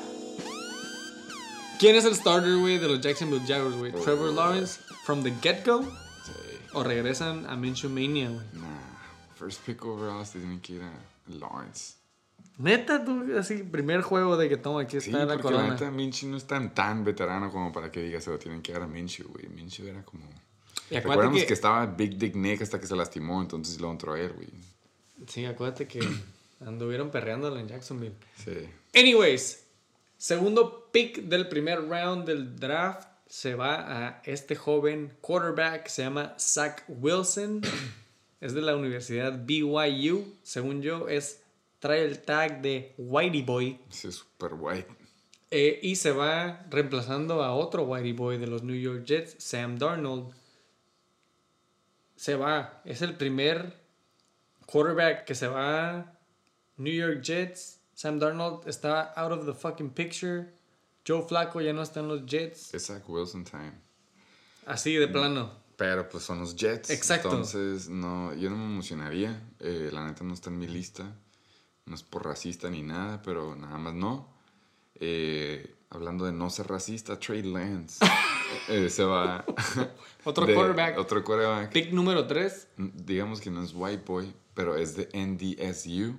[1.79, 3.91] ¿Quién es el starter, güey, de los Jacksonville Jaguars, güey?
[3.95, 4.01] Oh.
[4.01, 5.83] ¿Trevor Lawrence from the get-go?
[5.83, 6.31] Sí.
[6.73, 8.45] ¿O regresan a Minshew Mania, güey?
[8.53, 8.67] Nah,
[9.37, 10.91] first pick overall se tienen que ir a
[11.27, 11.93] Lawrence.
[12.57, 15.73] Neta, tú, así, primer juego de que toma, aquí Sí, está la porque la corona.
[15.73, 18.73] neta Minshew no es tan, tan veterano como para que digas se lo tienen que
[18.73, 19.47] dar a Minshew, güey.
[19.47, 20.29] Minshew era como...
[20.89, 20.95] Y
[21.39, 21.45] que...
[21.47, 24.49] que, estaba Big Dick Nick hasta que se lastimó, entonces lo entró a él, güey.
[25.27, 25.99] Sí, acuérdate que
[26.65, 28.15] anduvieron perreándola en Jacksonville.
[28.35, 28.69] Sí.
[28.93, 29.65] Anyways,
[30.17, 33.07] segundo pick del primer round del draft.
[33.27, 37.61] se va a este joven quarterback, se llama Zach Wilson.
[38.41, 40.35] es de la Universidad BYU.
[40.43, 41.40] Según yo, es,
[41.81, 43.79] trae el tag de Whitey Boy.
[43.89, 44.87] Sí, es super white.
[45.49, 49.77] Eh, y se va reemplazando a otro Whitey Boy de los New York Jets, Sam
[49.77, 50.33] Darnold.
[52.15, 52.81] Se va.
[52.85, 53.81] Es el primer
[54.67, 56.19] quarterback que se va.
[56.77, 57.81] New York Jets.
[57.95, 60.53] Sam Darnold está out of the fucking picture.
[61.05, 62.73] Joe Flacco ya no está en los Jets.
[62.75, 63.73] Es Zach Wilson time.
[64.67, 65.51] Así de plano.
[65.77, 66.91] Pero pues son los Jets.
[66.91, 67.29] Exacto.
[67.29, 69.51] Entonces, no, yo no me emocionaría.
[69.59, 71.11] Eh, la neta no está en mi lista.
[71.85, 74.29] No es por racista ni nada, pero nada más no.
[74.95, 78.05] Eh, hablando de no ser racista, Trade Lance
[78.69, 79.43] eh, se va.
[80.23, 80.97] Otro de- quarterback.
[80.97, 81.71] Otro quarterback.
[81.71, 82.67] Pick número 3.
[82.77, 86.15] Digamos que no es White Boy, pero es de NDSU,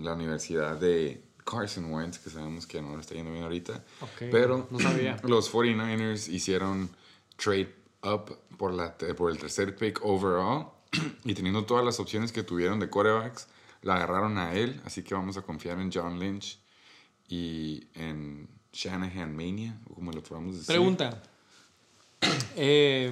[0.00, 3.84] la universidad de Carson Wentz, que sabemos que no lo está yendo bien ahorita.
[4.00, 5.16] Ok, pero no sabía.
[5.24, 6.90] los 49ers hicieron
[7.36, 10.68] trade up por, la, por el tercer pick overall
[11.24, 13.48] y teniendo todas las opciones que tuvieron de quarterbacks,
[13.82, 16.58] la agarraron a él, así que vamos a confiar en John Lynch
[17.28, 20.66] y en Shanahan Mania, o como lo podamos decir.
[20.68, 21.22] Pregunta.
[22.56, 23.10] Eh,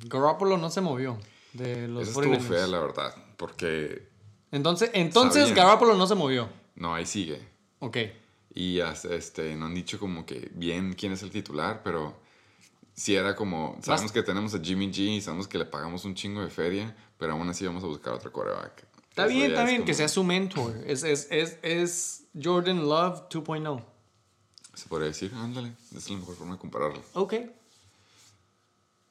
[0.06, 1.18] Garoppolo no se movió
[1.52, 2.40] de los Esa estuvo 49ers.
[2.48, 4.08] fea, la verdad, porque
[4.50, 5.56] Entonces, entonces Sabían.
[5.56, 6.48] Garoppolo no se movió.
[6.76, 7.40] no, ahí sigue.
[7.80, 7.96] Ok.
[8.54, 12.16] Y hasta, este, no han dicho como que bien quién es el titular, pero
[12.94, 16.14] si era como, sabemos que tenemos a Jimmy G y sabemos que le pagamos un
[16.16, 18.84] chingo de feria, pero aún así vamos a buscar otro quarterback.
[19.18, 20.76] Está Eso bien, está es bien, que sea su mentor.
[20.86, 23.28] Es, es, es, es Jordan Love oh.
[23.28, 23.84] 2.0.
[24.74, 27.02] Se podría decir, ándale, esa es la mejor forma de compararlo.
[27.14, 27.34] Ok.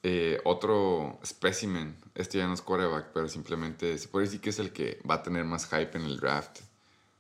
[0.04, 4.60] Eh, otro specimen, este ya no es quarterback, pero simplemente se puede decir que es
[4.60, 6.62] el que va a tener más hype en el draft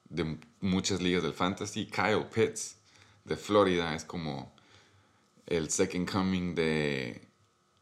[0.07, 1.88] de muchas ligas del fantasy.
[1.88, 2.77] Kyle Pitts
[3.26, 4.55] de Florida es como
[5.45, 7.26] el second coming de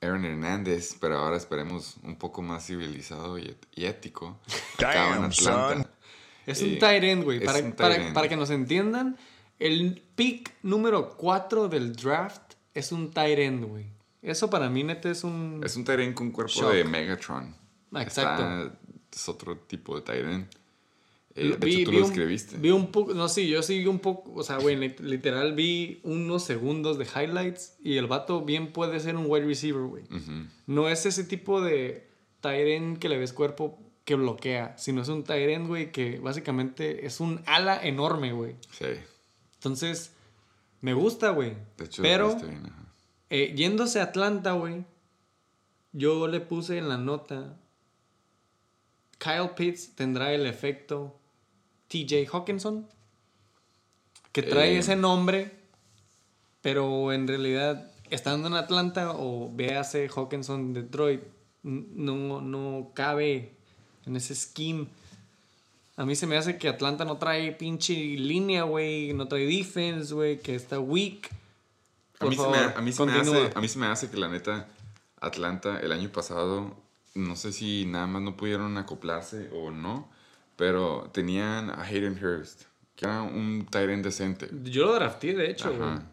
[0.06, 4.40] Aaron Hernández, pero ahora esperemos un poco más civilizado y, ético.
[4.77, 5.73] Acaba en Damn, Atlanta.
[5.73, 5.88] son.
[6.45, 7.44] Es Eh, un tight end, güey.
[7.44, 8.14] Para, un tight para, end.
[8.14, 9.18] para que nos entiendan,
[9.60, 13.86] el pick número 4 del draft es un tight end, güey.
[14.22, 15.61] Eso para mí, neta, es un...
[15.64, 16.73] Es un tight end con cuerpo Shock.
[16.73, 17.56] de Megatron.
[17.95, 18.44] Exacto.
[18.44, 18.80] Está-
[19.14, 20.48] es otro tipo de tight end.
[21.36, 22.57] De Vi- hecho, tú vi lo un- escribiste.
[22.57, 25.53] Vi un poco, no, sí, yo sí vi un poco, o sea, güey, lit- literal
[25.53, 30.03] vi unos segundos de highlights y el vato bien puede ser un wide receiver, güey.
[30.66, 32.10] No es ese tipo de
[32.44, 37.20] end que le ves cuerpo que bloquea, sino es un end, güey, que básicamente es
[37.20, 38.56] un ala enorme, güey.
[38.72, 38.86] Sí.
[39.56, 40.14] Entonces,
[40.82, 41.53] me gusta, güey.
[41.78, 42.62] De hecho, Pero, bien,
[43.32, 44.86] eh, yéndose a Atlanta, güey,
[45.91, 47.57] yo le puse en la nota,
[49.18, 51.20] Kyle Pitts tendrá el efecto
[51.88, 52.88] TJ Hawkinson,
[54.32, 54.80] que trae Eh.
[54.80, 55.52] ese nombre,
[56.62, 61.22] pero en realidad, estando en Atlanta o véase Hawkinson Detroit,
[61.64, 63.53] no, no cabe
[64.06, 64.88] en ese scheme.
[65.98, 70.14] A mí se me hace que Atlanta no trae pinche línea, güey, no trae defense,
[70.14, 71.30] güey, que está weak.
[72.16, 73.45] A Por mí, se favor, me, a, mí se me continúa.
[73.48, 74.68] hace, a mí se me hace que la neta,
[75.22, 76.76] Atlanta el año pasado,
[77.16, 80.10] no sé si nada más no pudieron acoplarse o no,
[80.56, 82.64] pero tenían a Hayden Hurst,
[82.95, 84.49] que era un end decente.
[84.64, 85.73] Yo lo drafté, de hecho.
[85.73, 86.11] Ajá.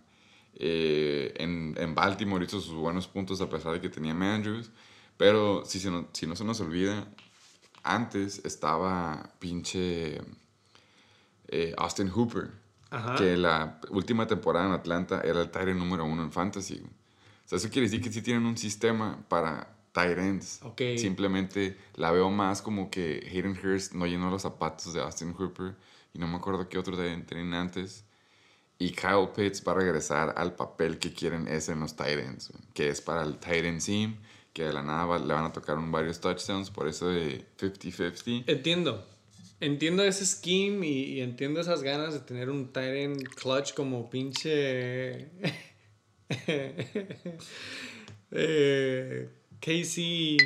[0.55, 4.71] Eh, en, en Baltimore hizo sus buenos puntos a pesar de que tenía Andrews.
[5.17, 7.07] Pero si, se no, si no se nos olvida,
[7.83, 10.21] antes estaba pinche
[11.49, 12.51] eh, Austin Hooper.
[12.91, 13.15] Ajá.
[13.15, 16.83] Que la última temporada en Atlanta era el end número uno en fantasy.
[17.45, 20.61] O sea, eso quiere decir que sí tienen un sistema para tight ends.
[20.63, 20.81] Ok.
[20.97, 25.75] Simplemente la veo más como que Hayden Hurst no llenó los zapatos de Austin Hooper.
[26.15, 28.05] Y no me acuerdo qué otro tenían antes.
[28.79, 32.53] Y Kyle Pitts va a regresar al papel que quieren ese en los tight ends,
[32.75, 34.17] que es para el tight end seam,
[34.53, 37.45] que de la nada va- le van a tocar un varios touchdowns, por eso de
[37.59, 38.45] 50-50.
[38.49, 39.07] Entiendo.
[39.61, 44.11] Entiendo ese scheme y, y entiendo esas ganas de tener un tight end clutch como
[44.11, 45.29] pinche.
[48.31, 49.29] eh,
[49.63, 50.37] Casey.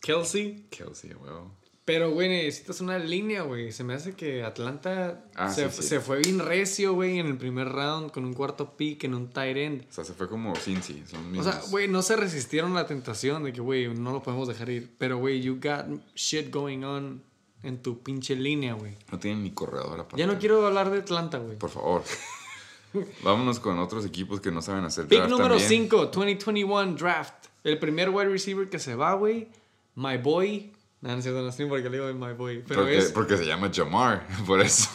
[0.00, 0.66] Kelsey.
[0.70, 1.50] Kelsey, well.
[1.84, 3.70] Pero, güey, necesitas una línea, güey.
[3.70, 5.88] Se me hace que Atlanta Ah, se, sí, sí.
[5.88, 9.30] se fue bien recio, güey, en el primer round con un cuarto pick en un
[9.30, 9.86] tight end.
[9.88, 12.86] O sea, se fue como Cincy, son O sea, güey, no se resistieron a la
[12.88, 14.90] tentación de que, güey, no lo podemos dejar ir.
[14.98, 17.22] Pero, güey, you got shit going on
[17.62, 18.96] en tu pinche línea, güey.
[19.12, 20.16] no tienen ni corredor aparte.
[20.18, 21.56] Ya no quiero hablar de Atlanta, güey.
[21.56, 22.02] Por favor.
[23.22, 25.82] Vámonos con otros equipos que no saben hacer Pick draft número también.
[25.82, 27.45] 5, 2021 draft.
[27.66, 29.48] El primer wide receiver que se va, güey.
[29.96, 30.72] My boy.
[31.00, 32.62] No, no es cierto, no porque le digo my boy.
[32.66, 33.10] Pero Porque, es.
[33.10, 34.88] porque se llama Jamar, por eso.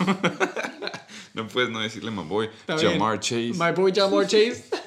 [1.34, 2.50] no puedes no decirle my boy.
[2.68, 3.54] Jamar Chase.
[3.58, 4.66] My boy Jamar Chase.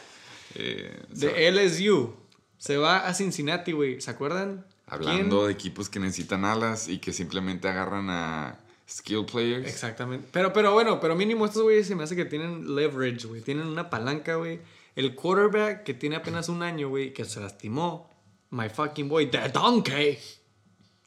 [0.56, 2.15] Eh, de LSU.
[2.59, 4.01] Se va a Cincinnati, güey.
[4.01, 4.65] ¿Se acuerdan?
[4.86, 9.66] Hablando de equipos que necesitan alas y que simplemente agarran a skill players.
[9.66, 10.28] Exactamente.
[10.31, 13.40] Pero, pero bueno, pero mínimo estos güeyes se me hace que tienen leverage, güey.
[13.40, 14.61] Tienen una palanca, güey.
[14.94, 18.10] El quarterback que tiene apenas un año, güey, que se lastimó.
[18.50, 20.18] My fucking boy, The Donkey.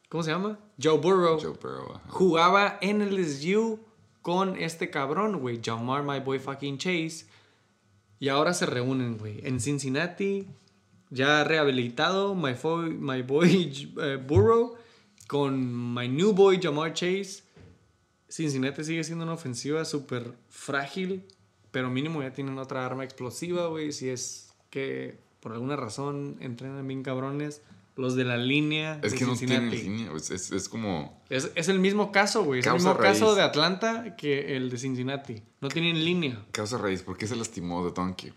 [0.09, 0.59] ¿Cómo se llama?
[0.81, 1.39] Joe Burrow.
[1.39, 1.95] Joe Burrow.
[1.95, 2.09] ajá.
[2.09, 3.79] Jugaba en el LSU
[4.21, 5.61] con este cabrón, güey.
[5.63, 7.25] Jamar, my boy fucking Chase.
[8.19, 9.39] Y ahora se reúnen, güey.
[9.43, 10.47] En Cincinnati,
[11.09, 12.55] ya rehabilitado, my,
[12.99, 14.75] my boy eh, Burrow
[15.27, 17.43] con my new boy Jamar Chase.
[18.29, 21.25] Cincinnati sigue siendo una ofensiva súper frágil,
[21.77, 23.91] pero mínimo ya tienen otra arma explosiva, güey.
[23.91, 27.61] Si es que por alguna razón entrenan bien cabrones.
[27.95, 29.89] Los de la línea Es de que no tienen Cincinnati.
[29.89, 30.11] línea.
[30.17, 31.21] Es, es, es como.
[31.29, 32.61] Es, es el mismo caso, güey.
[32.61, 35.43] Es el mismo caso de Atlanta que el de Cincinnati.
[35.61, 36.43] No tienen línea.
[36.51, 37.03] Causa raíz.
[37.03, 38.33] ¿Por qué se lastimó de Donkey?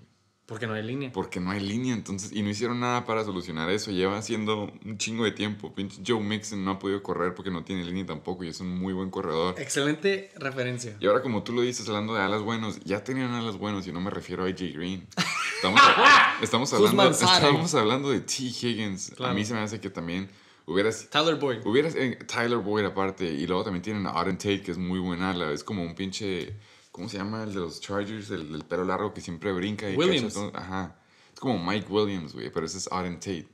[0.51, 1.13] Porque no hay línea.
[1.13, 2.33] Porque no hay línea, entonces.
[2.33, 3.93] Y no hicieron nada para solucionar eso.
[3.93, 5.73] Lleva haciendo un chingo de tiempo.
[5.73, 8.43] Pinche Joe Mixon no ha podido correr porque no tiene línea tampoco.
[8.43, 9.55] Y es un muy buen corredor.
[9.61, 10.97] Excelente referencia.
[10.99, 13.93] Y ahora, como tú lo dices, hablando de alas buenos, ya tenían alas buenos y
[13.93, 15.07] no me refiero a AJ Green.
[15.55, 15.81] Estamos,
[16.43, 18.43] estamos, hablando, estamos hablando de T.
[18.43, 19.13] Higgins.
[19.15, 19.31] Claro.
[19.31, 20.29] A mí se me hace que también
[20.67, 21.09] hubieras.
[21.11, 21.65] Tyler Boyd.
[21.65, 23.25] Hubieras eh, Tyler Boyd aparte.
[23.25, 25.53] Y luego también tienen a Auden Tate, que es muy buen ala.
[25.53, 26.57] Es como un pinche.
[26.91, 27.45] ¿Cómo se llama?
[27.45, 29.89] El de los Chargers, el del pelo largo que siempre brinca.
[29.89, 30.35] Y Williams.
[30.35, 30.53] todo.
[30.55, 30.97] Ajá.
[31.33, 32.51] Es como Mike Williams, güey.
[32.53, 33.49] Pero ese es Auden Tate.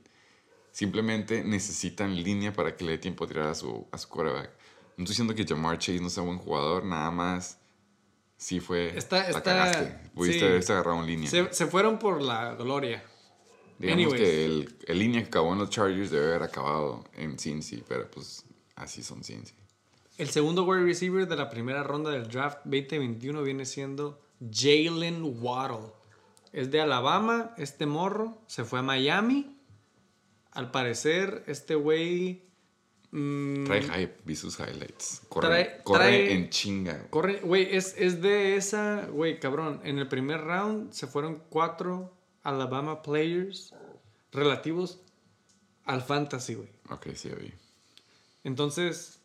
[0.71, 4.51] Simplemente necesitan línea para que le dé tiempo a tirar a su, a su quarterback.
[4.97, 7.59] No estoy diciendo que Jamar Chase no sea buen jugador, nada más.
[8.37, 8.95] Sí fue.
[8.97, 10.09] Está- la está- cagaste.
[10.13, 10.71] Pudiste sí.
[10.71, 11.29] agarrado en línea.
[11.29, 13.03] Se, se fueron por la gloria.
[13.79, 14.21] Digamos anyways.
[14.21, 18.09] que el, el línea que acabó en los Chargers debe haber acabado en Cincy, pero
[18.09, 18.43] pues
[18.75, 19.53] así son Cincy.
[20.17, 24.19] El segundo wide receiver de la primera ronda del draft 2021 viene siendo
[24.51, 25.91] Jalen Waddle.
[26.53, 28.37] Es de Alabama, este morro.
[28.47, 29.55] Se fue a Miami.
[30.51, 32.41] Al parecer, este güey.
[33.11, 35.21] mm, Trae hype, vi sus highlights.
[35.29, 37.07] Corre, Trae- corre trae- en chinga.
[37.11, 39.79] Corre, güey, es, es de esa, güey, cabrón.
[39.83, 42.11] En el primer round se fueron cuatro
[42.41, 43.73] Alabama players
[44.31, 44.99] relativos
[45.85, 46.69] al fantasy, güey.
[46.89, 47.53] Ok, sí, vi.
[48.43, 49.16] Entonces,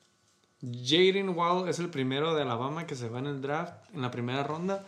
[0.62, 4.12] Jaden Wall es el primero de Alabama que se va en el draft en la
[4.12, 4.86] primera ronda.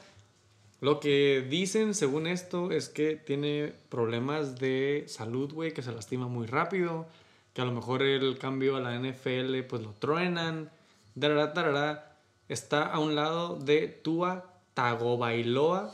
[0.80, 6.28] Lo que dicen, según esto, es que tiene problemas de salud, güey, que se lastima
[6.28, 7.06] muy rápido,
[7.54, 10.70] que a lo mejor el cambio a la NFL, pues lo truenan,
[11.14, 12.18] darara, tarara.
[12.48, 14.44] Está a un lado de Tua
[14.74, 15.90] Tagovailoa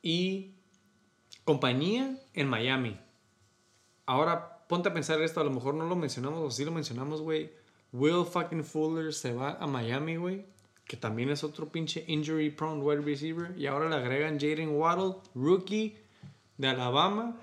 [0.00, 0.52] y
[1.44, 2.96] compañía en Miami.
[4.06, 7.20] Ahora, ponte a pensar esto, a lo mejor no lo mencionamos o sí lo mencionamos,
[7.20, 7.50] güey.
[7.92, 10.44] Will fucking Fuller se va a Miami, güey.
[10.86, 13.56] Que también es otro pinche injury prone wide receiver.
[13.56, 15.96] Y ahora le agregan Jaden Waddle, rookie
[16.58, 17.36] de Alabama.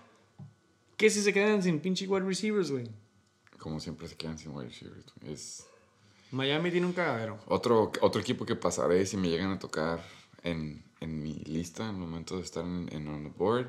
[0.98, 2.90] Que si se quedan sin pinche wide receivers, güey.
[3.58, 5.06] Como siempre se quedan sin wide receivers.
[5.22, 5.34] güey.
[5.34, 5.66] Es
[6.32, 7.40] Miami tiene un cagadero.
[7.48, 10.04] otro, otro equipo que pasaré si me llegan a tocar
[10.44, 13.68] en, en mi lista en el momento de estar en, en on the board.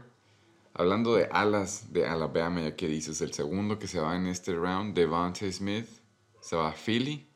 [0.75, 4.55] Hablando de alas de Alabama, ya que dices, el segundo que se va en este
[4.55, 5.89] round, Devontae Smith,
[6.49, 7.27] se va a Philly.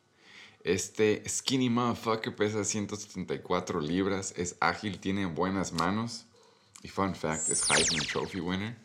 [0.64, 6.24] Este skinny motherfucker pesa 174 libras, es ágil, tiene buenas manos.
[6.82, 8.76] Y fun fact, es Heisman Trophy winner.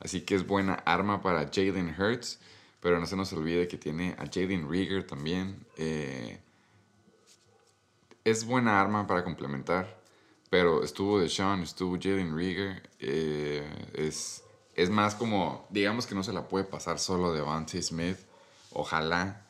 [0.00, 2.40] Así que es buena arma para Jalen Hurts.
[2.80, 5.64] Pero no se nos olvide que tiene a Jalen Rieger también.
[5.76, 6.40] eh,
[8.24, 10.02] es buena arma para complementar.
[10.50, 12.90] Pero estuvo Deshaun, estuvo Jalen Rieger.
[12.98, 13.64] eh,
[13.94, 14.42] es,
[14.74, 18.18] es más como, digamos que no se la puede pasar solo Devante Smith.
[18.72, 19.45] Ojalá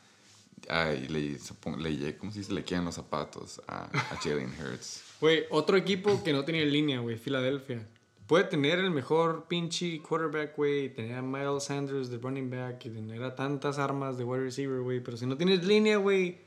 [0.69, 1.39] ay, le,
[1.79, 2.53] le, ¿cómo se dice?
[2.53, 5.03] le quedan los zapatos a, a Jalen Hurts.
[5.21, 7.87] Güey, otro equipo que no tenía línea, güey, Filadelfia.
[8.27, 12.91] Puede tener el mejor pinche quarterback, güey, tener a Miles Sanders de running back y
[12.91, 16.41] tener a tantas armas de wide receiver, güey, pero si no tienes línea, güey,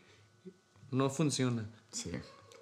[0.91, 1.69] no funciona.
[1.91, 2.11] Sí.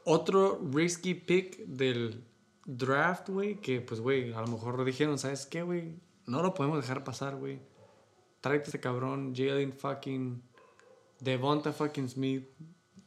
[0.06, 2.24] Otro risky pick del
[2.66, 5.96] draft, güey, que pues, güey, a lo mejor dijeron, ¿sabes qué, güey?
[6.26, 7.60] No lo podemos dejar pasar, güey.
[8.42, 10.44] Tráete a este cabrón, Jalen fucking
[11.19, 12.45] Devonta fucking Smith.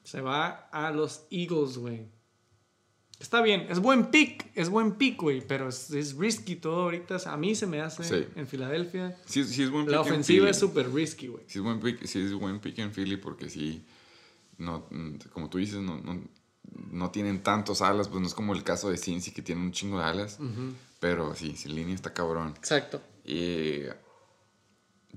[0.04, 2.06] Se va a los Eagles, güey.
[3.20, 7.18] Está bien, es buen pick, es buen pick, güey, pero es, es risky todo ahorita.
[7.26, 8.26] A mí se me hace Sí.
[8.34, 9.14] en Filadelfia.
[9.26, 11.44] Sí, sí es buen pick La en ofensiva es súper risky, güey.
[11.46, 13.84] Sí es buen pick, sí es buen pick en Philly porque sí,
[14.56, 14.86] no,
[15.34, 16.18] como tú dices, no, no,
[16.90, 19.72] no tienen tantos alas, pues no es como el caso de Cincy que tiene un
[19.72, 20.38] chingo de alas,
[20.98, 22.54] pero sí, sin línea está cabrón.
[22.56, 23.02] Exacto.
[23.22, 23.82] Y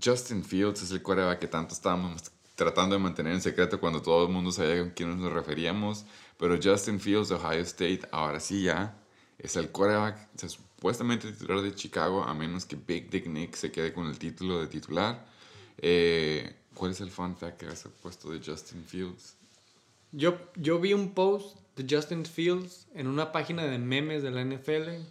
[0.04, 4.26] Justin Fields es el quarterback que tanto estábamos tratando de mantener en secreto cuando todo
[4.28, 6.06] el mundo sabía a quién nos referíamos,
[6.38, 9.00] pero Justin Fields de Ohio State ahora sí ya
[9.38, 13.72] es el quarterback, se supuestamente titular de Chicago, a menos que Big Dick Nick se
[13.72, 15.26] quede con el título de titular.
[15.78, 19.36] Eh, ¿Cuál es el fun fact que has puesto de Justin Fields?
[20.12, 24.44] Yo, yo vi un post de Justin Fields en una página de memes de la
[24.44, 25.04] NFL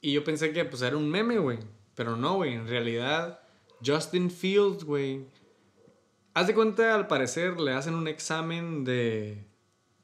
[0.00, 1.58] y yo pensé que pues era un meme, güey.
[1.94, 2.54] Pero no, güey.
[2.54, 3.40] En realidad,
[3.84, 5.24] Justin Fields, güey.
[6.34, 9.44] Haz de cuenta, al parecer, le hacen un examen de.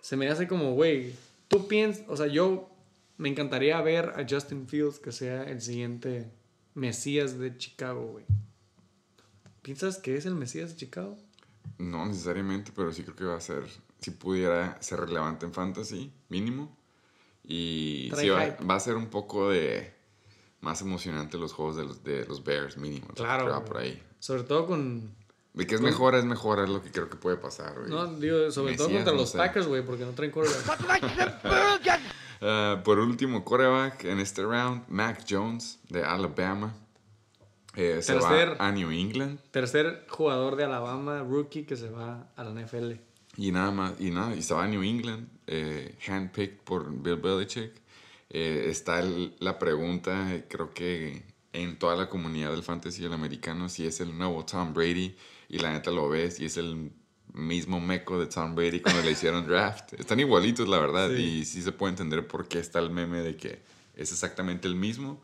[0.00, 1.14] se me hace como, güey.
[1.48, 2.70] Tú piensas, o sea, yo
[3.18, 6.30] me encantaría ver a Justin Fields que sea el siguiente
[6.74, 8.24] Mesías de Chicago, güey.
[9.60, 11.16] ¿Piensas que es el Mesías de Chicago?
[11.78, 13.64] No necesariamente, pero sí creo que va a ser,
[14.00, 16.76] si pudiera ser relevante en fantasy, mínimo.
[17.44, 19.92] Y sí, va, a ser un poco de
[20.60, 23.08] más emocionante los juegos de los, de los Bears, mínimo.
[23.14, 23.50] Claro.
[23.50, 24.00] va por ahí.
[24.20, 25.14] Sobre todo con.
[25.52, 27.90] De que es mejor, es mejor, es lo que creo que puede pasar, güey.
[27.90, 32.00] No, digo, sobre todo contra los Packers, güey, porque no traen coreback.
[32.40, 36.72] uh, por último, coreback en este round, Mac Jones de Alabama.
[37.74, 39.38] Eh, se va a New England.
[39.50, 42.92] Tercer jugador de Alabama, rookie, que se va a la NFL.
[43.36, 47.16] Y nada más, y nada, y se va a New England, eh, handpicked por Bill
[47.16, 47.72] Belichick.
[48.28, 49.02] Eh, está
[49.38, 51.22] la pregunta, creo que
[51.52, 55.16] en toda la comunidad del fantasy del americano, si es el nuevo Tom Brady,
[55.48, 56.92] y la neta lo ves, y es el
[57.32, 59.92] mismo meco de Tom Brady cuando le hicieron draft.
[59.98, 63.36] Están igualitos, la verdad, y sí se puede entender por qué está el meme de
[63.36, 63.62] que
[63.94, 65.22] es exactamente el mismo.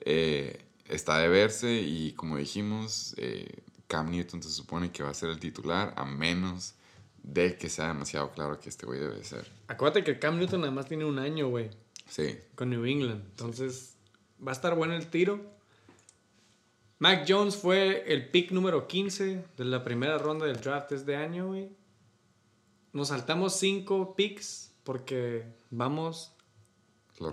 [0.00, 5.14] Eh, está de verse, y como dijimos, eh, Cam Newton se supone que va a
[5.14, 6.74] ser el titular, a menos
[7.22, 9.50] de que sea demasiado claro que este güey debe ser.
[9.68, 11.70] Acuérdate que Cam Newton además tiene un año, güey.
[12.08, 12.38] Sí.
[12.54, 13.24] Con New England.
[13.30, 13.96] Entonces,
[14.46, 15.40] va a estar bueno el tiro.
[16.98, 21.48] Mac Jones fue el pick número 15 de la primera ronda del draft este año,
[21.48, 21.70] güey.
[22.92, 26.32] Nos saltamos 5 picks porque vamos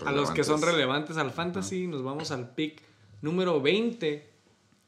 [0.04, 1.86] a los que son relevantes al fantasy.
[1.86, 2.82] Nos vamos al pick
[3.22, 4.30] número 20.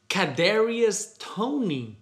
[0.07, 1.97] Kadarius Tony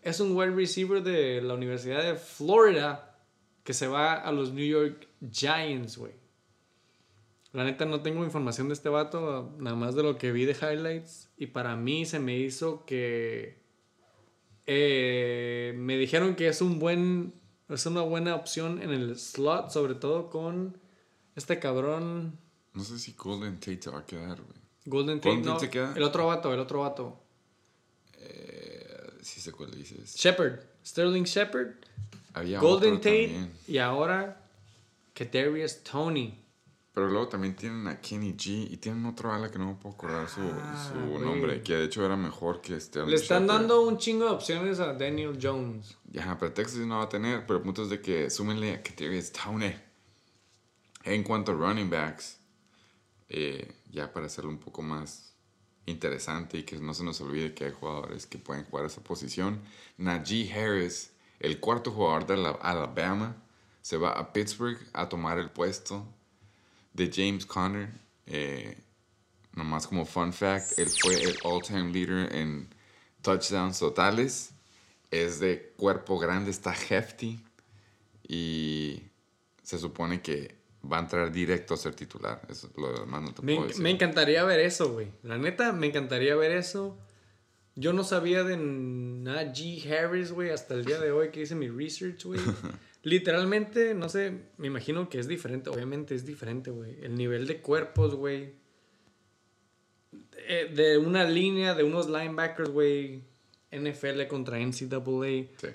[0.00, 3.18] es un wide receiver de la Universidad de Florida
[3.64, 6.12] que se va a los New York Giants, güey.
[7.52, 10.52] La neta no tengo información de este vato, nada más de lo que vi de
[10.52, 11.30] highlights.
[11.36, 13.58] Y para mí se me hizo que...
[14.66, 17.34] Eh, me dijeron que es un buen...
[17.68, 20.78] Es una buena opción en el slot, sobre todo con
[21.34, 22.38] este cabrón...
[22.74, 24.55] No sé si Golden Tate va a quedar, güey.
[24.86, 25.58] Golden Tate, no.
[25.94, 27.22] El otro vato, el otro vato.
[29.20, 30.14] Sí sé cuál dices.
[30.14, 30.60] Shepard.
[30.84, 31.72] Sterling Shepard.
[32.34, 33.50] Había Golden Tate.
[33.66, 34.40] Y ahora
[35.12, 36.42] Kadarius Tony.
[36.92, 39.94] Pero luego también tienen a Kenny G y tienen otro ala que no me puedo
[39.94, 43.82] acordar su, ah, su nombre, que de hecho era mejor que Sterling Le están dando
[43.82, 45.98] un chingo de opciones a Daniel Jones.
[46.10, 48.82] Ya, pero Texas no va a tener, pero el punto es de que súmenle a
[48.82, 49.74] Kadarius Tony.
[51.04, 52.38] En cuanto a running backs,
[53.28, 55.34] eh, ya para hacerlo un poco más
[55.86, 59.60] interesante y que no se nos olvide que hay jugadores que pueden jugar esa posición.
[59.98, 63.36] Najee Harris, el cuarto jugador de la Alabama,
[63.82, 66.06] se va a Pittsburgh a tomar el puesto
[66.92, 67.92] de James Conner.
[68.26, 68.76] Eh,
[69.52, 72.68] nomás como fun fact, él fue el all-time leader en
[73.22, 74.50] touchdowns totales.
[75.12, 77.40] Es de cuerpo grande, está hefty.
[78.28, 79.04] Y
[79.62, 80.55] se supone que
[80.90, 82.40] va a entrar directo a ser titular.
[82.48, 83.82] Eso lo demás no te me, puedo decir.
[83.82, 85.08] Me encantaría ver eso, güey.
[85.22, 86.98] La neta, me encantaría ver eso.
[87.74, 91.68] Yo no sabía de Najee Harris, güey, hasta el día de hoy que hice mi
[91.68, 92.40] research, güey.
[93.02, 95.70] Literalmente, no sé, me imagino que es diferente.
[95.70, 96.98] Obviamente es diferente, güey.
[97.02, 98.54] El nivel de cuerpos, güey.
[100.48, 103.22] eh, de una línea de unos linebackers, güey,
[103.70, 105.48] NFL contra NCAA.
[105.56, 105.68] Sí.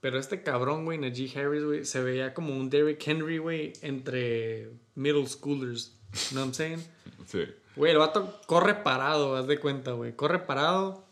[0.00, 4.70] Pero este cabrón, güey, Najee Harris, güey, se veía como un Derrick Henry, güey, entre
[4.94, 5.92] middle schoolers.
[6.32, 6.82] What I'm saying?
[7.26, 7.40] Sí.
[7.76, 10.16] Güey, el vato corre parado, haz de cuenta, güey.
[10.16, 11.04] Corre parado.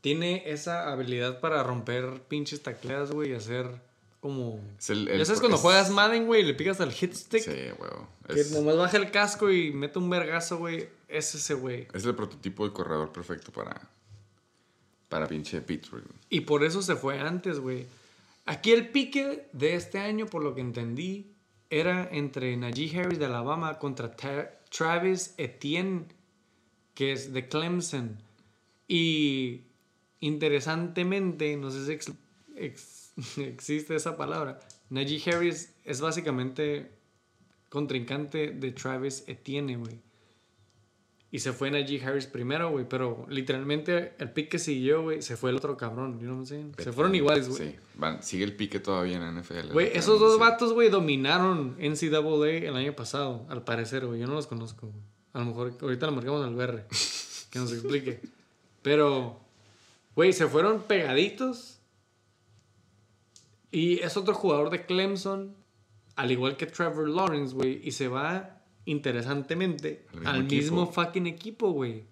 [0.00, 3.68] Tiene esa habilidad para romper pinches tacleadas, güey, y hacer
[4.20, 4.60] como...
[4.78, 7.12] Es el- el- ya sabes cuando es- juegas Madden, güey, y le picas al hit
[7.12, 7.42] stick.
[7.42, 8.08] Sí, huevo.
[8.26, 10.88] Que nomás baja el casco y mete un vergazo, güey.
[11.08, 11.86] Es ese, güey.
[11.92, 13.80] es el prototipo de corredor perfecto para,
[15.08, 16.04] para pinche Pittsburgh.
[16.30, 17.86] Y por eso se fue antes, güey.
[18.44, 21.34] Aquí el pique de este año, por lo que entendí,
[21.70, 24.14] era entre Najee Harris de Alabama contra
[24.68, 26.06] Travis Etienne,
[26.94, 28.18] que es de Clemson.
[28.88, 29.62] Y
[30.20, 32.12] interesantemente, no sé si ex-
[32.56, 34.58] ex- existe esa palabra,
[34.90, 36.90] Najee Harris es básicamente
[37.70, 40.00] contrincante de Travis Etienne, güey.
[41.34, 42.86] Y se fue Najee Harris primero, güey.
[42.86, 46.20] Pero literalmente el pick que siguió, güey, se fue el otro cabrón.
[46.20, 46.74] You know what I'm saying?
[46.78, 47.70] Se fueron iguales, güey.
[47.70, 49.72] Sí, van- sigue el pique todavía en NFL.
[49.72, 54.20] Güey, esos dos vatos, güey, dominaron NCAA el año pasado, al parecer, güey.
[54.20, 55.00] Yo no los conozco, güey.
[55.32, 56.86] A lo mejor ahorita lo marcamos al BR,
[57.50, 58.20] que nos explique.
[58.82, 59.40] Pero,
[60.14, 61.78] güey, se fueron pegaditos.
[63.70, 65.54] Y es otro jugador de Clemson,
[66.16, 67.80] al igual que Trevor Lawrence, güey.
[67.82, 70.92] Y se va, interesantemente, Al mismo al mismo equipo.
[70.92, 72.04] fucking equipo, güey.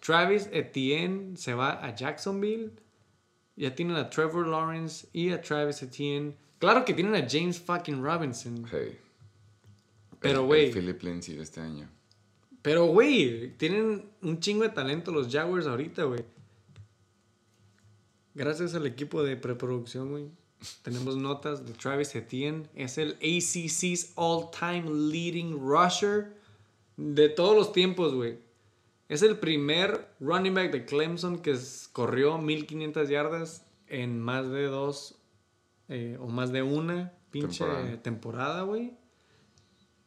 [0.00, 2.72] Travis Etienne se va a Jacksonville.
[3.56, 6.34] Ya tienen a Trevor Lawrence y a Travis Etienne.
[6.58, 8.66] Claro que tienen a James fucking Robinson.
[8.70, 8.96] Sí.
[10.20, 10.72] Pero, güey.
[10.72, 11.88] Philip Lindsay de este año.
[12.62, 16.24] Pero, güey, tienen un chingo de talento los Jaguars ahorita, güey.
[18.34, 20.30] Gracias al equipo de preproducción, güey.
[20.82, 22.68] Tenemos notas de Travis Etienne.
[22.74, 26.34] Es el ACC's all-time leading rusher
[26.96, 28.38] de todos los tiempos, güey.
[29.08, 31.58] Es el primer running back de Clemson que
[31.92, 35.16] corrió 1500 yardas en más de dos
[35.88, 37.64] eh, o más de una pinche
[38.02, 38.62] Temporada.
[38.62, 38.92] güey.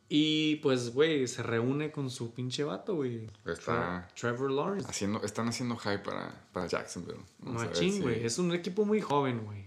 [0.09, 3.29] Y pues, güey, se reúne con su pinche vato, güey.
[3.45, 4.87] Está- Tre- Trevor Lawrence.
[4.87, 7.19] Haciendo, están haciendo hype para, para Jacksonville.
[7.39, 8.23] Vamos Machín, si- güey.
[8.23, 9.63] Es un equipo muy joven, güey.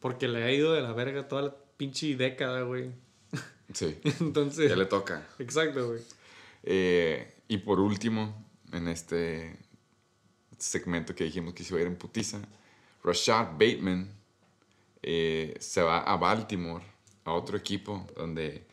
[0.00, 2.90] Porque le ha ido de la verga toda la pinche década, güey.
[3.72, 5.24] Sí, Entonces, ya le toca.
[5.38, 6.00] exacto, güey.
[6.64, 9.56] Eh, y por último, en este
[10.58, 12.40] segmento que dijimos que se iba a ir en putiza,
[13.04, 14.10] Rashad Bateman
[15.02, 16.84] eh, se va a Baltimore,
[17.24, 18.66] a otro equipo donde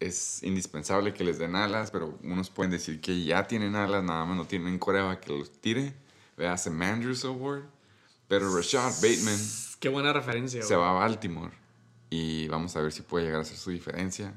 [0.00, 4.24] es indispensable que les den alas, pero unos pueden decir que ya tienen alas, nada
[4.24, 5.94] más no tienen coreba que los tire.
[6.36, 7.64] Veas Sam Andrews Award.
[8.28, 9.38] Pero Rashad Bateman
[9.82, 10.86] Qué buena referencia, se güey.
[10.86, 11.50] va a Baltimore
[12.08, 14.32] y vamos a ver si puede llegar a hacer su diferencia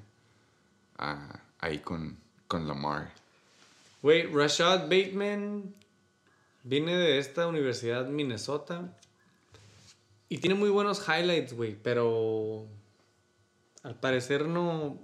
[0.97, 2.17] ah, ahí con,
[2.47, 3.13] con Lamar.
[4.01, 5.71] Güey, Rashad Bateman
[6.63, 8.91] viene de esta universidad Minnesota
[10.29, 12.65] y tiene muy buenos highlights, güey, pero
[13.83, 14.97] al parecer no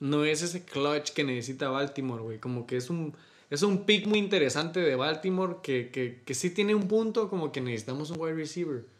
[0.00, 3.16] no es ese clutch que necesita Baltimore, güey, como que es un
[3.48, 7.52] es un pick muy interesante de Baltimore que, que, que sí tiene un punto como
[7.52, 8.99] que necesitamos un wide receiver.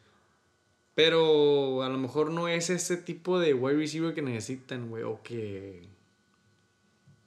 [0.95, 5.23] Pero a lo mejor no es ese tipo de wide receiver que necesitan, güey, o
[5.23, 5.83] que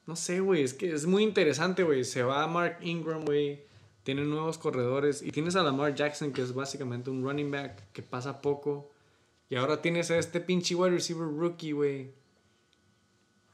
[0.06, 2.03] no sé, güey, es que es muy interesante, güey.
[2.03, 3.61] Se va Mark Ingram, güey.
[4.03, 5.22] Tiene nuevos corredores.
[5.22, 8.91] Y tienes a Lamar Jackson, que es básicamente un running back que pasa poco.
[9.49, 12.11] Y ahora tienes a este pinche wide receiver rookie, güey.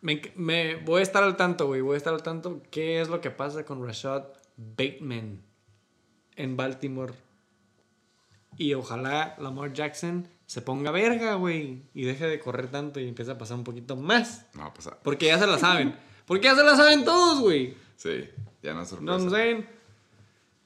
[0.01, 1.81] Me, me- voy a estar al tanto, güey.
[1.81, 4.23] Voy a estar al tanto qué es lo que pasa con Rashad
[4.57, 5.41] Bateman
[6.35, 7.13] en Baltimore.
[8.57, 11.83] Y ojalá Lamar Jackson se ponga verga, güey.
[11.93, 14.45] Y deje de correr tanto y empiece a pasar un poquito más.
[14.53, 14.99] No va a pasar.
[15.03, 15.95] Porque ya se la saben.
[16.25, 17.75] Porque ya se la saben todos, güey.
[17.95, 18.29] Sí,
[18.61, 19.29] ya no es No sorpresa.
[19.29, 19.65] sé.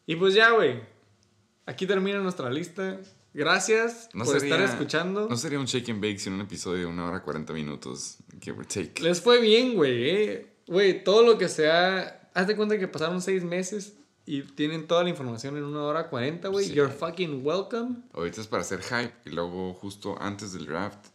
[0.08, 0.82] Y pues ya, güey.
[1.66, 3.00] Aquí termina nuestra lista.
[3.34, 5.28] Gracias No por sería- estar escuchando.
[5.30, 8.58] No sería un shake and bake sino un episodio de una hora 40 minutos, give
[8.60, 9.02] or take.
[9.02, 10.10] Les fue bien, güey.
[10.10, 10.48] eh.
[10.68, 12.30] Güey, todo lo que sea.
[12.34, 13.94] Haz de cuenta que pasaron seis meses
[14.26, 16.66] y tienen toda la información en una hora cuarenta, güey.
[16.68, 16.74] Sí.
[16.74, 17.98] You're fucking welcome.
[18.14, 21.08] Ahorita es para hacer hype y luego justo antes del draft,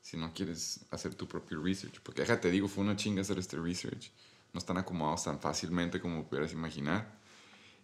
[0.00, 3.56] si no quieres hacer tu propio research, porque déjate digo, fue una chinga hacer este
[3.56, 4.10] research.
[4.52, 7.18] No están acomodados tan fácilmente como pudieras imaginar.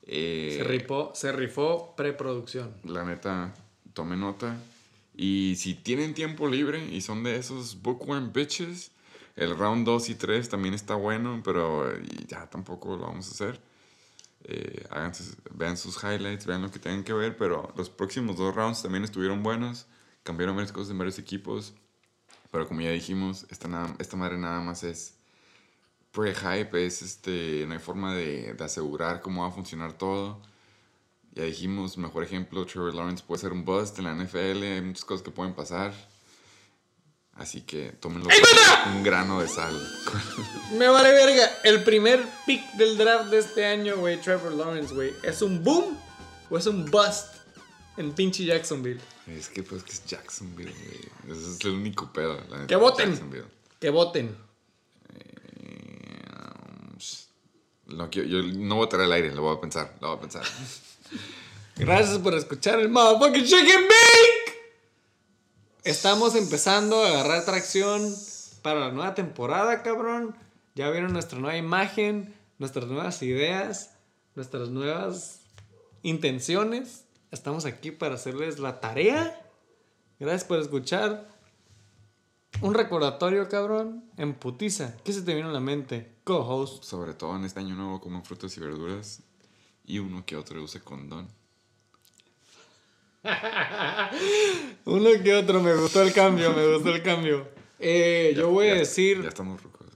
[0.03, 2.75] Eh, Se rifó, se rifó preproducción.
[2.85, 3.55] La neta,
[3.95, 4.57] tome nota.
[5.17, 8.91] Y si tienen tiempo libre y son de esos bookworm bitches,
[9.37, 11.91] el round 2 y 3 también está bueno, pero
[12.27, 13.61] ya tampoco lo vamos a hacer.
[14.51, 18.55] Eh, háganse- vean sus highlights, vean lo que tengan que ver, pero los próximos dos
[18.55, 19.87] rounds también estuvieron buenos.
[20.25, 21.75] Cambiaron varias cosas en varios equipos.
[22.51, 25.15] Pero como ya dijimos, esta, nada- esta madre nada más es
[26.13, 30.41] pre-hype, es este, no hay forma de, de asegurar cómo va a funcionar todo.
[31.35, 35.05] Ya dijimos, mejor ejemplo, Trevor Lawrence puede ser un bust en la NFL, hay muchas
[35.05, 35.93] cosas que pueden pasar.
[37.39, 38.29] Así que tómenlo
[38.85, 39.73] con un grano de sal.
[40.77, 41.49] Me vale verga.
[41.63, 45.15] El primer pick del draft de este año, güey, Trevor Lawrence, güey.
[45.23, 45.97] ¿Es un boom
[46.51, 47.27] o es un bust
[47.97, 49.01] en pinche Jacksonville?
[49.29, 51.37] Es que pues que es Jacksonville, güey.
[51.39, 52.41] Ese es el único pedo.
[52.51, 53.19] La Que voten.
[53.79, 54.37] Que voten.
[55.15, 55.35] Eh,
[57.87, 60.43] no, quiero- yo no votaré al aire, lo voy a pensar, lo voy a pensar.
[61.77, 64.38] Gracias por escuchar el motherfucking Chicken Bake.
[65.85, 68.15] Estamos empezando a agarrar tracción
[68.63, 70.35] para la nueva temporada, cabrón.
[70.75, 73.95] Ya vieron nuestra nueva imagen, nuestras nuevas ideas,
[74.35, 75.43] nuestras nuevas
[76.03, 77.05] intenciones.
[77.31, 79.41] Estamos aquí para hacerles la tarea.
[80.19, 81.29] Gracias por escuchar.
[82.61, 84.05] Un recordatorio, cabrón.
[84.17, 84.97] En putiza.
[85.05, 86.17] ¿Qué se te vino a la mente?
[86.25, 86.83] Co-host.
[86.83, 89.23] Sobre todo en este año nuevo coman frutas y verduras
[89.85, 91.29] y uno que otro use condón.
[94.85, 95.63] Uno que otro.
[95.63, 97.49] Me gustó el cambio, me gustó el cambio.
[97.79, 99.23] Eh, yo voy a decir...
[99.23, 99.87] Ya estamos rucos.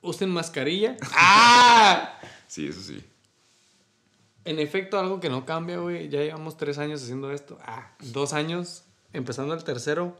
[0.00, 0.96] usen mascarilla.
[1.12, 2.18] ¡Ah!
[2.46, 3.02] Sí, eso sí.
[4.44, 6.08] En efecto, algo que no cambia, güey.
[6.08, 7.58] Ya llevamos tres años haciendo esto.
[7.62, 10.16] Ah, dos años, empezando el tercero.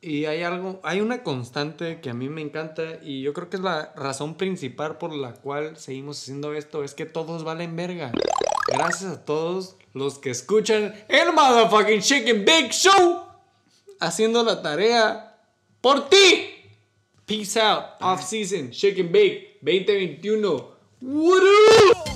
[0.00, 3.56] Y hay algo, hay una constante que a mí me encanta y yo creo que
[3.56, 8.12] es la razón principal por la cual seguimos haciendo esto, es que todos valen verga.
[8.68, 13.24] Gracias a todos los que escuchan el motherfucking Chicken Big Show
[14.00, 15.36] haciendo la tarea
[15.80, 16.54] por ti.
[17.26, 20.64] Peace out, off season, Chicken Bake 2021.
[21.00, 22.07] What up?